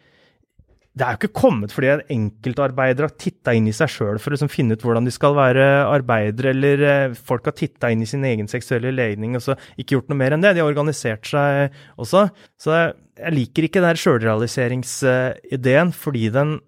Det 0.98 1.06
er 1.06 1.14
jo 1.14 1.20
ikke 1.20 1.40
kommet 1.40 1.72
fordi 1.74 1.90
en 1.92 2.04
enkeltarbeidere 2.14 3.06
har 3.06 3.18
titta 3.20 3.54
inn 3.54 3.68
i 3.70 3.74
seg 3.76 3.90
sjøl 3.92 4.18
for 4.18 4.32
å 4.32 4.34
liksom 4.34 4.50
finne 4.50 4.74
ut 4.74 4.82
hvordan 4.82 5.06
de 5.06 5.12
skal 5.14 5.36
være 5.38 5.66
arbeidere, 5.86 6.54
eller 6.54 6.82
eh, 6.88 7.18
folk 7.28 7.46
har 7.46 7.54
titta 7.58 7.92
inn 7.94 8.02
i 8.02 8.08
sin 8.08 8.24
egen 8.26 8.50
seksuelle 8.50 8.90
legning 8.94 9.36
og 9.38 9.44
så 9.44 9.56
ikke 9.76 9.94
gjort 9.96 10.10
noe 10.10 10.18
mer 10.18 10.34
enn 10.34 10.42
det. 10.42 10.56
De 10.56 10.64
har 10.64 10.70
organisert 10.70 11.28
seg 11.28 11.76
også. 12.00 12.26
Så 12.58 12.74
jeg 12.74 13.34
liker 13.34 13.68
ikke 13.68 13.84
den 13.84 14.00
sjølrealiseringsideen 14.02 15.94
fordi 15.96 16.32
den 16.34 16.58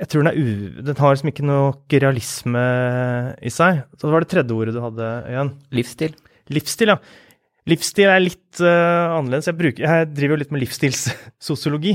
jeg 0.00 0.08
tror 0.10 0.24
den, 0.24 0.32
er 0.32 0.36
u, 0.36 0.82
den 0.82 0.98
har 0.98 1.14
liksom 1.14 1.30
ikke 1.30 1.44
noe 1.46 2.00
realisme 2.02 2.64
i 3.38 3.52
seg. 3.54 3.84
Så 3.94 4.08
det 4.08 4.12
var 4.12 4.24
det 4.24 4.32
tredje 4.32 4.56
ordet 4.56 4.74
du 4.74 4.80
hadde, 4.82 5.12
igjen. 5.30 5.52
Livsstil. 5.78 6.16
Livsstil, 6.52 6.92
ja. 6.92 6.98
Livsstil 7.70 8.10
er 8.10 8.22
litt 8.22 8.60
uh, 8.62 9.14
annerledes. 9.16 9.48
Jeg, 9.50 9.58
bruker, 9.58 9.86
jeg 9.86 10.10
driver 10.12 10.34
jo 10.34 10.40
litt 10.42 10.52
med 10.54 10.62
livsstilssosiologi. 10.64 11.94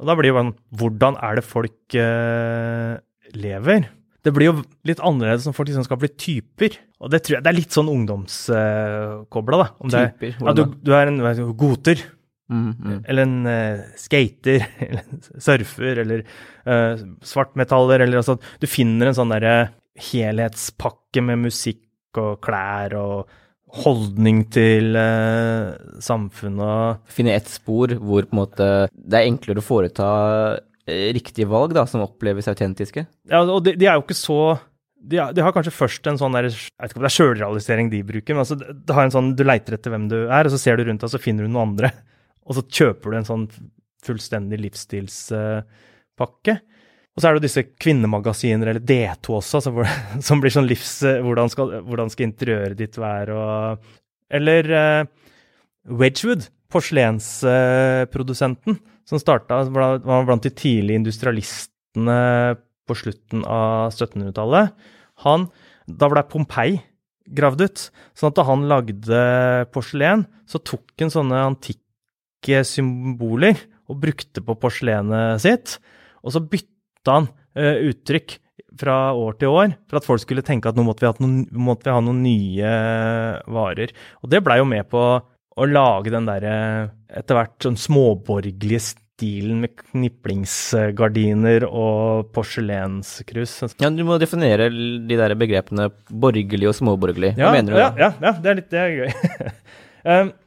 Og 0.00 0.08
da 0.08 0.16
blir 0.18 0.32
jo 0.32 0.38
sånn 0.40 0.54
Hvordan 0.80 1.18
er 1.22 1.38
det 1.38 1.44
folk 1.46 1.98
eh, 1.98 2.96
lever? 3.38 3.86
Det 4.24 4.32
blir 4.32 4.48
jo 4.48 4.56
litt 4.88 5.02
annerledes 5.04 5.44
når 5.46 5.56
folk 5.56 5.68
liksom 5.68 5.84
skal 5.84 6.00
bli 6.00 6.08
typer. 6.16 6.78
Og 7.04 7.12
det 7.12 7.20
tror 7.24 7.36
jeg 7.36 7.44
det 7.44 7.50
er 7.50 7.58
litt 7.58 7.76
sånn 7.76 7.90
ungdomskobla, 7.92 9.58
uh, 9.58 9.60
da. 9.60 9.66
Om 9.84 9.92
typer? 9.92 10.30
Det, 10.32 10.46
ja, 10.48 10.54
du, 10.56 10.62
du, 10.80 10.92
er 10.96 11.10
en 11.10 11.20
du, 11.20 11.44
goter. 11.60 12.00
Mm, 12.48 12.70
mm. 12.72 12.96
Eller 13.02 13.26
en 13.28 13.36
uh, 13.48 13.84
skater, 14.00 14.64
eller 14.86 15.04
en 15.04 15.22
surfer, 15.44 16.00
eller 16.06 16.24
uh, 16.64 17.04
svartmetaller, 17.24 18.06
eller 18.06 18.22
altså 18.22 18.38
Du 18.60 18.68
finner 18.70 19.10
en 19.10 19.18
sånn 19.20 19.32
derre 19.34 19.56
helhetspakke 20.08 21.22
med 21.22 21.44
musikk 21.44 22.18
og 22.18 22.40
klær 22.44 22.96
og 22.98 23.34
holdning 23.82 24.44
til 24.54 24.94
eh, 24.98 25.72
samfunnet. 26.02 27.02
Finne 27.10 27.34
ett 27.34 27.50
spor 27.50 27.94
hvor 27.98 28.28
måte 28.36 28.88
det 28.94 29.18
er 29.18 29.26
enklere 29.28 29.62
å 29.62 29.66
foreta 29.66 30.08
eh, 30.86 31.10
riktige 31.16 31.48
valg 31.50 31.74
da, 31.76 31.86
som 31.90 32.04
oppleves 32.04 32.48
autentiske? 32.50 33.06
Ja, 33.30 33.42
og 33.42 33.64
de, 33.66 33.74
de 33.78 33.86
er 33.88 33.98
jo 33.98 34.04
ikke 34.06 34.18
så 34.18 34.40
de, 35.04 35.18
de, 35.36 35.42
har 35.44 35.52
kanskje 35.52 35.74
først 35.74 36.06
en 36.08 36.18
sånn 36.20 36.32
der, 36.36 36.44
jeg 36.48 36.56
vet 36.80 36.90
ikke 36.90 37.00
om 37.00 37.04
det 37.04 37.10
er 37.10 37.18
sjølrealisering 37.18 37.90
de 37.92 38.08
bruker, 38.08 38.32
men 38.32 38.42
altså, 38.44 38.56
det 38.56 38.94
har 38.96 39.04
en 39.04 39.12
sånn, 39.12 39.34
du 39.36 39.44
leiter 39.44 39.76
etter 39.76 39.92
hvem 39.92 40.06
du 40.08 40.18
er, 40.22 40.46
og 40.46 40.52
så 40.54 40.60
ser 40.62 40.74
du 40.78 40.82
rundt 40.88 41.02
deg, 41.04 41.12
så 41.12 41.20
finner 41.20 41.44
du 41.44 41.50
noen 41.50 41.68
andre. 41.74 41.88
Og 42.44 42.52
så 42.56 42.62
kjøper 42.64 43.12
du 43.12 43.16
en 43.18 43.28
sånn 43.28 43.44
fullstendig 44.04 44.58
livsstilspakke. 44.62 46.54
Uh, 46.56 46.73
og 47.14 47.22
så 47.22 47.28
er 47.28 47.32
det 47.32 47.38
jo 47.38 47.46
disse 47.46 47.62
kvinnemagasiner, 47.78 48.66
eller 48.72 48.82
D2 48.82 49.26
også, 49.38 49.56
altså 49.60 49.70
hvor, 49.74 49.86
som 50.26 50.40
blir 50.42 50.52
sånn 50.54 50.66
livs... 50.66 50.94
Hvordan 51.04 51.48
skal, 51.52 51.66
hvordan 51.86 52.08
skal 52.10 52.26
interiøret 52.26 52.78
ditt 52.80 52.96
være, 52.98 53.32
og 53.34 53.78
Eller 54.34 54.62
uh, 54.74 55.06
Wedgwood, 55.94 56.42
porselensprodusenten, 56.74 58.72
som 59.06 59.18
starta 59.20 59.62
Var 59.70 60.00
blant 60.26 60.42
de 60.42 60.50
tidlige 60.50 60.98
industrialistene 61.02 62.18
på 62.84 62.94
slutten 62.98 63.44
av 63.46 63.92
1700-tallet. 63.92 64.66
Han 65.24 65.48
Da 65.86 66.08
ble 66.10 66.22
Pompeii 66.28 66.80
gravd 67.36 67.60
ut. 67.64 67.78
Sånn 68.16 68.30
at 68.32 68.38
da 68.38 68.44
han 68.48 68.68
lagde 68.68 69.20
porselen, 69.72 70.26
så 70.48 70.58
tok 70.60 70.92
han 71.00 71.12
sånne 71.12 71.46
antikke 71.52 72.64
symboler 72.68 73.56
og 73.88 74.00
brukte 74.02 74.40
på 74.44 74.56
porselenet 74.60 75.40
sitt. 75.44 75.78
Og 76.24 76.32
så 76.34 76.40
bytta 76.42 76.73
han 77.12 77.28
uh, 77.58 77.76
uttrykk 77.90 78.38
fra 78.80 78.96
år 79.14 79.36
til 79.38 79.54
år 79.54 79.76
for 79.90 80.00
at 80.00 80.06
folk 80.06 80.22
skulle 80.24 80.44
tenke 80.46 80.70
at 80.70 80.78
nå 80.78 80.84
måtte 80.86 81.04
vi 81.04 81.10
ha 81.10 81.14
noen, 81.22 81.44
vi 81.46 81.94
ha 81.94 82.00
noen 82.02 82.24
nye 82.24 82.74
varer. 83.54 83.94
Og 84.22 84.32
det 84.32 84.42
blei 84.44 84.58
jo 84.60 84.68
med 84.68 84.88
på 84.90 85.04
å 85.54 85.66
lage 85.70 86.10
den 86.10 86.26
derre 86.26 86.54
etter 87.14 87.38
hvert 87.38 87.54
sånn 87.62 87.78
småborgerlige 87.78 88.82
stilen 88.82 89.60
med 89.62 89.76
kniplingsgardiner 89.78 91.66
og 91.68 92.32
porselenskrus. 92.34 93.60
Ja, 93.78 93.90
Du 93.94 94.02
må 94.06 94.18
definere 94.18 94.66
de 94.70 95.18
der 95.20 95.36
begrepene 95.38 95.90
borgerlig 96.10 96.72
og 96.72 96.78
småborgerlig. 96.80 97.36
Hva 97.38 97.52
ja, 97.52 97.52
mener 97.54 97.76
du 97.76 97.78
ja. 97.78 97.92
Ja, 98.00 98.10
ja, 98.18 98.34
det 98.42 98.50
er 98.50 98.58
litt 98.58 98.72
det 98.74 98.82
er 98.82 98.96
gøy. 98.98 99.52
um, 100.10 100.32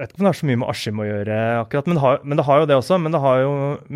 jeg 0.00 0.06
vet 0.06 0.14
ikke 0.14 0.22
om 0.22 0.24
det 0.24 0.30
har 0.30 0.38
så 0.38 0.46
mye 0.48 0.60
med 0.62 0.70
Askim 0.72 1.00
å 1.02 1.04
gjøre, 1.04 1.38
akkurat, 1.60 1.88
men 1.90 1.98
har, 2.00 2.22
men 2.24 2.40
det, 2.40 2.44
har, 2.46 2.62
jo 2.62 2.68
det 2.70 2.76
også. 2.80 2.96
Men 3.04 3.12
det 3.12 3.20
har 3.20 3.42
jo 3.42 3.50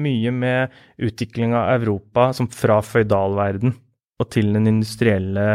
mye 0.05 0.33
med 0.37 0.75
utvikling 1.09 1.55
av 1.57 1.71
Europa 1.79 2.27
som 2.37 2.49
fra 2.53 2.77
føydalverden 2.85 3.73
og 4.21 4.29
til 4.31 4.53
den 4.53 4.69
industrielle 4.69 5.47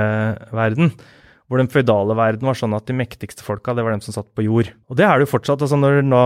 verden. 0.49 0.89
Hvor 1.49 1.61
den 1.61 1.69
føydale 1.69 2.17
verden 2.17 2.49
var 2.49 2.57
sånn 2.57 2.73
at 2.77 2.89
de 2.89 2.97
mektigste 2.97 3.45
folka, 3.45 3.75
det 3.77 3.85
var 3.85 3.93
dem 3.93 4.01
som 4.05 4.15
satt 4.15 4.29
på 4.33 4.47
jord. 4.47 4.73
Og 4.89 4.97
det 4.97 5.05
er 5.05 5.17
det 5.17 5.27
jo 5.27 5.35
fortsatt. 5.35 5.61
altså 5.65 5.77
Når 5.77 6.01
nå 6.05 6.23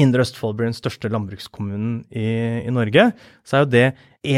Indre 0.00 0.22
Østfold 0.22 0.56
blir 0.56 0.68
den 0.68 0.76
største 0.76 1.10
landbrukskommunen 1.10 2.04
i, 2.14 2.26
i, 2.62 2.72
Norge, 2.72 3.08
så 3.44 3.58
er 3.58 3.64
jo 3.64 3.70
det 3.72 3.86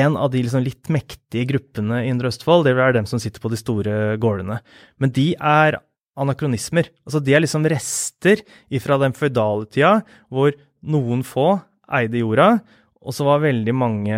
en 0.01 0.17
av 0.17 0.31
de 0.33 0.41
liksom 0.43 0.65
litt 0.65 0.91
mektige 0.91 1.51
gruppene 1.51 2.03
i 2.03 2.11
Indre 2.11 2.31
Østfold. 2.33 2.65
Det 2.67 2.75
er 2.75 2.97
dem 2.97 3.09
som 3.11 3.21
sitter 3.23 3.43
på 3.43 3.53
de 3.53 3.61
store 3.61 4.17
gårdene. 4.23 4.59
Men 4.99 5.13
de 5.15 5.33
er 5.37 5.79
anakronismer. 6.19 6.91
Altså 7.07 7.23
de 7.25 7.35
er 7.35 7.45
liksom 7.45 7.67
rester 7.71 8.45
fra 8.85 8.99
den 9.01 9.17
føydale 9.17 9.69
tida 9.73 9.99
hvor 10.33 10.55
noen 10.83 11.23
få 11.27 11.55
eide 11.93 12.23
jorda, 12.23 12.57
og 13.03 13.15
så 13.15 13.27
var 13.27 13.43
veldig 13.43 13.73
mange 13.75 14.17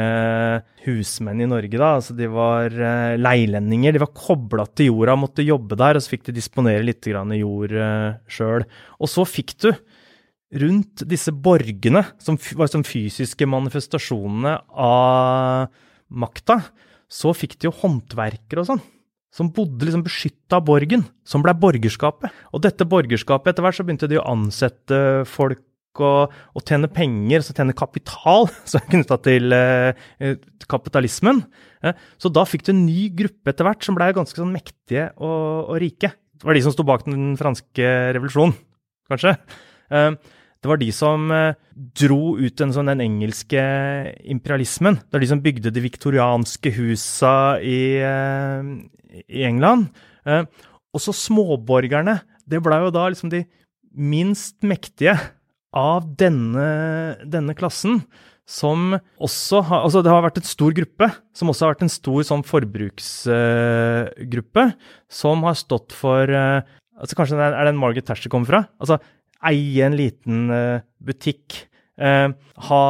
husmenn 0.84 1.40
i 1.40 1.48
Norge, 1.48 1.78
da, 1.80 1.94
altså 1.96 2.12
de 2.16 2.28
var 2.28 2.74
uh, 2.76 3.14
leilendinger. 3.16 3.96
De 3.96 4.02
var 4.02 4.12
kobla 4.12 4.66
til 4.76 4.90
jorda, 4.90 5.16
måtte 5.16 5.46
jobbe 5.46 5.78
der, 5.80 5.96
og 5.96 6.04
så 6.04 6.12
fikk 6.12 6.28
de 6.28 6.36
disponere 6.36 6.84
litt 6.84 7.00
grann 7.08 7.32
jord 7.38 7.72
uh, 7.72 8.20
sjøl. 8.28 8.66
Og 9.00 9.10
så 9.10 9.24
fikk 9.28 9.56
du 9.64 9.70
rundt 10.60 11.06
disse 11.08 11.32
borgene, 11.32 12.04
som 12.20 12.36
var 12.60 12.68
som 12.70 12.84
fysiske 12.86 13.48
manifestasjonene 13.48 14.58
av 14.76 15.72
makta, 16.12 16.60
så 17.08 17.32
fikk 17.36 17.56
de 17.56 17.70
jo 17.70 17.78
håndverkere 17.80 18.62
og 18.62 18.74
sånn 18.74 18.84
som 19.34 19.50
bodde 19.54 19.86
liksom 19.86 20.04
beskytta 20.06 20.60
av 20.60 20.66
borgen, 20.68 21.04
som 21.26 21.42
ble 21.42 21.54
borgerskapet. 21.58 22.32
Og 22.54 22.62
dette 22.62 22.86
borgerskapet, 22.86 23.50
etter 23.50 23.66
hvert 23.66 23.78
så 23.78 23.86
begynte 23.86 24.10
de 24.10 24.20
å 24.20 24.26
ansette 24.30 24.98
folk 25.26 25.64
og, 26.02 26.32
og 26.54 26.62
tjene 26.66 26.90
penger, 26.90 27.42
så 27.42 27.54
tjene 27.54 27.74
kapital, 27.76 28.48
som 28.68 28.80
er 28.80 28.90
knytta 28.92 29.18
til 29.26 29.54
eh, 29.54 30.36
kapitalismen. 30.70 31.42
Eh, 31.82 31.98
så 32.18 32.30
da 32.34 32.46
fikk 32.48 32.66
du 32.66 32.74
en 32.74 32.84
ny 32.86 33.08
gruppe 33.14 33.50
etter 33.50 33.66
hvert 33.66 33.86
som 33.86 33.98
ble 33.98 34.12
ganske 34.16 34.38
sånn 34.38 34.54
mektige 34.54 35.10
og, 35.18 35.74
og 35.74 35.82
rike. 35.82 36.14
Det 36.34 36.46
var 36.46 36.58
de 36.58 36.64
som 36.66 36.74
sto 36.74 36.86
bak 36.86 37.06
den 37.06 37.34
franske 37.40 37.92
revolusjonen, 38.16 38.56
kanskje. 39.10 39.36
Eh, 39.90 40.10
det 40.64 40.70
var 40.70 40.78
de 40.80 40.86
som 40.96 41.28
eh, 41.28 41.52
dro 42.00 42.38
ut 42.40 42.54
den, 42.56 42.70
sånn, 42.72 42.88
den 42.88 43.04
engelske 43.04 43.60
imperialismen. 44.32 44.96
Det 44.96 45.12
var 45.12 45.20
de 45.20 45.28
som 45.28 45.44
bygde 45.44 45.68
de 45.76 45.82
viktorianske 45.84 46.72
husa 46.78 47.60
i, 47.60 48.00
eh, 48.00 48.64
i 49.28 49.44
England. 49.44 49.92
Og 50.24 50.96
så 51.04 51.12
småborgerne. 51.12 52.24
Det 52.48 52.64
blei 52.64 52.80
jo 52.80 52.88
da 52.96 53.12
liksom 53.12 53.28
de 53.34 53.42
minst 53.92 54.56
mektige 54.64 55.12
av 55.76 56.08
denne, 56.16 57.20
denne 57.28 57.52
klassen. 57.58 58.00
Som 58.48 58.96
også 59.20 59.60
har 59.68 59.84
Altså, 59.84 60.00
det 60.04 60.12
har 60.12 60.22
vært 60.24 60.38
en 60.40 60.48
stor 60.48 60.72
gruppe, 60.76 61.06
som 61.36 61.48
også 61.52 61.64
har 61.66 61.72
vært 61.74 61.84
en 61.84 61.92
stor 61.92 62.20
sånn 62.24 62.44
forbruksgruppe, 62.48 64.64
som 65.12 65.44
har 65.44 65.54
stått 65.60 65.92
for 65.96 66.24
altså 66.24 67.14
Kanskje 67.18 67.36
det 67.36 67.52
er 67.52 67.66
den 67.68 67.80
Margaret 67.80 68.06
Thatcher 68.08 68.30
kommer 68.32 68.48
fra? 68.48 68.60
Altså 68.80 68.96
eie 69.50 69.86
en 69.86 69.96
liten 69.98 70.50
butikk. 71.04 71.64
Uh, 71.94 72.34
ha 72.66 72.84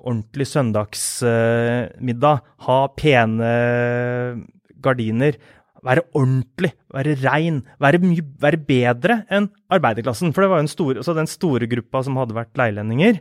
ordentlig 0.00 0.46
søndagsmiddag. 0.48 2.40
ha 2.64 2.78
pene 2.96 3.50
gardiner. 4.80 5.36
Være 5.84 6.06
ordentlig, 6.16 6.70
være 6.94 7.18
rein, 7.20 7.60
være, 7.82 8.00
mye, 8.00 8.24
være 8.40 8.56
bedre 8.56 9.18
enn 9.28 9.50
arbeiderklassen. 9.68 10.32
For 10.32 10.44
det 10.44 10.50
var 10.54 10.62
jo 10.62 10.72
stor, 10.72 10.96
altså 11.02 11.16
den 11.16 11.28
store 11.28 11.68
gruppa 11.68 12.00
som 12.06 12.16
hadde 12.16 12.36
vært 12.36 12.56
leilendinger, 12.56 13.20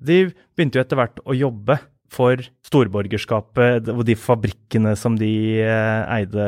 de 0.00 0.18
begynte 0.56 0.80
jo 0.80 0.82
etter 0.82 0.98
hvert 0.98 1.22
å 1.22 1.36
jobbe 1.36 1.78
for 2.10 2.42
storborgerskapet 2.66 3.92
og 3.92 4.02
de 4.08 4.16
fabrikkene 4.18 4.96
som 4.98 5.14
de 5.20 5.30
uh, 5.62 6.02
eide, 6.16 6.46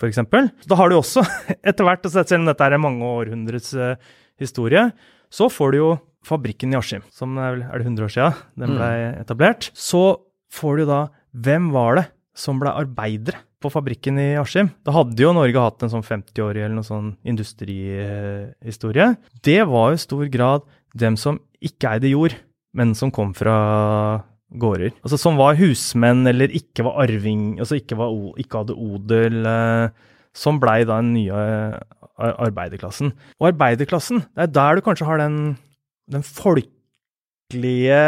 f.eks. 0.00 0.22
Da 0.64 0.78
har 0.80 0.88
du 0.88 0.96
også, 0.96 1.24
etter 1.68 1.84
hvert, 1.84 2.08
selv 2.16 2.40
om 2.40 2.48
dette 2.48 2.64
er 2.64 2.80
mange 2.80 3.04
århundrets 3.04 3.74
eh, 3.76 4.14
historie, 4.40 4.90
så 5.32 5.48
får 5.52 5.72
du 5.72 5.78
jo 5.80 5.90
fabrikken 6.26 6.74
i 6.74 6.78
Askim, 6.78 7.04
som 7.14 7.36
er, 7.38 7.60
er 7.66 7.80
det 7.80 7.86
100 7.86 8.06
år 8.06 8.12
siden 8.12 8.38
den 8.58 8.74
ble 8.76 8.90
mm. 8.90 9.18
etablert. 9.22 9.70
Så 9.74 10.04
får 10.52 10.82
du 10.82 10.88
da 10.90 11.00
Hvem 11.36 11.68
var 11.74 11.98
det 11.98 12.06
som 12.36 12.56
ble 12.60 12.70
arbeidere 12.72 13.42
på 13.60 13.68
fabrikken 13.72 14.18
i 14.20 14.28
Askim. 14.40 14.70
Da 14.84 14.94
hadde 14.94 15.20
jo 15.20 15.34
Norge 15.36 15.60
hatt 15.60 15.84
en 15.84 15.92
sånn 15.92 16.04
50-årig 16.06 16.62
eller 16.62 16.76
noe 16.78 16.86
sånn 16.86 17.10
industrihistorie. 17.28 19.10
Det 19.44 19.58
var 19.68 19.92
i 19.92 20.00
stor 20.00 20.24
grad 20.32 20.64
dem 20.96 21.18
som 21.20 21.40
ikke 21.64 21.96
eide 21.96 22.12
jord, 22.12 22.36
men 22.76 22.94
som 22.96 23.12
kom 23.12 23.32
fra 23.36 23.56
gårder. 24.52 24.94
Altså 25.02 25.18
Som 25.20 25.40
var 25.40 25.58
husmenn 25.58 26.26
eller 26.28 26.52
ikke 26.54 26.84
var 26.86 27.00
arving, 27.06 27.56
altså 27.60 27.80
ikke, 27.80 27.98
var, 27.98 28.12
ikke 28.40 28.62
hadde 28.62 28.76
odel. 28.76 29.40
Eh, 29.50 30.12
som 30.36 30.60
blei 30.60 30.82
da 30.84 31.00
den 31.00 31.14
nye 31.16 31.32
ar- 31.32 31.80
arbeiderklassen. 32.18 33.08
Og 33.40 33.44
arbeiderklassen, 33.52 34.18
det 34.36 34.42
er 34.48 34.54
der 34.58 34.72
du 34.76 34.80
kanskje 34.86 35.08
har 35.08 35.18
den, 35.22 35.36
den 36.10 36.24
folkelige, 36.26 38.02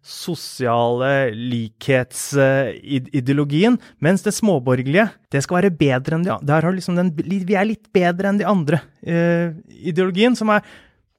sosiale 0.00 1.28
likhetsideologien, 1.36 3.74
mens 4.00 4.24
det 4.24 4.32
småborgerlige, 4.32 5.12
det 5.28 5.42
skal 5.44 5.60
være 5.60 5.76
bedre 5.76 6.16
enn 6.16 6.24
de 6.24 6.32
andre. 6.32 6.46
Der 6.48 6.64
har 6.64 6.72
du 6.72 6.76
liksom 6.78 6.96
den, 6.96 7.12
vi 7.20 7.52
er 7.52 7.68
litt 7.68 7.84
bedre 7.92 8.24
enn 8.30 8.40
de 8.40 8.48
andre. 8.48 8.80
eh, 9.04 9.52
ideologien, 9.92 10.32
som 10.36 10.48
er 10.54 10.64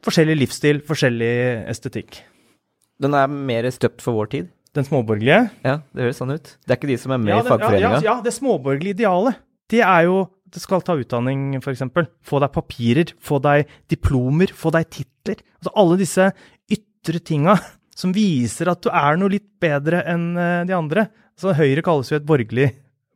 forskjellig 0.05 0.37
livsstil, 0.39 0.81
forskjellig 0.81 1.33
estetikk. 1.69 2.23
Den 3.01 3.13
er 3.17 3.27
mer 3.29 3.69
støpt 3.73 4.01
for 4.01 4.13
vår 4.17 4.27
tid. 4.33 4.45
Den 4.73 4.85
småborgerlige 4.87 5.49
Ja, 5.65 5.81
det 5.93 6.01
høres 6.05 6.17
sånn 6.21 6.31
ut. 6.31 6.55
Det 6.65 6.71
er 6.71 6.77
ikke 6.79 6.87
de 6.93 6.97
som 6.97 7.11
er 7.11 7.17
med 7.19 7.33
ja, 7.33 7.39
i 7.41 7.43
fagforeninga. 7.49 7.97
Ja, 7.99 8.01
ja, 8.07 8.21
det 8.23 8.31
småborgerlige 8.33 8.93
idealet. 9.01 9.35
Det 9.71 9.81
er 9.83 10.01
jo 10.07 10.17
skal 10.59 10.83
ta 10.83 10.97
utdanning, 10.99 11.55
f.eks. 11.61 11.85
Få 12.27 12.41
deg 12.43 12.51
papirer, 12.51 13.13
få 13.23 13.39
deg 13.43 13.69
diplomer, 13.91 14.51
få 14.51 14.73
deg 14.75 14.89
titler. 14.91 15.39
Altså 15.61 15.75
alle 15.79 15.99
disse 16.01 16.27
ytre 16.71 17.21
tinga 17.23 17.55
som 17.97 18.13
viser 18.15 18.71
at 18.71 18.81
du 18.83 18.89
er 18.91 19.19
noe 19.19 19.31
litt 19.31 19.47
bedre 19.61 20.03
enn 20.09 20.31
eh, 20.35 20.63
de 20.67 20.75
andre. 20.75 21.07
Altså 21.37 21.55
Høyre 21.57 21.83
kalles 21.85 22.11
jo 22.11 22.19
et 22.19 22.27
borgerlig 22.27 22.71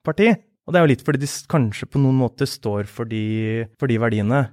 parti. 0.06 0.32
Og 0.66 0.74
det 0.74 0.80
er 0.80 0.86
jo 0.86 0.92
litt 0.94 1.06
fordi 1.06 1.22
de 1.22 1.32
kanskje 1.52 1.88
på 1.90 2.02
noen 2.02 2.18
måter 2.18 2.50
står 2.50 2.90
for 2.90 3.10
de, 3.10 3.66
for 3.80 3.92
de 3.92 4.00
verdiene. 4.02 4.46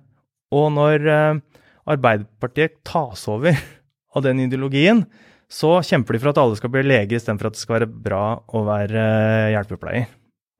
Og 0.53 0.69
når 0.75 1.09
eh, 1.09 1.43
Arbeiderpartiet 1.93 2.81
tas 2.87 3.27
over 3.31 3.57
av 4.15 4.25
den 4.27 4.43
ideologien, 4.45 5.07
så 5.53 5.79
kjemper 5.85 6.17
de 6.17 6.23
for 6.23 6.33
at 6.33 6.41
alle 6.41 6.57
skal 6.57 6.73
bli 6.73 6.85
leger 6.85 7.19
istedenfor 7.19 7.51
at 7.51 7.57
det 7.57 7.63
skal 7.63 7.79
være 7.81 7.93
bra 8.07 8.25
å 8.41 8.65
være 8.69 9.05
eh, 9.05 9.53
hjelpepleier. 9.57 10.11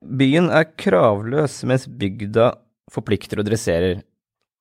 Byen 0.03 0.49
er 0.51 0.67
kravløs, 0.79 1.61
mens 1.69 1.87
bygda 1.87 2.53
forplikter 2.91 3.41
og 3.41 3.47
dresserer. 3.47 4.03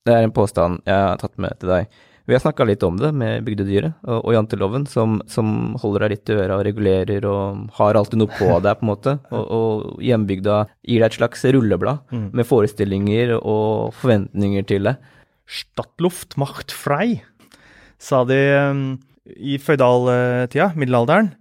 Det 0.06 0.14
er 0.14 0.26
en 0.26 0.34
påstand 0.34 0.82
jeg 0.86 0.98
har 0.98 1.20
tatt 1.20 1.38
med 1.42 1.58
til 1.60 1.72
deg. 1.72 2.00
Vi 2.22 2.36
har 2.36 2.42
snakka 2.44 2.64
litt 2.68 2.84
om 2.86 2.98
det 3.00 3.10
med 3.18 3.42
bygdedyret 3.42 3.96
og, 4.06 4.20
og 4.20 4.34
janteloven, 4.36 4.84
som, 4.86 5.16
som 5.30 5.74
holder 5.82 6.04
deg 6.04 6.12
litt 6.14 6.30
i 6.30 6.36
øra 6.38 6.58
og 6.60 6.64
regulerer 6.68 7.26
og 7.26 7.64
har 7.80 7.98
alltid 7.98 8.20
noe 8.20 8.30
på 8.30 8.46
deg, 8.62 8.78
på 8.78 8.86
en 8.86 8.90
måte. 8.92 9.16
Og, 9.34 9.42
og 9.42 10.04
hjembygda 10.04 10.60
gir 10.86 11.02
deg 11.02 11.08
et 11.08 11.18
slags 11.18 11.42
rulleblad 11.56 12.12
med 12.12 12.46
forestillinger 12.46 13.34
og 13.40 13.90
forventninger 13.98 14.66
til 14.70 14.86
deg. 14.86 15.02
Stadtluft 15.50 16.38
macht 16.40 16.74
frei, 16.74 17.22
sa 17.98 18.22
de 18.28 18.38
um, 18.70 18.84
i 19.26 19.58
føydaltida, 19.60 20.70
middelalderen. 20.78 21.32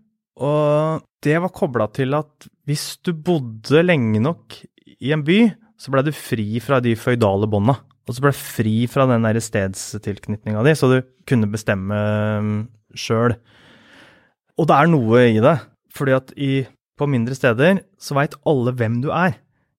Og 0.41 1.05
det 1.21 1.37
var 1.43 1.53
kobla 1.53 1.87
til 1.93 2.17
at 2.17 2.49
hvis 2.69 2.95
du 3.05 3.13
bodde 3.13 3.83
lenge 3.85 4.21
nok 4.23 4.57
i 5.01 5.13
en 5.13 5.23
by, 5.25 5.43
så 5.81 5.93
ble 5.93 6.03
du 6.05 6.11
fri 6.13 6.61
fra 6.63 6.79
de 6.83 6.95
føydale 6.97 7.49
bånda. 7.49 7.77
Og 8.09 8.15
så 8.15 8.23
ble 8.23 8.33
du 8.33 8.41
fri 8.41 8.75
fra 8.89 9.05
den 9.09 9.25
der 9.25 9.39
stedstilknytninga 9.41 10.63
di, 10.65 10.73
så 10.77 10.89
du 10.89 10.97
kunne 11.29 11.49
bestemme 11.51 11.97
um, 12.41 12.51
sjøl. 12.97 13.37
Og 14.59 14.67
det 14.69 14.77
er 14.77 14.91
noe 14.91 15.23
i 15.29 15.39
det, 15.41 15.55
fordi 15.95 16.17
at 16.17 16.33
i, 16.37 16.51
på 16.97 17.07
mindre 17.09 17.37
steder 17.37 17.83
så 18.01 18.17
veit 18.17 18.37
alle 18.49 18.73
hvem 18.77 18.99
du 19.05 19.09
er. 19.13 19.37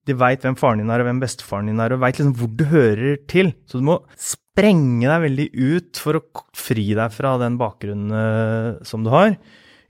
De 0.09 0.17
veit 0.19 0.43
hvem 0.43 0.57
faren 0.59 0.83
din 0.83 0.91
er, 0.91 1.03
og 1.03 1.07
hvem 1.07 1.21
bestefaren 1.23 1.69
din 1.71 1.83
er, 1.83 1.95
og 1.95 2.03
veit 2.03 2.19
liksom 2.19 2.35
hvor 2.39 2.51
du 2.59 2.65
hører 2.71 3.21
til. 3.31 3.53
Så 3.71 3.79
du 3.79 3.87
må 3.87 4.01
sprenge 4.19 5.07
deg 5.07 5.27
veldig 5.27 5.49
ut 5.55 6.01
for 6.03 6.19
å 6.19 6.25
fri 6.59 6.89
deg 6.99 7.15
fra 7.15 7.37
den 7.43 7.59
bakgrunnen 7.61 8.17
eh, 8.17 8.81
som 8.87 9.07
du 9.07 9.13
har. 9.15 9.37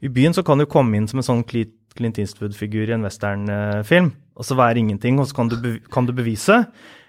I 0.02 0.10
byen 0.10 0.34
så 0.34 0.42
kan 0.46 0.58
du 0.58 0.66
komme 0.66 0.98
inn 0.98 1.06
som 1.10 1.20
en 1.20 1.26
sånn 1.26 1.44
Clint 1.46 2.18
Eastwood-figur 2.18 2.90
i 2.90 2.96
en 2.96 3.06
westernfilm, 3.06 4.10
og 4.34 4.48
så 4.48 4.56
være 4.58 4.80
ingenting, 4.82 5.20
og 5.22 5.28
så 5.30 5.38
kan 5.38 5.52
du, 5.52 5.76
kan 5.92 6.08
du 6.08 6.14
bevise. 6.16 6.64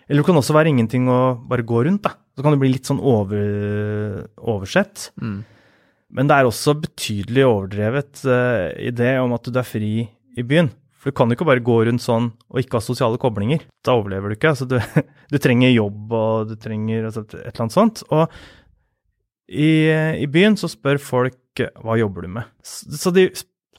Eller 0.05 0.21
du 0.21 0.27
kan 0.27 0.37
også 0.37 0.53
være 0.53 0.69
ingenting 0.73 1.07
og 1.09 1.47
bare 1.49 1.65
gå 1.65 1.85
rundt, 1.87 2.03
da. 2.05 2.13
Så 2.35 2.45
kan 2.45 2.53
du 2.53 2.59
bli 2.61 2.73
litt 2.73 2.89
sånn 2.89 3.01
over, 3.01 4.27
oversett. 4.37 5.07
Men 6.13 6.29
det 6.29 6.37
er 6.37 6.49
også 6.49 6.75
betydelig 6.83 7.45
overdrevet 7.47 8.23
uh, 8.29 8.69
idé 8.77 9.15
om 9.21 9.33
at 9.33 9.49
du 9.49 9.57
er 9.57 9.65
fri 9.65 9.93
i 10.05 10.45
byen. 10.45 10.69
For 11.01 11.11
du 11.11 11.17
kan 11.17 11.31
jo 11.31 11.35
ikke 11.35 11.47
bare 11.49 11.63
gå 11.65 11.77
rundt 11.87 12.03
sånn 12.03 12.29
og 12.47 12.59
ikke 12.61 12.77
ha 12.77 12.85
sosiale 12.85 13.19
koblinger. 13.19 13.65
Da 13.83 13.95
overlever 13.97 14.31
du 14.31 14.37
ikke. 14.37 14.53
Altså, 14.53 14.67
du, 14.69 14.77
du 15.33 15.39
trenger 15.41 15.73
jobb, 15.73 16.13
og 16.13 16.51
du 16.51 16.57
trenger 16.61 17.09
altså, 17.09 17.25
et 17.25 17.39
eller 17.41 17.65
annet 17.65 17.75
sånt. 17.75 18.03
Og 18.13 18.27
i, 19.49 19.71
i 20.23 20.29
byen 20.31 20.55
så 20.59 20.69
spør 20.71 21.01
folk 21.01 21.37
eh, 21.61 21.73
hva 21.83 21.97
jobber 21.99 22.25
du 22.25 22.33
med? 22.39 22.49
Så 22.65 23.13
de 23.13 23.27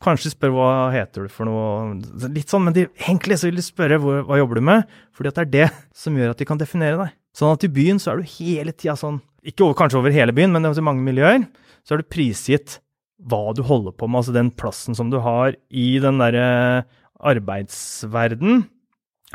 kanskje 0.05 0.35
spør 0.35 0.53
hva 0.55 0.71
heter 0.93 1.27
du 1.27 1.33
for 1.33 1.49
noe, 1.49 1.97
litt 2.35 2.53
sånn, 2.53 2.67
men 2.67 2.77
de, 2.77 2.87
egentlig 3.01 3.39
så 3.41 3.49
vil 3.49 3.61
de 3.61 3.65
spørre 3.65 3.99
hva, 4.03 4.21
hva 4.29 4.39
jobber 4.41 4.61
du 4.61 4.67
med, 4.69 4.97
fordi 5.17 5.31
at 5.31 5.39
det 5.39 5.45
er 5.45 5.53
det 5.55 5.69
som 6.05 6.19
gjør 6.19 6.35
at 6.35 6.43
de 6.43 6.49
kan 6.49 6.61
definere 6.61 7.01
deg. 7.01 7.15
Sånn 7.35 7.55
at 7.57 7.67
i 7.67 7.73
byen 7.73 8.01
så 8.03 8.13
er 8.13 8.21
du 8.21 8.35
hele 8.37 8.75
tida 8.75 8.97
sånn, 8.99 9.19
ikke 9.45 9.67
over, 9.67 9.79
kanskje 9.79 10.01
over 10.01 10.15
hele 10.15 10.35
byen, 10.37 10.55
men 10.55 10.69
i 10.71 10.87
mange 10.87 11.05
miljøer, 11.05 11.49
så 11.85 11.97
er 11.97 12.03
du 12.03 12.13
prisgitt 12.13 12.79
hva 13.25 13.55
du 13.57 13.63
holder 13.65 13.95
på 13.97 14.09
med, 14.09 14.21
altså 14.21 14.35
den 14.35 14.53
plassen 14.55 14.97
som 14.97 15.11
du 15.13 15.19
har 15.25 15.57
i 15.71 15.89
den 16.03 16.21
derre 16.21 16.85
arbeidsverden, 17.25 18.65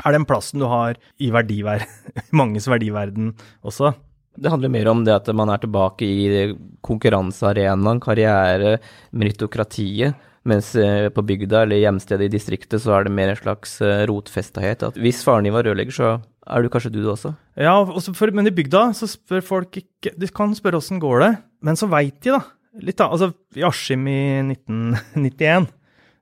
er 0.00 0.14
den 0.14 0.26
plassen 0.28 0.62
du 0.62 0.68
har 0.70 0.96
i 1.20 1.30
verdiver 1.34 1.84
manges 2.38 2.68
verdiverden 2.70 3.34
også. 3.66 3.92
Det 4.38 4.50
handler 4.52 4.72
mer 4.72 4.88
om 4.92 5.04
det 5.04 5.14
at 5.14 5.28
man 5.36 5.50
er 5.52 5.60
tilbake 5.62 6.06
i 6.06 6.42
konkurransearenaen, 6.86 8.00
karriere, 8.02 8.78
meritokratiet. 9.10 10.18
Mens 10.48 10.70
eh, 10.78 11.10
på 11.12 11.24
bygda 11.26 11.66
eller 11.66 11.82
hjemstedet 11.82 12.30
i 12.30 12.32
distriktet 12.32 12.80
så 12.80 12.94
er 12.96 13.04
det 13.04 13.12
mer 13.12 13.32
en 13.32 13.40
slags 13.40 13.74
eh, 13.84 14.06
rotfestahet. 14.08 14.86
At 14.86 14.96
hvis 14.96 15.20
faren 15.26 15.44
din 15.44 15.52
var 15.52 15.66
rørlegger, 15.66 15.92
så 15.92 16.12
er 16.48 16.62
du 16.64 16.70
kanskje 16.72 16.92
du 16.94 17.02
det 17.02 17.10
også. 17.12 17.34
Ja, 17.60 17.74
også 17.82 18.14
for, 18.16 18.32
men 18.32 18.48
i 18.48 18.54
bygda 18.54 18.86
så 18.96 19.10
spør 19.10 19.44
folk 19.44 19.76
ikke 19.82 20.14
De 20.16 20.30
kan 20.32 20.54
spørre 20.56 20.80
åssen 20.80 21.02
går 21.02 21.20
det, 21.26 21.34
men 21.66 21.76
så 21.76 21.90
veit 21.92 22.16
de, 22.24 22.38
da. 22.38 22.40
Litt 22.80 23.00
da, 23.02 23.10
altså 23.10 23.32
I 23.58 23.66
Askim 23.66 24.06
i 24.08 24.20
1991 24.54 25.68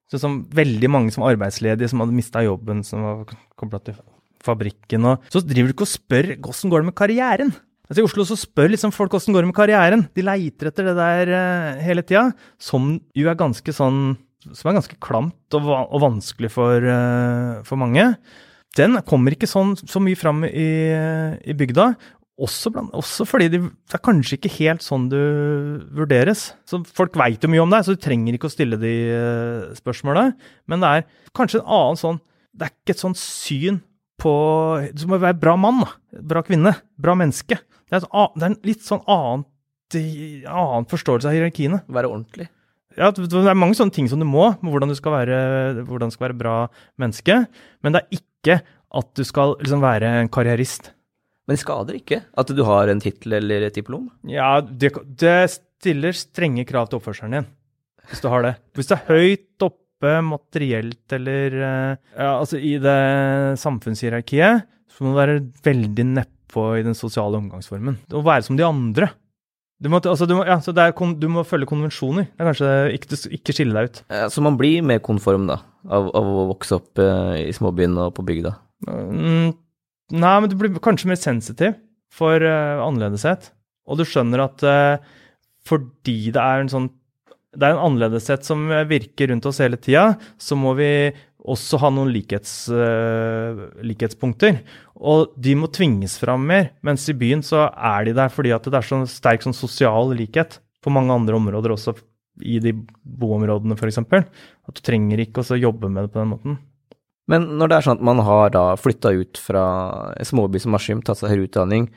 så 0.08 0.16
som 0.20 0.38
veldig 0.56 0.88
mange 0.88 1.12
som 1.12 1.20
var 1.20 1.34
arbeidsledige, 1.34 1.90
som 1.92 2.00
hadde 2.00 2.16
mista 2.16 2.40
jobben, 2.40 2.80
som 2.86 3.04
var 3.04 3.34
kobla 3.60 3.80
til 3.84 3.98
fabrikken 4.44 5.04
og 5.10 5.26
Så 5.32 5.42
driver 5.44 5.68
du 5.68 5.74
ikke 5.74 5.84
og 5.84 5.90
spør 5.90 6.30
åssen 6.48 6.72
går 6.72 6.80
det 6.80 6.88
med 6.88 6.96
karrieren. 6.96 7.52
Altså 7.88 8.02
I 8.02 8.04
Oslo 8.04 8.24
så 8.28 8.36
spør 8.36 8.74
liksom 8.74 8.92
folk 8.92 9.14
åssen 9.16 9.32
går 9.32 9.44
det 9.44 9.50
med 9.50 9.56
karrieren. 9.56 10.04
De 10.12 10.24
leiter 10.24 10.68
etter 10.68 10.90
det 10.90 10.96
der 10.98 11.30
uh, 11.32 11.78
hele 11.80 12.04
tida, 12.04 12.26
som 12.60 12.98
jo 13.16 13.30
er 13.30 13.38
ganske 13.38 13.72
sånn 13.74 14.18
Som 14.52 14.70
er 14.70 14.76
ganske 14.78 14.98
klamt 15.02 15.56
og, 15.56 15.64
og 15.66 16.04
vanskelig 16.04 16.52
for, 16.52 16.84
uh, 16.84 17.64
for 17.66 17.80
mange. 17.80 18.04
Den 18.76 19.00
kommer 19.08 19.34
ikke 19.34 19.48
sånn, 19.48 19.74
så 19.80 20.00
mye 20.04 20.18
fram 20.18 20.44
i, 20.46 20.68
i 21.42 21.56
bygda. 21.56 21.88
Også, 22.38 22.70
blant, 22.70 22.92
også 22.94 23.24
fordi 23.26 23.48
de, 23.50 23.58
det 23.66 23.96
er 23.96 24.04
kanskje 24.04 24.36
ikke 24.36 24.52
helt 24.60 24.84
sånn 24.84 25.08
du 25.10 25.18
vurderes. 25.96 26.52
Så 26.68 26.84
Folk 26.94 27.16
veit 27.18 27.42
jo 27.42 27.50
mye 27.50 27.64
om 27.64 27.72
deg, 27.72 27.82
så 27.82 27.96
du 27.96 28.04
trenger 28.04 28.36
ikke 28.36 28.46
å 28.46 28.54
stille 28.54 28.78
de 28.78 28.94
uh, 29.10 29.72
spørsmåla. 29.80 30.28
Men 30.70 30.84
det 30.84 30.92
er 30.92 31.08
kanskje 31.34 31.64
en 31.64 31.72
annen 31.80 31.98
sånn 31.98 32.20
Det 32.52 32.68
er 32.68 32.74
ikke 32.76 32.94
et 32.94 33.02
sånt 33.02 33.18
syn 33.20 33.80
på 34.18 34.32
Du 34.94 35.08
må 35.10 35.18
være 35.22 35.40
bra 35.40 35.56
mann, 35.58 35.82
da. 35.82 36.20
Bra 36.30 36.44
kvinne. 36.46 36.76
Bra 37.00 37.16
menneske. 37.18 37.58
Det 37.88 37.96
er, 37.96 38.04
et, 38.04 38.36
det 38.36 38.44
er 38.44 38.52
en 38.52 38.60
litt 38.68 38.84
sånn 38.84 39.02
annen, 39.08 39.46
annen 39.96 40.88
forståelse 40.90 41.30
av 41.30 41.36
hierarkiene. 41.36 41.82
Være 41.88 42.10
ordentlig. 42.12 42.48
Ja, 42.98 43.12
det 43.14 43.30
er 43.30 43.58
mange 43.58 43.76
sånne 43.78 43.94
ting 43.94 44.08
som 44.10 44.20
du 44.20 44.26
må, 44.26 44.50
hvordan 44.64 44.90
du 44.90 44.96
skal 44.98 45.14
være, 45.20 45.38
hvordan 45.86 46.10
du 46.10 46.16
skal 46.16 46.28
være 46.28 46.38
bra 46.40 46.54
menneske. 47.00 47.42
Men 47.84 47.94
det 47.94 48.02
er 48.02 48.20
ikke 48.20 48.60
at 48.98 49.10
du 49.16 49.24
skal 49.26 49.54
liksom 49.60 49.84
være 49.84 50.14
en 50.22 50.30
karrierist. 50.32 50.90
Men 51.46 51.56
det 51.56 51.62
skader 51.62 51.96
ikke 51.96 52.22
at 52.40 52.50
du 52.52 52.62
har 52.68 52.90
en 52.92 53.00
tittel 53.00 53.38
eller 53.38 53.68
et 53.68 53.76
diplom. 53.78 54.08
Ja, 54.28 54.58
det, 54.60 54.92
det 55.20 55.36
stiller 55.48 56.16
strenge 56.16 56.66
krav 56.68 56.90
til 56.90 56.98
oppførselen 56.98 57.38
din, 57.38 57.46
hvis 58.10 58.24
du 58.24 58.28
har 58.32 58.44
det. 58.44 58.56
Hvis 58.76 58.90
det 58.90 58.98
er 58.98 59.12
høyt 59.12 59.68
oppe 59.68 60.16
materielt 60.26 61.14
eller 61.16 61.56
eh, 61.58 61.94
ja, 62.18 62.32
altså 62.34 62.60
i 62.60 62.74
det 62.82 62.98
samfunnshierarkiet, 63.62 64.66
så 64.92 65.04
må 65.04 65.14
du 65.14 65.20
være 65.20 65.40
veldig 65.64 66.08
nedpå 66.48 66.78
i 66.78 66.82
den 66.82 66.94
sosiale 66.94 67.36
omgangsformen. 67.38 67.98
Å 68.12 68.22
være 68.24 68.44
som 68.44 68.56
de 68.56 68.64
andre. 68.64 69.10
Du 69.80 69.88
må, 69.88 70.00
altså, 70.00 70.26
du 70.26 70.34
må, 70.34 70.44
ja, 70.46 70.58
så 70.58 70.72
det 70.74 70.94
kon- 70.96 71.18
du 71.20 71.28
må 71.28 71.44
følge 71.46 71.66
konvensjoner. 71.70 72.26
Det 72.34 72.40
er 72.42 72.48
kanskje 72.50 72.94
ikke, 72.96 73.18
ikke 73.38 73.54
skille 73.54 73.74
deg 73.74 73.90
ut. 73.90 74.02
Eh, 74.10 74.26
Så 74.28 74.42
man 74.42 74.56
blir 74.58 74.82
mer 74.82 74.98
konform, 74.98 75.46
da, 75.46 75.60
av, 75.88 76.08
av 76.14 76.24
å 76.24 76.48
vokse 76.50 76.74
opp 76.74 76.98
eh, 76.98 77.46
i 77.48 77.52
småbyen 77.52 77.96
og 77.98 78.14
på 78.16 78.24
bygda. 78.26 78.56
Mm, 78.88 79.52
nei, 80.18 80.40
men 80.40 80.48
du 80.50 80.56
blir 80.56 80.74
kanskje 80.82 81.06
mer 81.08 81.16
sensitiv 81.20 81.76
for 82.10 82.40
uh, 82.42 82.80
annerledeshet. 82.82 83.52
Og 83.86 83.98
du 83.98 84.04
skjønner 84.04 84.40
at 84.48 84.62
uh, 84.66 84.98
fordi 85.68 86.32
det 86.32 86.40
er 86.42 86.64
en 86.64 86.68
sånn 86.72 86.88
det 87.58 87.64
er 87.64 87.72
en 87.74 87.86
annerledeshet 87.88 88.44
som 88.44 88.66
virker 88.86 89.30
rundt 89.30 89.46
oss 89.48 89.58
hele 89.58 89.78
tida, 89.80 90.18
så 90.38 90.54
må 90.54 90.74
vi 90.76 91.10
også 91.38 91.78
ha 91.82 91.90
noen 91.94 92.10
likhets, 92.12 92.52
uh, 92.72 93.68
likhetspunkter. 93.86 94.60
Og 94.98 95.34
de 95.38 95.54
må 95.58 95.70
tvinges 95.70 96.18
fram 96.20 96.46
mer, 96.50 96.72
mens 96.82 97.06
i 97.10 97.16
byen 97.16 97.44
så 97.46 97.68
er 97.70 98.08
de 98.08 98.16
der 98.18 98.32
fordi 98.32 98.54
at 98.56 98.66
det 98.66 98.80
er 98.80 98.88
sånn 98.88 99.06
sterk 99.10 99.46
sånn 99.46 99.56
sosial 99.56 100.10
likhet 100.18 100.58
på 100.82 100.92
mange 100.94 101.14
andre 101.14 101.38
områder 101.38 101.74
også 101.74 101.94
i 102.42 102.58
de 102.62 102.72
boområdene, 103.02 103.74
f.eks. 103.78 103.98
At 103.98 104.76
du 104.76 104.82
trenger 104.84 105.22
ikke 105.22 105.42
også 105.42 105.58
jobbe 105.58 105.90
med 105.90 106.06
det 106.06 106.12
på 106.14 106.20
den 106.22 106.34
måten. 106.34 106.58
Men 107.28 107.44
når 107.60 107.70
det 107.70 107.76
er 107.76 107.86
sånn 107.86 107.98
at 107.98 108.06
man 108.08 108.22
har 108.24 108.52
da 108.54 108.64
flytta 108.80 109.12
ut 109.18 109.40
fra 109.42 109.64
en 110.16 110.28
småby 110.28 110.62
som 110.62 110.76
Askim, 110.78 111.02
tatt 111.04 111.20
seg 111.20 111.34
høyere 111.34 111.48
utdanning, 111.48 111.88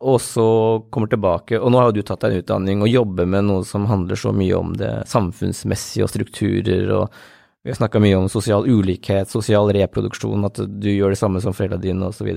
og 0.00 0.16
så 0.24 0.46
kommer 0.88 1.10
tilbake, 1.12 1.58
og 1.60 1.72
nå 1.72 1.80
har 1.80 1.90
jo 1.90 1.98
du 1.98 2.06
tatt 2.08 2.22
deg 2.24 2.38
en 2.38 2.44
utdanning 2.44 2.84
og 2.84 2.88
jobber 2.88 3.28
med 3.28 3.44
noe 3.50 3.66
som 3.68 3.84
handler 3.90 4.16
så 4.16 4.32
mye 4.32 4.56
om 4.56 4.72
det 4.80 4.94
samfunnsmessige 5.10 6.06
og 6.06 6.12
strukturer, 6.14 6.94
og 6.96 7.20
vi 7.62 7.72
har 7.72 7.76
snakka 7.76 8.00
mye 8.00 8.16
om 8.16 8.28
sosial 8.32 8.64
ulikhet, 8.64 9.28
sosial 9.28 9.68
reproduksjon, 9.76 10.46
at 10.48 10.62
du 10.80 10.88
gjør 10.92 11.12
det 11.12 11.20
samme 11.20 11.42
som 11.44 11.52
foreldrene 11.56 11.84
dine 11.84 12.08
osv. 12.08 12.30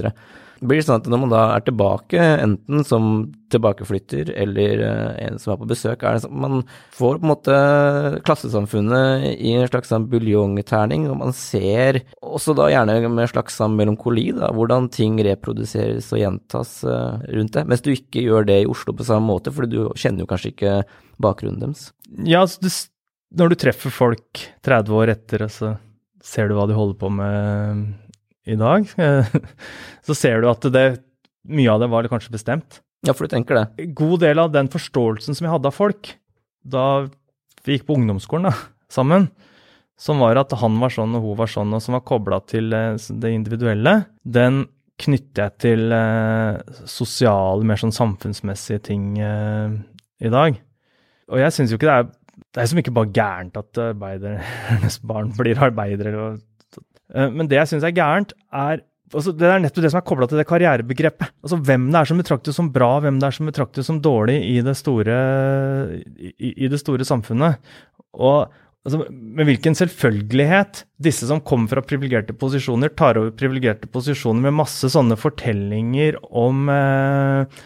Blir 0.63 0.80
det 0.80 0.86
sånn 0.88 0.99
at 1.01 1.07
når 1.11 1.21
man 1.21 1.32
da 1.32 1.41
er 1.55 1.63
tilbake, 1.63 2.19
enten 2.43 2.84
som 2.88 3.07
tilbakeflytter 3.51 4.32
eller 4.43 4.84
eh, 4.84 5.26
en 5.26 5.39
som 5.39 5.53
er 5.53 5.59
på 5.59 5.67
besøk, 5.69 6.03
er 6.03 6.15
det 6.15 6.24
sånn 6.24 6.36
at 6.36 6.43
man 6.43 6.61
får 6.95 7.19
på 7.19 7.28
en 7.28 7.32
måte 7.32 7.57
klassesamfunnet 8.28 9.26
i 9.34 9.55
en 9.57 9.67
slags 9.67 9.91
sånn 9.91 10.07
buljongterning, 10.11 11.09
og 11.11 11.19
man 11.24 11.36
ser 11.36 12.03
også 12.19 12.55
da 12.59 12.69
gjerne 12.71 12.99
med 13.07 13.26
en 13.26 13.34
slags 13.34 13.59
sånn 13.59 13.76
melankoli, 13.80 14.30
da, 14.38 14.51
hvordan 14.55 14.91
ting 14.93 15.19
reproduseres 15.24 16.11
og 16.15 16.24
gjentas 16.24 16.80
eh, 16.84 17.28
rundt 17.36 17.55
det, 17.57 17.67
mens 17.71 17.84
du 17.84 17.93
ikke 17.95 18.24
gjør 18.28 18.47
det 18.51 18.63
i 18.63 18.71
Oslo 18.71 18.95
på 18.95 19.07
samme 19.07 19.28
måte, 19.32 19.55
for 19.55 19.67
du 19.67 19.86
kjenner 19.99 20.24
jo 20.24 20.32
kanskje 20.32 20.55
ikke 20.55 20.80
bakgrunnen 21.24 21.63
deres. 21.63 21.91
Ja, 22.24 22.43
altså, 22.43 22.63
når 23.34 23.53
du 23.53 23.59
treffer 23.59 23.93
folk 23.93 24.43
30 24.65 24.97
år 24.99 25.13
etter, 25.15 25.45
så 25.51 25.75
ser 26.23 26.49
du 26.49 26.57
hva 26.57 26.67
de 26.69 26.77
holder 26.77 26.97
på 26.99 27.09
med 27.13 27.84
i 28.49 28.57
dag, 28.59 28.88
så 30.07 30.15
ser 30.17 30.43
du 30.43 30.49
at 30.51 30.65
det, 30.73 30.88
mye 31.47 31.71
av 31.71 31.84
det 31.84 31.89
var 31.91 32.09
kanskje 32.11 32.36
bestemt. 32.36 32.81
Ja, 33.03 33.15
for 33.15 33.27
du 33.27 33.34
tenker 33.34 33.59
det. 33.59 33.89
God 33.97 34.21
del 34.23 34.39
av 34.39 34.51
den 34.53 34.69
forståelsen 34.71 35.36
som 35.36 35.47
jeg 35.47 35.53
hadde 35.55 35.71
av 35.71 35.75
folk 35.75 36.13
da 36.63 37.07
vi 37.63 37.75
gikk 37.75 37.88
på 37.89 37.97
ungdomsskolen 37.97 38.47
da, 38.47 38.53
sammen, 38.91 39.27
som 39.99 40.21
var 40.23 40.39
at 40.39 40.53
han 40.59 40.77
var 40.79 40.91
sånn 40.93 41.15
og 41.17 41.25
hun 41.25 41.39
var 41.39 41.51
sånn, 41.51 41.73
og 41.75 41.84
som 41.84 41.97
var 41.97 42.05
kobla 42.07 42.39
til 42.47 42.71
eh, 42.75 42.95
det 42.95 43.31
individuelle, 43.36 43.95
den 44.23 44.63
knytter 45.03 45.47
jeg 45.47 45.59
til 45.63 45.95
eh, 45.95 46.59
sosiale, 46.89 47.65
mer 47.67 47.79
sånn 47.81 47.95
samfunnsmessige 47.95 48.84
ting 48.88 49.07
eh, 49.19 49.75
i 50.23 50.31
dag. 50.31 50.59
Og 51.31 51.39
jeg 51.39 51.55
syns 51.55 51.73
jo 51.73 51.79
ikke 51.79 51.89
det 51.89 51.97
er 51.97 52.11
Det 52.34 52.61
er 52.61 52.69
som 52.69 52.79
ikke 52.81 52.95
bare 52.95 53.11
gærent 53.13 53.59
at 53.59 53.84
arbeidernes 53.89 54.97
barn 55.05 55.31
blir 55.38 55.61
arbeidere. 55.61 56.34
Eh, 57.13 57.29
men 57.29 57.49
det 57.49 57.59
jeg 57.59 57.73
syns 57.73 57.86
er 57.88 57.95
gærent, 57.95 58.34
er 58.53 58.84
altså 59.13 59.29
Det 59.38 59.45
er 59.45 59.61
nettopp 59.61 59.84
det 59.86 59.91
som 59.93 59.99
er 59.99 60.07
kobla 60.09 60.25
til 60.25 60.39
det 60.41 60.47
karrierebegrepet. 60.49 61.34
Altså 61.45 61.59
Hvem 61.61 61.86
det 61.91 61.99
er 61.99 62.09
som 62.09 62.17
betraktes 62.17 62.57
som 62.57 62.71
bra, 62.73 62.95
hvem 63.03 63.19
det 63.21 63.27
er 63.27 63.36
som 63.38 63.49
betraktes 63.49 63.86
som 63.86 64.01
dårlig 64.01 64.39
i 64.49 64.55
det 64.65 64.73
store, 64.79 65.17
i, 66.17 66.53
i 66.65 66.69
det 66.71 66.79
store 66.81 67.05
samfunnet. 67.05 67.59
Og 68.17 68.49
altså, 68.81 69.03
med 69.11 69.45
hvilken 69.51 69.77
selvfølgelighet 69.77 70.84
disse 70.97 71.29
som 71.29 71.43
kommer 71.45 71.69
fra 71.69 71.86
privilegerte 71.86 72.34
posisjoner, 72.34 72.89
tar 72.97 73.21
over 73.21 73.36
privilegerte 73.38 73.91
posisjoner 73.93 74.47
med 74.47 74.57
masse 74.63 74.89
sånne 74.89 75.19
fortellinger 75.19 76.17
om 76.31 76.65
eh, 76.73 77.63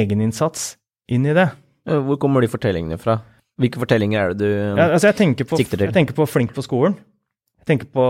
egeninnsats 0.00 0.78
inn 1.12 1.28
i 1.28 1.36
det. 1.36 1.50
Hvor 1.86 2.16
kommer 2.18 2.40
de 2.40 2.50
fortellingene 2.50 2.96
fra? 2.98 3.20
Hvilke 3.60 3.80
fortellinger 3.80 4.20
er 4.20 4.34
det 4.34 4.38
du 4.42 4.48
ja, 4.52 4.90
altså 4.90 5.08
jeg 5.08 5.16
tenker 5.22 5.48
på, 5.48 5.58
sikter 5.60 5.80
til? 5.80 5.88
Jeg 5.88 5.96
tenker 5.96 6.16
på 6.16 6.26
flink 6.28 6.52
på 6.56 6.64
skolen. 6.64 6.98
Jeg 7.62 7.70
tenker 7.70 7.88
på 7.92 8.06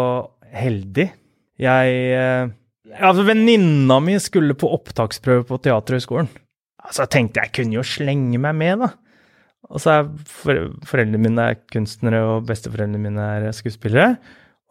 heldig. 0.57 1.11
Jeg 1.63 1.99
eh, 2.17 2.55
Altså, 2.97 3.25
venninna 3.27 3.99
mi 4.01 4.15
skulle 4.23 4.55
på 4.59 4.69
opptaksprøve 4.77 5.43
på 5.49 5.59
Teaterhøgskolen. 5.65 6.29
Altså, 6.87 7.03
jeg 7.03 7.13
tenkte 7.17 7.43
jeg 7.43 7.55
kunne 7.59 7.79
jo 7.79 7.83
slenge 7.87 8.39
meg 8.39 8.55
med, 8.59 8.85
da. 8.85 8.93
Og 9.67 9.83
så 9.83 9.97
er 9.97 10.11
for, 10.31 10.61
foreldrene 10.87 11.23
mine 11.25 11.47
er 11.51 11.59
kunstnere, 11.73 12.21
og 12.23 12.47
besteforeldrene 12.47 13.01
mine 13.03 13.25
er 13.41 13.57
skuespillere. 13.57 14.15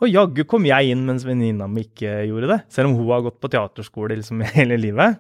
Og 0.04 0.12
jaggu 0.12 0.44
kom 0.48 0.68
jeg 0.68 0.92
inn 0.92 1.04
mens 1.08 1.26
venninna 1.28 1.68
mi 1.72 1.86
ikke 1.86 2.22
gjorde 2.30 2.52
det, 2.52 2.60
selv 2.72 2.90
om 2.90 2.98
hun 3.00 3.12
har 3.14 3.26
gått 3.28 3.40
på 3.44 3.52
teaterskole 3.52 4.18
liksom 4.20 4.44
hele 4.56 4.80
livet. 4.80 5.20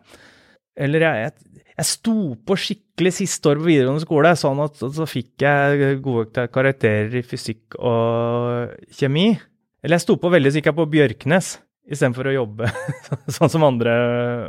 Eller 0.75 1.05
jeg, 1.07 1.27
jeg, 1.27 1.64
jeg 1.75 1.89
sto 1.89 2.15
på 2.47 2.55
skikkelig 2.55 3.11
siste 3.17 3.51
år 3.51 3.59
på 3.59 3.67
videregående 3.67 4.05
skole, 4.05 4.31
sånn 4.39 4.61
at 4.63 4.79
så 4.79 5.07
fikk 5.09 5.43
jeg 5.43 5.99
gode 6.05 6.47
karakterer 6.53 7.19
i 7.19 7.23
fysikk 7.25 7.75
og 7.75 8.71
kjemi. 8.95 9.33
Eller 9.83 9.99
jeg 9.99 10.05
sto 10.05 10.15
på 10.19 10.31
veldig 10.31 10.53
så 10.53 10.61
gikk 10.61 10.71
jeg 10.71 10.77
på 10.79 10.89
Bjørknes 10.93 11.55
istedenfor 11.85 12.31
å 12.31 12.33
jobbe 12.33 12.69
sånn 13.35 13.51
som 13.51 13.65
andre 13.67 13.95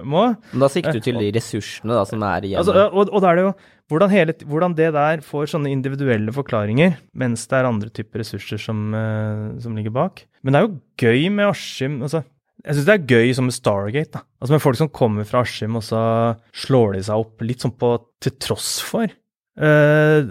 må. 0.06 0.28
Men 0.52 0.64
da 0.64 0.70
sikter 0.72 0.96
du 0.96 1.04
til 1.04 1.18
de 1.20 1.32
ressursene 1.36 1.98
da, 1.98 2.04
som 2.08 2.22
er 2.24 2.46
igjen? 2.48 2.62
Altså, 2.62 2.86
og, 2.86 3.10
og 3.10 3.24
da 3.24 3.32
er 3.32 3.38
det 3.38 3.44
jo 3.44 3.50
hvordan, 3.92 4.12
hele, 4.14 4.36
hvordan, 4.46 4.76
det 4.78 4.88
der 4.96 5.20
får 5.26 5.50
sånne 5.52 5.70
individuelle 5.70 6.32
forklaringer, 6.34 6.96
mens 7.18 7.44
det 7.50 7.58
er 7.58 7.68
andre 7.68 7.92
typer 7.94 8.22
ressurser 8.22 8.62
som, 8.62 8.86
uh, 8.94 9.52
som 9.62 9.76
ligger 9.78 9.94
bak. 9.94 10.24
Men 10.42 10.54
det 10.54 10.62
er 10.62 10.66
jo 10.66 10.78
gøy 11.02 11.28
med 11.34 11.50
Askim 11.50 12.00
altså, 12.06 12.24
Jeg 12.66 12.74
syns 12.74 12.86
det 12.88 12.94
er 12.96 13.12
gøy 13.14 13.28
som 13.36 13.46
med 13.46 13.54
Stargate. 13.54 14.18
da. 14.18 14.24
Altså 14.42 14.56
Med 14.56 14.62
folk 14.64 14.78
som 14.80 14.90
kommer 14.90 15.26
fra 15.28 15.44
Askim, 15.46 15.76
og 15.78 15.84
så 15.86 16.00
slår 16.50 16.96
de 16.96 17.04
seg 17.06 17.22
opp 17.22 17.44
litt 17.46 17.62
sånn 17.62 17.76
på 17.78 17.92
til 18.22 18.34
tross 18.42 18.72
for. 18.82 19.12
Uh, 19.56 20.26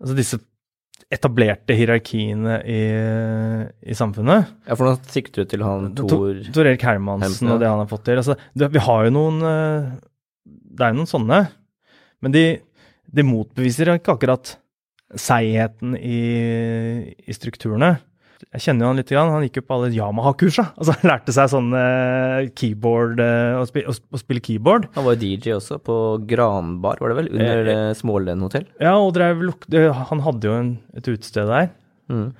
altså 0.00 0.14
disse 0.16 0.38
etablerte 1.10 1.74
hierarkiene 1.74 2.60
i, 2.70 2.82
i, 3.82 3.96
samfunnet. 3.98 4.52
Ja, 4.68 4.76
for 4.78 4.86
nå 4.86 4.94
sikter 5.10 5.42
du 5.42 5.50
til 5.50 5.64
han 5.66 5.90
Tor 5.98 6.38
Tor 6.54 6.68
Erik 6.70 6.84
Hermansen 6.86 7.50
og 7.50 7.58
det 7.58 7.66
han 7.66 7.82
har 7.82 7.90
fått 7.90 8.06
til. 8.06 8.20
Altså, 8.22 8.38
det, 8.54 8.70
vi 8.70 8.84
har 8.86 9.08
jo 9.08 9.14
noen 9.16 9.42
uh, 9.42 9.90
Det 10.46 10.86
er 10.86 10.94
jo 10.94 11.00
noen 11.00 11.10
sånne. 11.10 11.40
Men 12.22 12.36
de, 12.36 12.44
de 13.10 13.26
motbeviser 13.26 13.90
ikke 13.96 14.14
akkurat 14.14 14.54
seigheten 15.18 15.96
i, 15.98 16.20
i 17.26 17.34
strukturene. 17.34 17.96
Jeg 18.48 18.62
kjenner 18.64 18.86
jo 18.86 18.90
han 18.90 19.00
litt. 19.00 19.10
Han 19.16 19.44
gikk 19.46 19.58
jo 19.60 19.64
på 19.66 19.76
alle 19.76 19.90
Yamaha-kursa. 19.94 20.68
Altså, 20.80 20.94
han 20.96 21.10
lærte 21.10 21.34
seg 21.36 21.50
sånn 21.52 21.74
uh, 21.74 22.46
keyboard 22.56 23.20
å, 23.20 23.66
spille, 23.68 23.92
å, 23.92 24.20
spille 24.20 24.42
keyboard. 24.44 24.88
Han 24.96 25.06
var 25.06 25.18
DJ 25.20 25.56
også, 25.58 25.80
på 25.84 25.96
Granbar, 26.28 27.02
var 27.02 27.12
det 27.12 27.18
vel? 27.18 27.28
Under 27.36 27.68
eh, 27.68 27.82
eh 27.90 27.98
Smålen 27.98 28.40
hotell? 28.44 28.64
Ja, 28.80 28.94
og 28.96 29.12
drev, 29.16 29.44
han 30.10 30.24
hadde 30.24 30.48
jo 30.48 30.56
en, 30.56 30.72
et 30.96 31.10
utested 31.10 31.50
der. 31.50 31.68
Mm. 32.10 32.30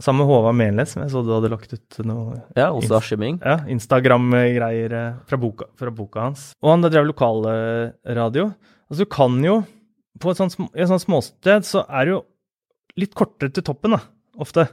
Sammen 0.00 0.22
med 0.22 0.30
Håvard 0.30 0.56
Melnes, 0.56 0.94
som 0.94 1.02
jeg 1.04 1.12
så 1.12 1.22
du 1.24 1.30
hadde 1.34 1.50
lagt 1.52 1.72
ut 1.72 1.98
noe 2.08 2.38
Ja, 2.56 2.70
også 2.70 2.96
Askiming. 2.98 3.38
Ja, 3.44 3.58
Instagram-greier 3.70 4.94
fra 5.28 5.38
fra 5.76 5.92
boka, 5.92 6.24
hans. 6.24 6.48
Og 6.64 6.72
han 6.72 6.84
drev 6.84 7.06
lokalradio. 7.08 8.50
Altså, 8.88 9.04
du 9.04 9.10
kan 9.10 9.36
jo 9.44 9.60
På 10.22 10.32
et 10.32 10.40
sånt, 10.40 10.56
et 10.72 10.88
sånt 10.88 11.04
småsted 11.04 11.66
så 11.68 11.84
er 11.92 12.08
det 12.08 12.14
jo 12.14 12.20
litt 12.96 13.12
kortere 13.12 13.52
til 13.52 13.64
toppen, 13.66 13.92
da, 13.92 13.98
ofte. 14.40 14.64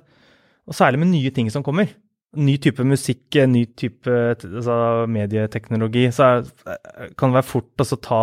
Og 0.69 0.77
særlig 0.77 1.01
med 1.01 1.11
nye 1.11 1.31
ting 1.35 1.49
som 1.51 1.63
kommer. 1.65 1.91
Ny 2.33 2.55
type 2.57 2.81
musikk, 2.87 3.27
ny 3.45 3.65
type 3.77 4.09
altså, 4.09 4.75
medieteknologi. 5.11 6.07
Så 6.15 6.29
er, 6.29 7.09
kan 7.19 7.29
det 7.29 7.41
være 7.41 7.49
fort 7.49 7.83
å 7.83 7.87
ta, 7.97 8.21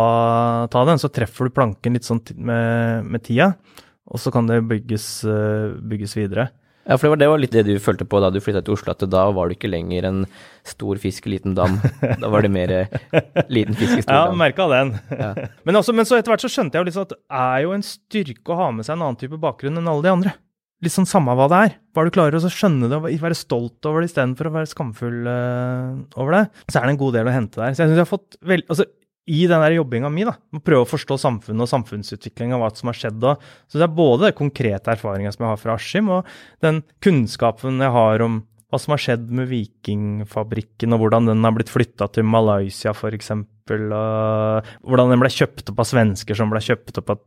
ta, 0.71 0.87
den. 0.89 0.99
Så 0.99 1.11
treffer 1.13 1.47
du 1.47 1.55
planken 1.55 1.95
litt 1.95 2.07
sånn 2.07 2.23
med, 2.35 3.07
med 3.07 3.23
tida, 3.27 3.53
og 4.11 4.19
så 4.19 4.33
kan 4.33 4.49
det 4.49 4.63
bygges, 4.67 5.05
eh, 5.29 5.77
bygges 5.93 6.17
videre. 6.17 6.49
Ja, 6.81 6.97
for 6.97 7.05
det 7.05 7.11
var, 7.11 7.19
det 7.21 7.27
var, 7.29 7.39
litt 7.43 7.53
det 7.53 7.63
du 7.67 7.75
følte 7.79 8.07
på 8.09 8.19
da 8.19 8.31
du 8.33 8.39
flytta 8.41 8.63
til 8.65 8.73
Oslo, 8.73 8.95
at 8.95 9.03
da 9.05 9.27
var 9.31 9.47
du 9.47 9.53
ikke 9.53 9.69
lenger 9.69 10.09
en 10.09 10.23
stor 10.67 10.97
fisk 10.99 11.29
i 11.29 11.35
liten 11.35 11.53
dam. 11.55 11.77
Da 12.01 12.27
var 12.33 12.41
det 12.41 12.49
mer 12.51 12.73
liten 13.53 13.77
fisk 13.77 14.01
i 14.01 14.03
stor 14.03 14.11
dam. 14.17 14.33
Ja, 14.33 14.39
merka 14.41 14.65
den. 14.73 14.95
Ja. 15.13 15.31
Men, 15.69 15.77
også, 15.77 15.93
men, 15.93 16.09
så 16.09 16.17
etter 16.17 16.33
hvert 16.33 16.43
så 16.43 16.49
skjønte 16.51 16.75
jeg 16.75 16.81
jo 16.81 16.89
liksom 16.89 17.05
at 17.05 17.13
det 17.13 17.21
er 17.45 17.59
jo 17.67 17.75
en 17.77 17.85
styrke 17.85 18.51
å 18.51 18.57
ha 18.57 18.71
med 18.73 18.87
seg 18.87 18.97
en 18.97 19.05
annen 19.05 19.21
type 19.21 19.37
bakgrunn 19.39 19.77
enn 19.77 19.91
alle 19.93 20.09
de 20.09 20.17
andre 20.17 20.33
litt 20.81 20.93
sånn 20.93 21.09
samme 21.09 21.35
hva 21.37 21.47
det 21.51 21.59
er. 21.67 21.75
Bare 21.95 22.09
du 22.09 22.15
klarer 22.15 22.37
å 22.37 22.51
skjønne 22.51 22.89
det 22.89 22.97
og 22.97 23.05
være 23.21 23.37
stolt 23.37 23.85
over 23.89 24.01
det 24.01 24.11
istedenfor 24.11 24.49
å 24.49 24.55
være 24.55 24.71
skamfull 24.71 25.19
uh, 25.27 26.01
over 26.17 26.37
det, 26.37 26.43
så 26.67 26.79
er 26.79 26.87
det 26.87 26.95
en 26.95 27.03
god 27.03 27.17
del 27.19 27.29
å 27.29 27.35
hente 27.35 27.61
der. 27.61 27.75
Så 27.75 27.83
jeg 27.83 27.91
synes 27.91 27.99
jeg 27.99 28.07
har 28.07 28.11
fått 28.11 28.37
vel, 28.51 28.65
altså, 28.67 28.87
I 29.31 29.41
den 29.51 29.65
der 29.65 29.75
jobbinga 29.77 30.09
mi, 30.13 30.25
da, 30.27 30.35
med 30.49 30.63
å 30.63 30.67
prøve 30.71 30.85
å 30.87 30.89
forstå 30.89 31.19
samfunnet 31.21 31.67
og 31.67 31.71
samfunnsutviklinga, 31.71 32.57
hva 32.61 32.71
som 32.77 32.89
har 32.89 32.97
skjedd 32.97 33.19
da, 33.21 33.35
så 33.69 33.81
det 33.81 33.85
er 33.85 33.99
både 33.99 34.29
den 34.29 34.39
konkrete 34.39 34.95
erfaringa 34.95 35.33
som 35.35 35.45
jeg 35.45 35.53
har 35.53 35.61
fra 35.61 35.75
Askim, 35.77 36.09
og 36.17 36.31
den 36.65 36.81
kunnskapen 37.05 37.83
jeg 37.85 37.93
har 37.97 38.25
om 38.25 38.41
hva 38.71 38.79
som 38.79 38.95
har 38.95 39.03
skjedd 39.03 39.27
med 39.35 39.49
Vikingfabrikken, 39.51 40.95
og 40.95 41.03
hvordan 41.03 41.27
den 41.27 41.43
har 41.43 41.53
blitt 41.53 41.71
flytta 41.71 42.07
til 42.15 42.25
Malaysia, 42.25 42.95
f.eks., 42.95 43.33
og 43.71 44.71
hvordan 44.87 45.13
den 45.13 45.21
ble 45.21 45.29
kjøpt 45.31 45.69
opp 45.71 45.83
av 45.83 45.87
svensker 45.87 46.35
som 46.35 46.49
ble 46.51 46.59
kjøpt 46.63 46.97
opp 46.99 47.13
av 47.13 47.21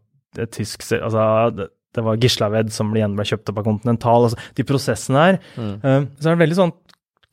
tysk 0.52 0.82
altså, 0.98 1.68
det 1.94 2.04
var 2.06 2.18
Gislaved 2.20 2.72
som 2.74 2.90
igjen 2.94 3.14
ble 3.18 3.26
kjøpt 3.28 3.52
opp 3.52 3.60
av 3.62 3.68
Continental. 3.68 4.28
altså 4.28 4.56
De 4.56 4.66
prosessene 4.66 5.22
her. 5.28 5.38
Mm. 5.54 5.76
Uh, 5.84 6.00
så 6.18 6.30
er 6.30 6.34
det 6.34 6.42
veldig 6.44 6.58
sånn 6.60 6.74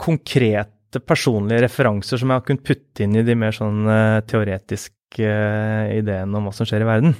konkrete 0.01 1.01
personlige 1.07 1.65
referanser 1.65 2.19
som 2.19 2.31
jeg 2.31 2.41
har 2.41 2.47
kunnet 2.47 2.67
putte 2.67 3.05
inn 3.05 3.17
i 3.17 3.25
de 3.25 3.35
mer 3.37 3.55
sånn 3.55 3.83
uh, 3.87 4.21
teoretiske 4.27 5.27
uh, 5.27 5.91
ideene 5.95 6.37
om 6.37 6.49
hva 6.49 6.55
som 6.55 6.67
skjer 6.67 6.85
i 6.85 6.89
verden. 6.89 7.17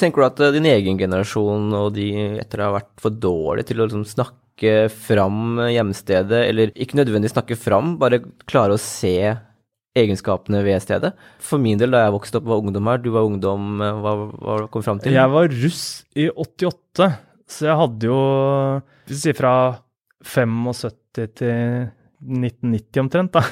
Tenker 0.00 0.24
du 0.24 0.26
at 0.26 0.40
din 0.56 0.66
egen 0.66 0.98
generasjon 0.98 1.68
og 1.78 1.92
de 1.94 2.08
etter 2.42 2.64
har 2.64 2.74
vært 2.74 2.94
for 3.02 3.14
dårlige 3.14 3.70
til 3.70 3.82
å 3.82 3.86
liksom 3.86 4.06
snakke 4.10 4.88
fram 4.90 5.60
hjemstedet, 5.70 6.40
eller 6.48 6.72
ikke 6.74 6.98
nødvendigvis 6.98 7.34
snakke 7.36 7.58
fram, 7.58 7.94
bare 8.00 8.22
klare 8.50 8.74
å 8.74 8.80
se 8.80 9.34
egenskapene 9.98 10.62
ved 10.66 10.82
stedet. 10.82 11.12
For 11.42 11.62
min 11.62 11.78
del, 11.80 11.94
da 11.94 12.04
jeg 12.04 12.14
vokste 12.16 12.40
opp, 12.40 12.48
var 12.50 12.62
ungdom 12.62 12.90
her. 12.90 13.02
Du 13.02 13.10
var 13.14 13.28
ungdom, 13.28 13.74
eh, 13.82 14.00
hva, 14.04 14.14
hva 14.32 14.56
kom 14.68 14.82
du 14.82 14.88
fram 14.88 15.02
til? 15.02 15.14
Jeg 15.14 15.34
var 15.34 15.50
russ 15.62 15.84
i 16.18 16.28
88, 16.30 17.10
Så 17.46 17.66
jeg 17.68 17.76
hadde 17.76 18.08
jo 18.08 18.20
Hvis 19.04 19.18
vi 19.18 19.20
sier 19.20 19.36
fra 19.36 19.54
75 20.24 20.96
til 21.36 21.90
1990 22.24 23.02
omtrent, 23.04 23.34
da. 23.36 23.44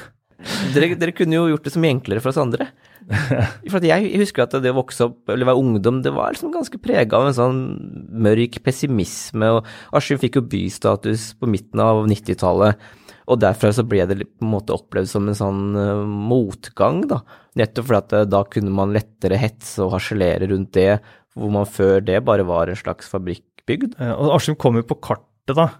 Dere, 0.74 0.96
dere 0.98 1.14
kunne 1.14 1.36
jo 1.36 1.50
gjort 1.52 1.66
det 1.68 1.74
så 1.74 1.82
mye 1.82 1.94
enklere 1.94 2.22
for 2.22 2.32
oss 2.32 2.40
andre. 2.40 2.70
For 3.70 3.84
jeg 3.84 4.10
husker 4.20 4.44
at 4.44 4.54
det 4.62 4.70
å 4.72 4.78
vokse 4.78 5.06
opp, 5.08 5.20
eller 5.30 5.48
være 5.48 5.60
ungdom, 5.60 6.00
det 6.04 6.12
var 6.14 6.34
liksom 6.34 6.52
ganske 6.54 6.78
prega 6.82 7.18
av 7.18 7.28
en 7.28 7.36
sånn 7.36 7.60
mørk 8.24 8.60
pessimisme. 8.64 9.50
og 9.58 9.68
Askim 9.98 10.20
fikk 10.22 10.38
jo 10.38 10.46
bystatus 10.54 11.32
på 11.38 11.50
midten 11.50 11.82
av 11.82 12.04
90-tallet. 12.10 12.80
Og 13.30 13.38
derfra 13.42 13.70
så 13.74 13.84
ble 13.86 14.04
det 14.10 14.18
på 14.24 14.46
en 14.46 14.52
måte 14.54 14.74
opplevd 14.74 15.10
som 15.10 15.28
en 15.30 15.38
sånn 15.38 15.62
uh, 15.78 16.02
motgang, 16.06 17.04
da. 17.10 17.20
Nettopp 17.60 17.88
fordi 17.88 18.00
at 18.00 18.16
uh, 18.18 18.28
da 18.30 18.42
kunne 18.50 18.74
man 18.74 18.94
lettere 18.96 19.38
hetse 19.40 19.84
og 19.84 19.94
harselere 19.96 20.48
rundt 20.50 20.72
det, 20.78 20.96
hvor 21.38 21.52
man 21.54 21.68
før 21.68 22.02
det 22.04 22.20
bare 22.26 22.44
var 22.48 22.68
en 22.68 22.78
slags 22.78 23.08
fabrikkbygd. 23.12 23.96
Eh, 24.00 24.12
Og 24.12 24.34
Askim 24.36 24.58
kom 24.60 24.76
jo 24.80 24.86
på 24.88 25.00
kartet, 25.04 25.56
da. 25.56 25.70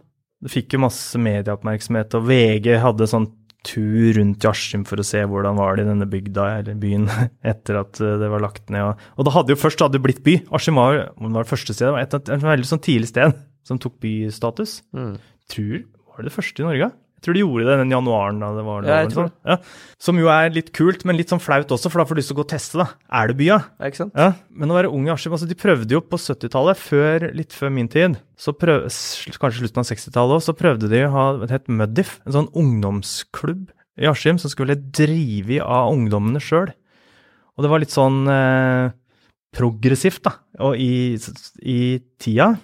Det 0.43 0.51
fikk 0.51 0.75
jo 0.75 0.83
masse 0.87 1.19
medieoppmerksomhet, 1.23 2.17
og 2.19 2.27
VG 2.31 2.73
hadde 2.83 3.11
sånn 3.11 3.29
tur 3.63 4.17
rundt 4.17 4.43
i 4.43 4.49
Askim 4.51 4.83
for 4.89 4.99
å 4.99 5.07
se 5.07 5.21
hvordan 5.23 5.55
var 5.59 5.77
det 5.77 5.85
i 5.85 5.91
denne 5.91 6.09
bygda, 6.11 6.47
eller 6.63 6.79
byen, 6.83 7.07
etter 7.53 7.79
at 7.83 8.01
eh, 8.03 8.17
det 8.23 8.31
var 8.33 8.43
lagt 8.43 8.73
ned. 8.75 8.97
Og, 9.15 9.27
da 9.29 9.35
hadde 9.37 9.55
jo 9.55 9.61
først 9.61 9.85
hadde 9.85 10.03
blitt 10.03 10.23
by. 10.27 10.39
Askim 10.55 10.81
var, 10.81 11.05
var 11.19 11.45
det 11.45 11.51
første 11.53 11.77
stedet, 11.77 11.91
det 11.91 11.97
var 11.99 12.07
et, 12.07 12.19
et, 12.19 12.33
et 12.39 12.47
veldig 12.49 12.71
sånn 12.73 12.83
tidlig 12.83 13.13
sted 13.13 13.37
som 13.67 13.79
tok 13.79 14.01
bystatus. 14.03 14.81
Mm. 14.97 15.15
Tror, 15.53 15.85
var 16.11 16.23
det 16.25 16.31
det 16.33 16.35
første 16.35 16.65
i 16.65 16.67
Norge? 16.67 16.91
Jeg 17.23 17.29
tror 17.29 17.37
de 17.39 17.43
gjorde 17.45 17.67
det 17.69 17.75
den 17.79 17.93
januaren 17.95 18.41
da 18.43 18.49
det 18.57 18.63
var 18.67 18.87
Ja, 18.89 18.97
jeg 19.05 19.13
tror 19.13 19.29
sånn. 19.29 19.35
ja. 19.47 19.57
Som 20.03 20.19
jo 20.19 20.27
er 20.35 20.49
litt 20.51 20.73
kult, 20.75 21.05
men 21.07 21.15
litt 21.15 21.31
sånn 21.31 21.39
flaut 21.39 21.71
også, 21.71 21.87
for 21.93 22.03
da 22.03 22.07
får 22.09 22.19
du 22.19 22.21
lyst 22.21 22.33
til 22.33 22.35
å 22.35 22.41
gå 22.41 22.45
og 22.49 22.51
teste, 22.51 22.81
da. 22.83 22.87
Er 23.15 23.31
det 23.31 23.37
bya? 23.39 23.59
Ja, 23.79 23.91
ikke 23.93 24.01
sant? 24.01 24.17
Ja, 24.19 24.33
men 24.51 24.75
å 24.75 24.75
være 24.75 24.91
ung 24.91 25.07
i 25.07 25.13
Askim 25.15 25.37
altså 25.37 25.47
De 25.47 25.55
prøvde 25.55 25.95
jo 25.95 26.01
på 26.03 26.19
70-tallet, 26.19 26.81
før, 26.83 27.29
litt 27.39 27.55
før 27.55 27.71
min 27.71 27.87
tid, 27.93 28.19
så 28.35 28.51
prøv, 28.59 28.89
kanskje 28.91 29.63
slutten 29.63 29.85
av 29.85 29.87
60-tallet 29.93 30.35
òg, 30.41 30.43
så 30.49 30.57
prøvde 30.59 30.91
de 30.91 31.05
å 31.07 31.13
ha 31.15 31.29
det 31.45 31.53
het 31.55 31.71
Muddif, 31.71 32.17
en 32.27 32.35
sånn 32.41 32.51
ungdomsklubb 32.59 33.71
i 34.03 34.09
Askim 34.11 34.43
som 34.43 34.51
skulle 34.51 34.75
drive 34.83 35.61
av 35.63 35.93
ungdommene 35.95 36.43
sjøl. 36.43 36.75
Og 37.55 37.63
det 37.63 37.71
var 37.71 37.83
litt 37.85 37.93
sånn 37.95 38.25
eh, 38.33 38.91
progressivt, 39.55 40.23
da, 40.25 40.33
og 40.65 40.79
i, 40.81 41.15
i 41.69 41.79
tida. 42.19 42.55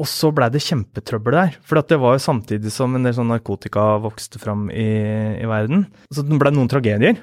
Og 0.00 0.08
så 0.08 0.30
blei 0.32 0.48
det 0.52 0.62
kjempetrøbbel 0.64 1.34
der, 1.36 1.56
for 1.68 1.82
det 1.84 1.98
var 2.00 2.16
jo 2.16 2.24
samtidig 2.24 2.70
som 2.72 2.94
en 2.96 3.04
del 3.04 3.12
sånn 3.16 3.28
narkotika 3.28 3.98
vokste 4.00 4.40
fram 4.40 4.70
i, 4.72 4.88
i 5.36 5.48
verden. 5.48 5.84
Så 6.08 6.24
det 6.24 6.38
blei 6.40 6.52
noen 6.54 6.70
tragedier. 6.72 7.18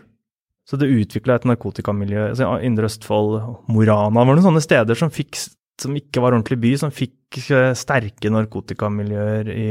Så 0.69 0.77
det 0.77 0.91
utvikla 0.93 1.39
et 1.39 1.47
narkotikamiljø. 1.49 2.27
altså 2.29 2.51
Indre 2.61 2.85
Østfold, 2.85 3.39
Morana 3.73 4.21
var 4.21 4.37
noen 4.37 4.45
sånne 4.45 4.61
steder 4.61 4.99
som, 4.99 5.09
fikk, 5.09 5.39
som 5.81 5.97
ikke 5.97 6.21
var 6.21 6.35
ordentlig 6.35 6.59
by, 6.61 6.75
som 6.77 6.93
fikk 6.93 7.39
eh, 7.49 7.71
sterke 7.73 8.29
narkotikamiljøer 8.35 9.49
i, 9.49 9.67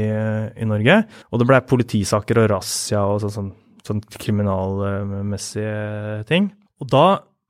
i 0.59 0.67
Norge. 0.67 0.99
Og 1.31 1.39
det 1.39 1.47
blei 1.47 1.61
politisaker 1.71 2.43
og 2.43 2.49
razzia 2.51 3.05
og 3.07 3.23
sånn, 3.23 3.35
sånn, 3.37 3.53
sånn 3.87 4.03
kriminalmessige 4.19 6.27
ting. 6.27 6.51
Og 6.83 6.91
da 6.91 7.05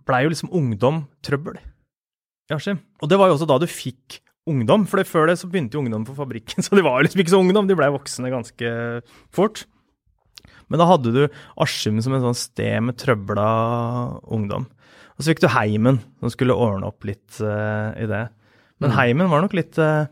blei 0.05 0.27
jo 0.27 0.35
liksom 0.35 0.53
ungdom 0.53 1.07
trøbbel 1.25 1.57
Og 3.01 3.09
det 3.09 3.17
var 3.21 3.29
jo 3.29 3.37
også 3.37 3.49
da 3.49 3.59
du 3.61 3.69
fikk 3.69 4.21
ungdom, 4.49 4.85
for 4.89 5.01
før 5.07 5.29
det 5.29 5.39
så 5.41 5.49
begynte 5.49 5.77
jo 5.77 5.83
ungdom 5.83 6.05
på 6.07 6.15
fabrikken, 6.17 6.61
så 6.65 6.77
de 6.77 6.85
var 6.85 7.03
liksom 7.05 7.23
ikke 7.23 7.35
så 7.35 7.43
ungdom, 7.43 7.69
de 7.69 7.77
blei 7.77 7.91
voksne 7.93 8.31
ganske 8.33 8.73
fort. 9.35 9.65
Men 10.69 10.81
da 10.81 10.85
hadde 10.89 11.13
du 11.13 11.21
Askim 11.61 11.97
som 12.03 12.13
et 12.13 12.23
sånt 12.23 12.37
sted 12.37 12.83
med 12.85 12.97
trøbla 13.01 13.47
ungdom. 14.29 14.67
Og 15.17 15.23
så 15.23 15.33
fikk 15.33 15.41
du 15.43 15.49
Heimen, 15.51 15.99
som 16.21 16.31
skulle 16.31 16.55
ordne 16.55 16.87
opp 16.87 17.03
litt 17.07 17.41
uh, 17.43 17.91
i 17.99 18.07
det. 18.09 18.27
Men 18.79 18.93
Mm. 18.93 18.95
Heimen 18.95 19.27
var 19.27 19.41
nok 19.43 19.53
litt 19.57 19.75
uh, 19.75 20.07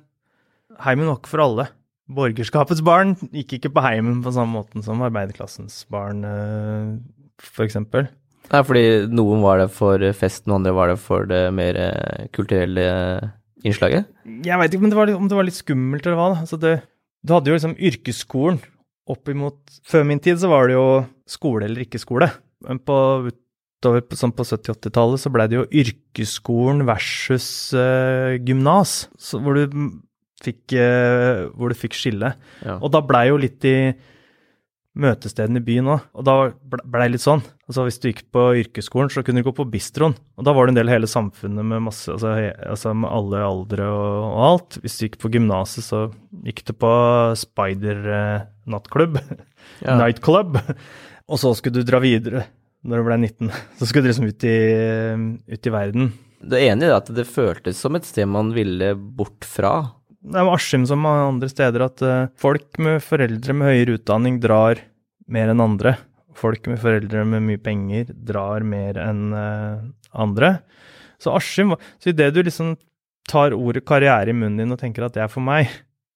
Heimen 0.83 1.07
var 1.07 1.21
ikke 1.21 1.31
for 1.31 1.43
alle. 1.45 1.67
Borgerskapets 2.11 2.81
barn 2.83 3.15
gikk 3.31 3.57
ikke 3.57 3.71
på 3.75 3.83
Heimen 3.85 4.19
på 4.23 4.33
samme 4.35 4.57
måten 4.57 4.83
som 4.83 5.01
arbeiderklassens 5.05 5.85
barn, 5.93 6.25
uh, 6.27 6.97
f.eks. 7.39 7.79
Nei, 8.47 8.61
fordi 8.63 8.83
noen 9.11 9.41
var 9.43 9.61
det 9.61 9.69
for 9.75 10.03
festen, 10.15 10.51
og 10.51 10.61
andre 10.61 10.75
var 10.75 10.91
det 10.91 10.99
for 11.03 11.27
det 11.27 11.41
mer 11.55 11.75
eh, 11.81 12.27
kulturelle 12.35 12.85
innslaget. 13.65 14.07
Jeg 14.45 14.59
veit 14.59 14.73
ikke 14.73 14.85
men 14.85 14.93
det 14.93 14.99
var 14.99 15.11
om 15.15 15.29
det 15.29 15.37
var 15.37 15.47
litt 15.47 15.59
skummelt 15.59 16.05
eller 16.05 16.19
hva. 16.19 16.29
Altså 16.43 16.59
det, 16.61 16.79
du 17.25 17.33
hadde 17.35 17.51
jo 17.51 17.57
liksom 17.57 17.77
yrkesskolen 17.77 18.61
opp 19.07 19.29
imot 19.31 19.77
Før 19.87 20.03
min 20.03 20.19
tid 20.19 20.39
så 20.41 20.49
var 20.51 20.67
det 20.67 20.75
jo 20.75 20.87
skole 21.29 21.67
eller 21.67 21.85
ikke 21.85 22.01
skole. 22.01 22.27
Men 22.67 22.81
på, 22.83 22.97
utover 23.29 24.03
på, 24.03 24.17
sånn 24.19 24.33
på 24.35 24.45
70-80-tallet 24.47 25.23
så 25.23 25.31
ble 25.31 25.45
det 25.47 25.59
jo 25.59 25.69
yrkesskolen 25.83 26.83
versus 26.87 27.47
uh, 27.77 28.35
gymnas, 28.35 29.05
hvor 29.31 29.55
du 29.55 29.77
fikk 30.43 30.75
uh, 30.75 31.47
hvor 31.55 31.71
du 31.71 31.79
fikk 31.79 31.95
skille. 31.97 32.33
Ja. 32.65 32.77
Og 32.81 32.91
da 32.93 33.03
blei 33.05 33.27
jo 33.29 33.39
litt 33.41 33.63
i 33.67 33.77
møtestedene 34.97 35.61
i 35.61 35.65
byen 35.67 35.91
òg. 35.93 36.05
Og 36.17 36.25
da 36.27 36.35
ble 36.49 36.81
blei 36.89 37.07
det 37.07 37.15
litt 37.15 37.25
sånn. 37.25 37.43
Altså 37.67 37.85
Hvis 37.85 37.99
du 38.01 38.09
gikk 38.09 38.23
på 38.33 38.43
yrkesskolen, 38.63 39.11
så 39.13 39.23
kunne 39.25 39.43
du 39.43 39.47
gå 39.47 39.53
på 39.57 39.67
bistroen. 39.69 40.15
Og 40.39 40.47
da 40.47 40.53
var 40.55 40.67
det 40.67 40.73
en 40.73 40.79
del 40.79 40.91
av 40.91 40.97
hele 40.97 41.09
samfunnet 41.11 41.67
med 41.67 41.85
masse, 41.87 42.09
altså, 42.13 42.33
altså 42.67 42.93
med 42.97 43.11
alle 43.11 43.43
aldre 43.45 43.89
og, 43.91 44.19
og 44.27 44.43
alt. 44.49 44.79
Hvis 44.83 44.97
du 44.97 45.05
gikk 45.07 45.19
på 45.23 45.31
gymnaset, 45.35 45.85
så 45.85 46.03
gikk 46.47 46.63
du 46.67 46.73
på 46.77 46.93
spider-nattklubb. 47.45 49.21
Ja. 49.83 49.97
Nightclub. 49.99 50.55
Og 51.27 51.39
så 51.41 51.49
skulle 51.57 51.81
du 51.81 51.85
dra 51.89 51.99
videre 51.99 52.45
når 52.87 53.01
du 53.01 53.07
ble 53.09 53.17
19. 53.19 53.49
Så 53.79 53.89
skulle 53.89 54.07
du 54.07 54.11
liksom 54.13 54.29
ut 54.31 54.45
i, 54.47 54.57
ut 55.51 55.67
i 55.67 55.73
verden. 55.73 56.13
Det 56.39 56.61
ene 56.69 56.87
er 56.87 56.95
at 56.95 57.09
det 57.11 57.27
føltes 57.27 57.81
som 57.81 57.97
et 57.97 58.07
sted 58.07 58.29
man 58.29 58.53
ville 58.55 58.93
bort 58.95 59.45
fra. 59.47 59.73
Det 60.27 60.35
er 60.35 60.43
med 60.43 60.57
Askim 60.57 60.83
som 60.87 61.05
andre 61.07 61.47
steder 61.47 61.85
at 61.85 62.01
eh, 62.03 62.27
folk 62.39 62.79
med 62.83 62.99
foreldre 63.05 63.53
med 63.55 63.69
høyere 63.69 63.95
utdanning 63.95 64.41
drar 64.43 64.81
mer 65.31 65.53
enn 65.53 65.63
andre. 65.63 65.93
Folk 66.37 66.67
med 66.67 66.81
foreldre 66.81 67.23
med 67.25 67.45
mye 67.45 67.61
penger 67.63 68.11
drar 68.27 68.65
mer 68.67 68.99
enn 68.99 69.31
eh, 69.31 69.85
andre. 70.19 70.57
Så 71.23 71.31
Askim 71.37 71.77
Så 71.95 72.11
idet 72.11 72.33
du 72.35 72.41
liksom 72.43 72.75
tar 73.27 73.55
ordet 73.55 73.85
karriere 73.87 74.33
i 74.33 74.35
munnen 74.35 74.59
din 74.59 74.75
og 74.75 74.81
tenker 74.81 75.07
at 75.07 75.15
det 75.15 75.23
er 75.23 75.31
for 75.31 75.43
meg, 75.43 75.71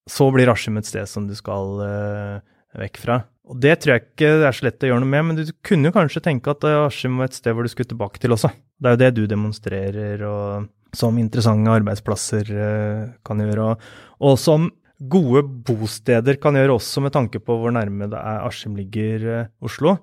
så 0.08 0.28
blir 0.34 0.52
Askim 0.52 0.76
et 0.80 0.88
sted 0.88 1.08
som 1.08 1.24
du 1.28 1.34
skal 1.38 1.80
eh, 1.86 2.36
vekk 2.84 3.00
fra. 3.00 3.18
Og 3.48 3.58
det 3.64 3.78
tror 3.80 3.96
jeg 3.96 4.06
ikke 4.06 4.34
det 4.42 4.48
er 4.48 4.60
så 4.60 4.68
lett 4.68 4.84
å 4.84 4.92
gjøre 4.92 5.04
noe 5.06 5.12
med, 5.14 5.26
men 5.30 5.40
du 5.40 5.56
kunne 5.64 5.88
jo 5.88 5.96
kanskje 5.96 6.24
tenke 6.24 6.52
at 6.52 6.68
Askim 6.68 7.16
var 7.20 7.32
et 7.32 7.40
sted 7.40 7.56
hvor 7.56 7.64
du 7.64 7.72
skulle 7.72 7.88
tilbake 7.88 8.20
til 8.20 8.36
også. 8.36 8.52
Det 8.76 8.90
er 8.90 8.96
jo 8.96 9.02
det 9.06 9.12
du 9.16 9.24
demonstrerer, 9.30 10.28
og 10.28 10.68
som 10.96 11.16
interessante 11.20 11.72
arbeidsplasser 11.72 12.52
eh, 12.52 13.04
kan 13.24 13.40
gjøre, 13.40 13.74
og, 14.22 14.34
som 14.40 14.68
gode 15.02 15.42
bosteder 15.66 16.36
kan 16.38 16.56
gjøre 16.58 16.76
også 16.76 17.02
med 17.02 17.14
tanke 17.16 17.40
på 17.42 17.56
hvor 17.58 17.72
nærme 17.74 18.06
det 18.12 18.20
er 18.20 18.44
Askim 18.46 18.76
ligger 18.78 19.24
eh, 19.24 19.48
Oslo. 19.64 19.96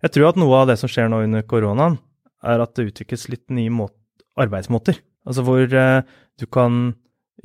Jeg 0.00 0.14
tror 0.14 0.30
at 0.30 0.40
noe 0.40 0.62
av 0.62 0.70
det 0.70 0.78
som 0.80 0.90
skjer 0.90 1.10
nå 1.12 1.20
under 1.26 1.44
koronaen, 1.46 2.00
er 2.40 2.62
at 2.64 2.72
det 2.76 2.88
utvikles 2.88 3.28
litt 3.28 3.44
nye 3.52 3.72
måt 3.72 3.94
arbeidsmåter. 4.40 4.96
Altså 5.28 5.44
hvor 5.44 5.60
eh, 5.60 6.00
du 6.40 6.46
kan 6.48 6.94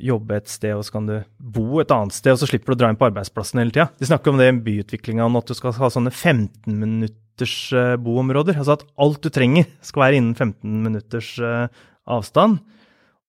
jobbe 0.00 0.36
et 0.36 0.48
sted, 0.48 0.74
og 0.76 0.84
så 0.84 0.96
kan 0.96 1.06
du 1.08 1.14
bo 1.36 1.80
et 1.80 1.92
annet 1.92 2.16
sted, 2.16 2.32
og 2.32 2.40
så 2.40 2.48
slipper 2.48 2.72
du 2.72 2.76
å 2.76 2.80
dra 2.80 2.90
inn 2.92 2.98
på 3.00 3.06
arbeidsplassen 3.08 3.60
hele 3.60 3.72
tida. 3.72 3.90
De 4.00 4.08
snakker 4.08 4.32
om 4.32 4.40
det 4.40 4.48
i 4.50 4.56
byutviklinga, 4.64 5.28
om 5.28 5.38
at 5.40 5.48
du 5.48 5.56
skal 5.56 5.76
ha 5.76 5.92
sånne 5.92 6.12
15 6.12 6.72
minutters 6.72 7.56
boområder. 8.04 8.58
Altså 8.60 8.76
at 8.76 8.84
alt 9.00 9.22
du 9.24 9.30
trenger 9.32 9.68
skal 9.84 10.04
være 10.04 10.20
innen 10.20 10.36
15 10.36 10.82
minutters 10.84 11.30
avstand. 11.40 12.60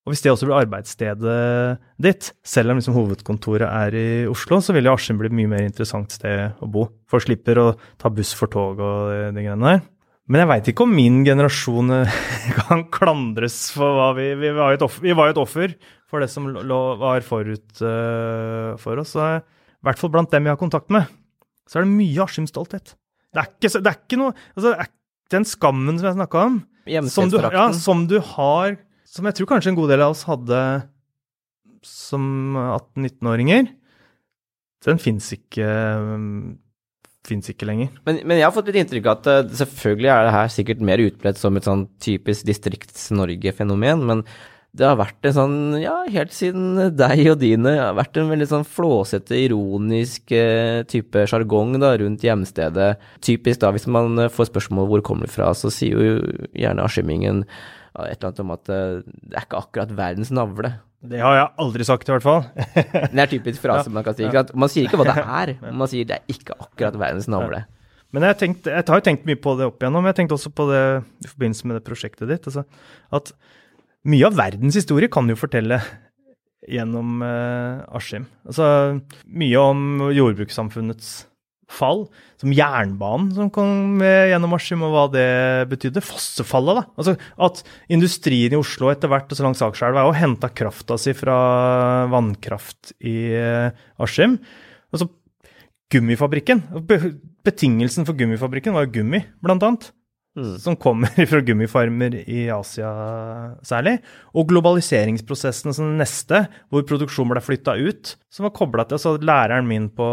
Og 0.07 0.13
hvis 0.13 0.21
det 0.23 0.31
også 0.31 0.47
blir 0.47 0.55
arbeidsstedet 0.61 1.31
ditt, 1.99 2.29
selv 2.47 2.71
om 2.71 2.77
liksom 2.79 2.95
hovedkontoret 2.95 3.67
er 3.67 3.95
i 3.99 4.07
Oslo, 4.31 4.61
så 4.63 4.71
vil 4.71 4.87
jo 4.87 4.93
Askim 4.95 5.17
bli 5.19 5.27
et 5.27 5.35
mye 5.35 5.51
mer 5.51 5.65
interessant 5.67 6.15
sted 6.15 6.55
å 6.63 6.69
bo. 6.71 6.85
Folk 7.11 7.25
slipper 7.25 7.59
å 7.59 7.65
ta 7.99 8.07
buss 8.15 8.31
for 8.39 8.47
tog 8.53 8.79
og 8.79 9.11
de, 9.11 9.17
de 9.35 9.43
greiene 9.43 9.67
der. 9.67 9.83
Men 10.31 10.45
jeg 10.45 10.49
veit 10.53 10.69
ikke 10.71 10.87
om 10.87 10.95
min 10.95 11.19
generasjon 11.27 11.91
kan 12.61 12.85
klandres 12.91 13.59
for 13.75 13.99
hva 13.99 14.07
vi 14.15 14.29
Vi 14.39 14.53
var 14.55 14.71
jo 14.71 14.79
et 14.79 14.87
offer, 14.87 15.03
vi 15.03 15.17
var 15.19 15.27
jo 15.27 15.35
et 15.35 15.43
offer 15.43 15.75
for 16.07 16.23
det 16.23 16.31
som 16.31 16.47
lå, 16.47 16.79
var 17.03 17.27
forut 17.27 17.83
uh, 17.83 18.79
for 18.79 19.03
oss. 19.03 19.11
I 19.19 19.43
hvert 19.83 19.99
fall 19.99 20.15
blant 20.15 20.31
dem 20.31 20.47
jeg 20.47 20.55
har 20.55 20.63
kontakt 20.63 20.87
med, 20.93 21.11
så 21.67 21.81
er 21.81 21.87
det 21.87 21.95
mye 21.99 22.23
Askim-stolthet. 22.23 22.95
Det 23.35 23.47
det 23.59 23.83
er 23.83 23.99
ikke 23.99 24.17
noe 24.21 24.31
altså, 24.55 24.71
Den 25.35 25.43
skammen 25.43 25.99
som 25.99 26.07
jeg 26.07 26.15
snakka 26.15 26.45
om, 26.47 26.61
som 27.11 27.27
du, 27.27 27.41
ja, 27.43 27.65
som 27.75 28.07
du 28.07 28.21
har 28.23 28.77
Som 29.07 29.27
jeg 29.29 29.37
tror 29.37 29.51
kanskje 29.53 29.71
en 29.71 29.79
god 29.79 29.93
del 29.93 30.03
av 30.03 30.13
oss 30.13 30.25
hadde 30.27 30.61
som 31.87 32.57
18-19-åringer, 32.57 33.69
den 34.87 34.99
fins 35.01 35.29
ikke, 35.35 35.69
finnes 37.27 37.49
ikke 37.51 37.67
lenger. 37.69 37.95
Men, 38.07 38.21
men 38.27 38.39
jeg 38.39 38.47
har 38.47 38.53
fått 38.55 38.69
litt 38.71 38.81
inntrykk 38.81 39.07
av 39.07 39.17
at 39.17 39.31
eh, 39.31 39.55
selvfølgelig 39.61 40.11
er 40.13 40.27
det 40.27 40.35
her 40.35 40.53
sikkert 40.53 40.83
mer 40.89 41.03
utbredt 41.03 41.39
som 41.39 41.57
et 41.57 41.67
sånn 41.67 41.87
typisk 42.03 42.47
Distrikts-Norge-fenomen, 42.47 44.05
men 44.09 44.23
det 44.77 44.85
har 44.85 44.97
vært 44.99 45.25
en 45.25 45.33
sånn, 45.33 45.57
ja, 45.81 45.95
helt 46.13 46.35
siden 46.35 46.91
deg 46.99 47.23
og 47.31 47.39
dine, 47.41 47.71
har 47.79 47.95
vært 47.97 48.19
en 48.19 48.29
veldig 48.29 48.47
sånn 48.51 48.67
flåsete, 48.67 49.39
ironisk 49.47 50.33
eh, 50.35 50.83
type 50.89 51.23
sjargong 51.31 51.79
rundt 51.81 52.25
hjemstedet. 52.27 52.91
Typisk 53.25 53.63
da, 53.63 53.71
hvis 53.73 53.87
man 53.89 54.19
eh, 54.21 54.31
får 54.33 54.51
spørsmål 54.51 54.91
hvor 54.91 55.05
kommer 55.07 55.29
du 55.29 55.33
fra, 55.33 55.49
så 55.57 55.71
sier 55.73 55.97
jo 55.97 56.37
gjerne 56.53 56.85
askimmingen 56.85 57.45
et 58.05 58.17
eller 58.17 58.29
annet 58.29 58.43
om 58.43 58.53
at 58.53 58.69
eh, 58.73 58.99
det 59.05 59.39
er 59.39 59.47
ikke 59.47 59.61
akkurat 59.63 59.95
verdens 59.97 60.31
navle. 60.35 60.73
Det 61.07 61.21
har 61.21 61.35
jeg 61.37 61.49
aldri 61.63 61.85
sagt, 61.87 62.09
i 62.09 62.13
hvert 62.15 62.25
fall. 62.25 62.45
Det 63.13 63.21
er 63.21 63.29
typisk 63.31 63.61
frase 63.61 63.91
man 63.93 64.05
kan 64.05 64.15
si. 64.17 64.25
Ikke? 64.25 64.43
Man 64.57 64.71
sier 64.73 64.87
ikke 64.87 64.99
hva 64.99 65.05
det 65.09 65.25
er, 65.41 65.51
men 65.61 65.77
man 65.83 65.91
sier 65.91 66.07
det 66.09 66.17
er 66.19 66.33
ikke 66.33 66.57
akkurat 66.57 66.97
verdens 66.99 67.29
navle. 67.31 67.63
Men 68.15 68.23
jeg, 68.23 68.37
tenkt, 68.39 68.67
jeg 68.71 68.87
har 68.87 69.03
tenkt 69.03 69.27
mye 69.27 69.39
på 69.39 69.53
det 69.59 69.67
opp 69.67 69.81
igjennom. 69.83 70.05
Jeg 70.07 70.17
tenkte 70.17 70.37
også 70.37 70.51
på 70.55 70.65
det 70.71 70.81
i 71.25 71.29
forbindelse 71.29 71.67
med 71.67 71.77
det 71.77 71.85
prosjektet 71.85 72.31
ditt. 72.31 72.47
Altså, 72.49 72.63
at 73.13 73.33
mye 74.07 74.29
av 74.29 74.37
verdens 74.39 74.77
historie 74.79 75.11
kan 75.11 75.27
jo 75.29 75.35
fortelle 75.37 75.81
gjennom 76.67 77.21
eh, 77.25 77.83
Askim. 77.97 78.27
Altså, 78.47 78.67
mye 79.27 79.63
om 79.63 80.07
jordbrukssamfunnets 80.15 81.11
fall, 81.67 82.05
som 82.39 82.53
jernbanen 82.55 83.31
som 83.35 83.49
kom 83.53 83.99
gjennom 84.01 84.55
Askim, 84.55 84.85
og 84.87 84.93
hva 84.93 85.05
det 85.13 85.27
betydde. 85.71 86.03
Fossefallet, 86.05 86.79
da. 86.79 86.85
Altså 86.99 87.15
at 87.47 87.61
industrien 87.93 88.55
i 88.55 88.59
Oslo 88.59 88.91
etter 88.91 89.11
hvert, 89.11 89.29
og 89.29 89.39
så 89.39 89.45
langs 89.45 89.63
Akerselva, 89.65 90.05
jo 90.07 90.15
henta 90.17 90.51
krafta 90.53 90.99
si 91.01 91.15
fra 91.17 91.37
vannkraft 92.13 92.95
i 93.03 93.17
eh, 93.35 93.85
Askim. 94.03 94.39
Altså 94.93 95.09
gummifabrikken. 95.93 96.63
Betingelsen 97.47 98.07
for 98.07 98.17
gummifabrikken 98.17 98.75
var 98.75 98.87
jo 98.87 98.99
gummi, 98.99 99.23
blant 99.43 99.67
annet. 99.67 99.91
Som 100.61 100.75
kommer 100.77 101.09
fra 101.31 101.41
gummifarmer 101.41 102.19
i 102.29 102.45
Asia 102.53 102.91
særlig. 103.65 103.97
Og 104.37 104.47
globaliseringsprosessene 104.51 105.73
som 105.73 105.95
neste, 105.97 106.45
hvor 106.69 106.85
produksjonen 106.87 107.33
ble 107.33 107.41
flytta 107.43 107.73
ut, 107.79 108.13
som 108.29 108.45
var 108.45 108.53
kobla 108.55 108.85
til 108.85 108.99
altså 108.99 109.15
Læreren 109.17 109.69
min 109.69 109.89
på 109.89 110.07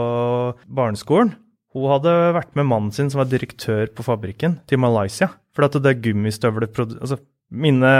barneskolen 0.64 1.34
hun 1.74 1.90
hadde 1.90 2.12
vært 2.36 2.52
med 2.54 2.68
mannen 2.70 2.92
sin, 2.94 3.08
som 3.10 3.18
var 3.22 3.30
direktør 3.30 3.88
på 3.94 4.04
fabrikken, 4.06 4.60
til 4.70 4.78
Malaysia. 4.78 5.32
For 5.54 5.66
at 5.66 5.78
det 5.82 5.98
gummistøvler 6.04 6.68
altså, 6.70 7.18
Mine 7.54 7.90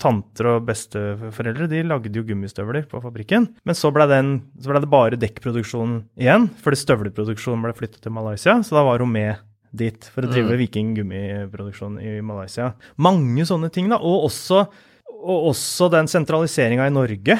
tanter 0.00 0.48
og 0.50 0.64
besteforeldre 0.66 1.68
de 1.70 1.82
lagde 1.86 2.10
jo 2.16 2.24
gummistøvler 2.26 2.86
på 2.90 2.98
fabrikken. 3.02 3.46
Men 3.66 3.76
så 3.78 3.92
ble, 3.94 4.06
ble 4.10 4.80
det 4.82 4.90
bare 4.90 5.18
dekkproduksjon 5.20 6.00
igjen, 6.18 6.48
fordi 6.64 6.80
støvleproduksjonen 6.80 7.62
ble 7.62 7.74
flyttet 7.78 8.00
til 8.02 8.14
Malaysia. 8.16 8.56
Så 8.66 8.74
da 8.74 8.82
var 8.86 9.04
hun 9.04 9.12
med 9.14 9.42
dit 9.74 10.08
for 10.14 10.26
å 10.26 10.30
drive 10.30 10.54
Mm. 10.54 10.58
viking-gummiproduksjon 10.62 12.00
i 12.02 12.20
Malaysia. 12.22 12.72
Mange 12.96 13.46
sånne 13.46 13.70
ting, 13.70 13.88
da. 13.90 13.98
Og 13.98 14.26
også, 14.30 14.66
og 15.24 15.48
også 15.52 15.90
den 15.90 16.06
sentraliseringa 16.10 16.86
i 16.86 16.94
Norge. 16.94 17.38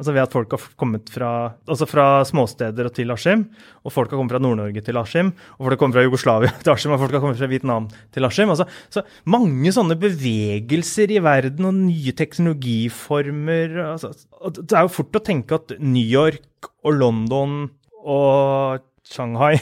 Altså 0.00 0.14
ved 0.16 0.22
at 0.22 0.32
folk 0.32 0.54
har 0.54 0.62
kommet 0.80 1.10
fra, 1.12 1.30
altså 1.68 1.84
fra 1.84 2.06
småsteder 2.24 2.88
til 2.96 3.12
Askim, 3.12 3.42
og 3.84 3.92
folk 3.92 4.08
har 4.08 4.16
kommet 4.16 4.32
fra 4.32 4.40
Nord-Norge 4.40 4.80
til 4.86 4.96
Askim, 4.96 5.34
og 5.58 5.66
folk 5.66 5.74
har 5.74 5.80
kommet 5.82 5.98
fra 5.98 6.04
Jugoslavia 6.06 6.52
til 6.64 6.72
Askim, 6.72 6.94
og 6.96 7.02
folk 7.02 7.12
har 7.12 7.20
kommet 7.20 7.40
fra 7.40 7.48
Vietnam 7.50 7.90
til 8.14 8.24
Askim. 8.24 8.48
Altså, 8.54 8.64
så 8.88 9.02
mange 9.28 9.74
sånne 9.76 9.98
bevegelser 10.00 11.12
i 11.12 11.20
verden, 11.22 11.68
og 11.68 11.76
nye 11.76 12.16
teknologiformer. 12.16 13.76
Altså, 13.90 14.14
det 14.62 14.72
er 14.72 14.88
jo 14.88 14.96
fort 14.96 15.20
å 15.20 15.24
tenke 15.28 15.60
at 15.60 15.76
New 15.76 16.08
York 16.08 16.72
og 16.88 16.96
London 16.96 17.60
og 18.00 18.88
Shanghai 19.04 19.60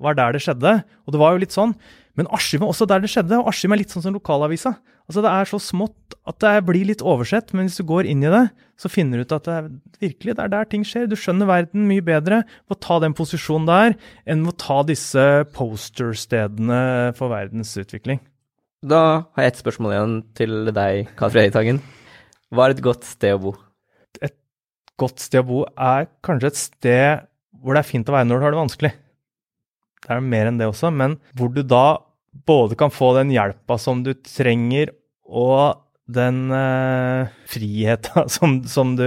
var 0.00 0.16
der 0.16 0.36
det 0.36 0.44
skjedde, 0.44 0.76
og 1.06 1.16
det 1.16 1.24
var 1.24 1.32
jo 1.32 1.42
litt 1.42 1.56
sånn. 1.56 1.72
Men 2.20 2.28
Askim 2.36 2.66
er 2.66 2.68
også 2.68 2.84
der 2.88 3.00
det 3.00 3.08
skjedde, 3.12 3.38
og 3.40 3.48
Askim 3.48 3.72
er 3.72 3.80
litt 3.80 3.92
sånn 3.92 4.04
som 4.04 4.12
lokalavisa. 4.12 4.74
Altså 5.10 5.24
Det 5.24 5.30
er 5.34 5.48
så 5.50 5.58
smått 5.58 6.14
at 6.30 6.36
det 6.44 6.50
blir 6.68 6.86
litt 6.86 7.00
oversett, 7.02 7.48
men 7.50 7.66
hvis 7.66 7.80
du 7.80 7.82
går 7.88 8.06
inn 8.06 8.20
i 8.22 8.30
det, 8.30 8.44
så 8.78 8.86
finner 8.86 9.18
du 9.18 9.26
ut 9.26 9.32
at 9.34 9.48
det 9.48 9.54
er 9.56 9.70
virkelig 10.04 10.34
det 10.38 10.42
er 10.44 10.50
der 10.52 10.68
ting 10.70 10.84
skjer. 10.86 11.08
Du 11.10 11.16
skjønner 11.18 11.48
verden 11.50 11.88
mye 11.88 12.04
bedre 12.06 12.44
ved 12.46 12.76
å 12.76 12.78
ta 12.78 13.00
den 13.02 13.16
posisjonen 13.18 13.66
der, 13.66 13.96
enn 14.22 14.44
ved 14.46 14.54
å 14.54 14.60
ta 14.62 14.76
disse 14.86 15.24
poster-stedene 15.56 16.82
for 17.18 17.34
verdens 17.34 17.72
utvikling. 17.82 18.20
Da 18.86 19.00
har 19.34 19.44
jeg 19.48 19.56
et 19.56 19.58
spørsmål 19.64 19.96
igjen 19.96 20.14
til 20.38 20.70
deg, 20.76 21.10
Karl 21.18 21.34
Fredrik 21.34 21.56
Tangen. 21.56 21.80
Hva 22.54 22.68
er 22.68 22.76
et 22.76 22.84
godt 22.86 23.08
sted 23.08 23.34
å 23.34 23.42
bo? 23.42 23.54
Et 24.22 24.36
godt 25.02 25.24
sted 25.24 25.42
å 25.42 25.48
bo 25.48 25.64
er 25.74 26.06
kanskje 26.22 26.52
et 26.52 26.60
sted 26.60 27.26
hvor 27.58 27.74
det 27.74 27.82
er 27.82 27.90
fint 27.90 28.06
å 28.06 28.14
være 28.14 28.30
når 28.30 28.38
du 28.38 28.46
har 28.46 28.54
det 28.54 28.62
vanskelig. 28.62 28.92
Det 30.06 30.14
er 30.14 30.22
mer 30.30 30.52
enn 30.52 30.62
det 30.62 30.70
også, 30.70 30.94
men 30.94 31.18
hvor 31.34 31.50
du 31.50 31.64
da 31.66 31.98
både 32.46 32.78
kan 32.78 32.92
få 32.94 33.12
den 33.18 33.32
hjelpa 33.34 33.76
som 33.80 34.04
du 34.06 34.14
trenger, 34.14 34.94
og 35.30 35.86
den 36.10 36.48
eh, 36.54 37.30
friheta 37.50 38.26
som, 38.34 38.60
som 38.68 38.96
du 38.98 39.06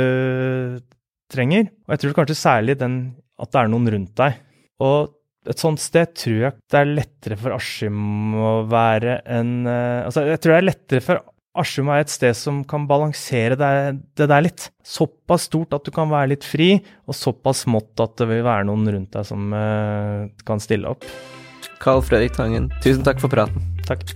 trenger. 1.34 1.70
Og 1.86 1.96
jeg 1.96 2.04
tror 2.04 2.18
kanskje 2.22 2.40
særlig 2.40 2.78
den 2.80 3.02
at 3.42 3.52
det 3.52 3.62
er 3.62 3.72
noen 3.72 3.92
rundt 3.96 4.16
deg. 4.20 4.40
Og 4.84 5.14
et 5.50 5.60
sånt 5.60 5.82
sted 5.84 6.14
tror 6.16 6.40
jeg 6.46 6.56
det 6.72 6.80
er 6.80 6.94
lettere 6.94 7.36
for 7.40 7.56
Askim 7.58 8.36
å 8.40 8.52
være 8.72 9.18
enn 9.28 9.68
eh, 9.68 10.06
Altså, 10.06 10.24
jeg 10.30 10.40
tror 10.40 10.54
det 10.54 10.60
er 10.62 10.70
lettere 10.70 11.04
for 11.04 11.24
Askim 11.60 11.92
være 11.92 12.08
et 12.08 12.14
sted 12.14 12.34
som 12.38 12.64
kan 12.66 12.88
balansere 12.90 13.58
det, 13.60 13.74
det 14.18 14.30
der 14.32 14.46
litt. 14.48 14.72
Såpass 14.82 15.46
stort 15.52 15.76
at 15.78 15.86
du 15.86 15.94
kan 15.94 16.10
være 16.10 16.32
litt 16.32 16.48
fri, 16.48 16.72
og 17.06 17.18
såpass 17.18 17.62
smått 17.68 18.02
at 18.02 18.18
det 18.18 18.30
vil 18.32 18.42
være 18.48 18.66
noen 18.72 18.90
rundt 18.96 19.14
deg 19.14 19.30
som 19.30 19.54
eh, 19.54 20.34
kan 20.48 20.64
stille 20.64 20.90
opp. 20.96 21.06
Carl 21.84 22.02
Fredrik 22.02 22.34
Tangen, 22.40 22.72
tusen 22.82 23.06
takk 23.06 23.22
for 23.22 23.30
praten. 23.30 23.62
Takk. 23.86 24.16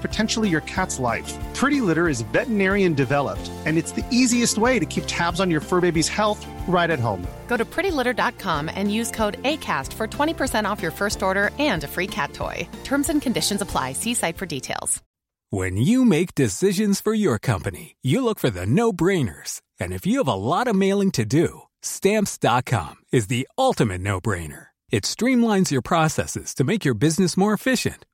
potentially 0.00 0.48
your 0.48 0.60
cat's 0.62 1.00
life. 1.00 1.34
Pretty 1.54 1.80
Litter 1.80 2.06
is 2.08 2.20
veterinarian 2.20 2.94
developed, 2.94 3.50
and 3.66 3.76
it's 3.76 3.92
the 3.92 4.08
easiest 4.12 4.58
way 4.58 4.78
to 4.78 4.86
keep 4.86 5.04
tabs 5.06 5.40
on 5.40 5.50
your 5.50 5.60
fur 5.60 5.80
baby's 5.80 6.08
health 6.08 6.46
right 6.68 6.90
at 6.90 7.00
home. 7.00 7.26
Go 7.48 7.56
to 7.56 7.64
prettylitter.com 7.64 8.70
and 8.72 8.92
use 8.94 9.10
code 9.10 9.42
ACAST 9.42 9.92
for 9.94 10.06
20% 10.06 10.64
off 10.64 10.80
your 10.80 10.92
first 10.92 11.22
order 11.22 11.50
and 11.58 11.82
a 11.82 11.88
free 11.88 12.06
cat 12.06 12.32
toy. 12.32 12.68
Terms 12.84 13.08
and 13.08 13.20
conditions 13.20 13.60
apply. 13.60 13.94
See 13.94 14.14
site 14.14 14.36
for 14.36 14.46
details. 14.46 15.02
When 15.50 15.78
you 15.78 16.04
make 16.04 16.34
decisions 16.34 17.00
for 17.00 17.14
your 17.14 17.38
company, 17.38 17.96
you 18.02 18.22
look 18.22 18.38
for 18.38 18.50
the 18.50 18.66
no 18.66 18.92
brainers. 18.92 19.62
And 19.80 19.94
if 19.94 20.04
you 20.04 20.18
have 20.18 20.28
a 20.28 20.34
lot 20.34 20.68
of 20.68 20.76
mailing 20.76 21.10
to 21.12 21.24
do, 21.24 21.62
stamps.com 21.80 22.96
is 23.12 23.28
the 23.28 23.48
ultimate 23.56 24.02
no 24.02 24.20
brainer. 24.20 24.66
It 24.90 25.04
streamlines 25.04 25.70
your 25.70 25.80
processes 25.80 26.54
to 26.54 26.64
make 26.64 26.84
your 26.84 26.92
business 26.92 27.34
more 27.34 27.54
efficient, 27.54 28.04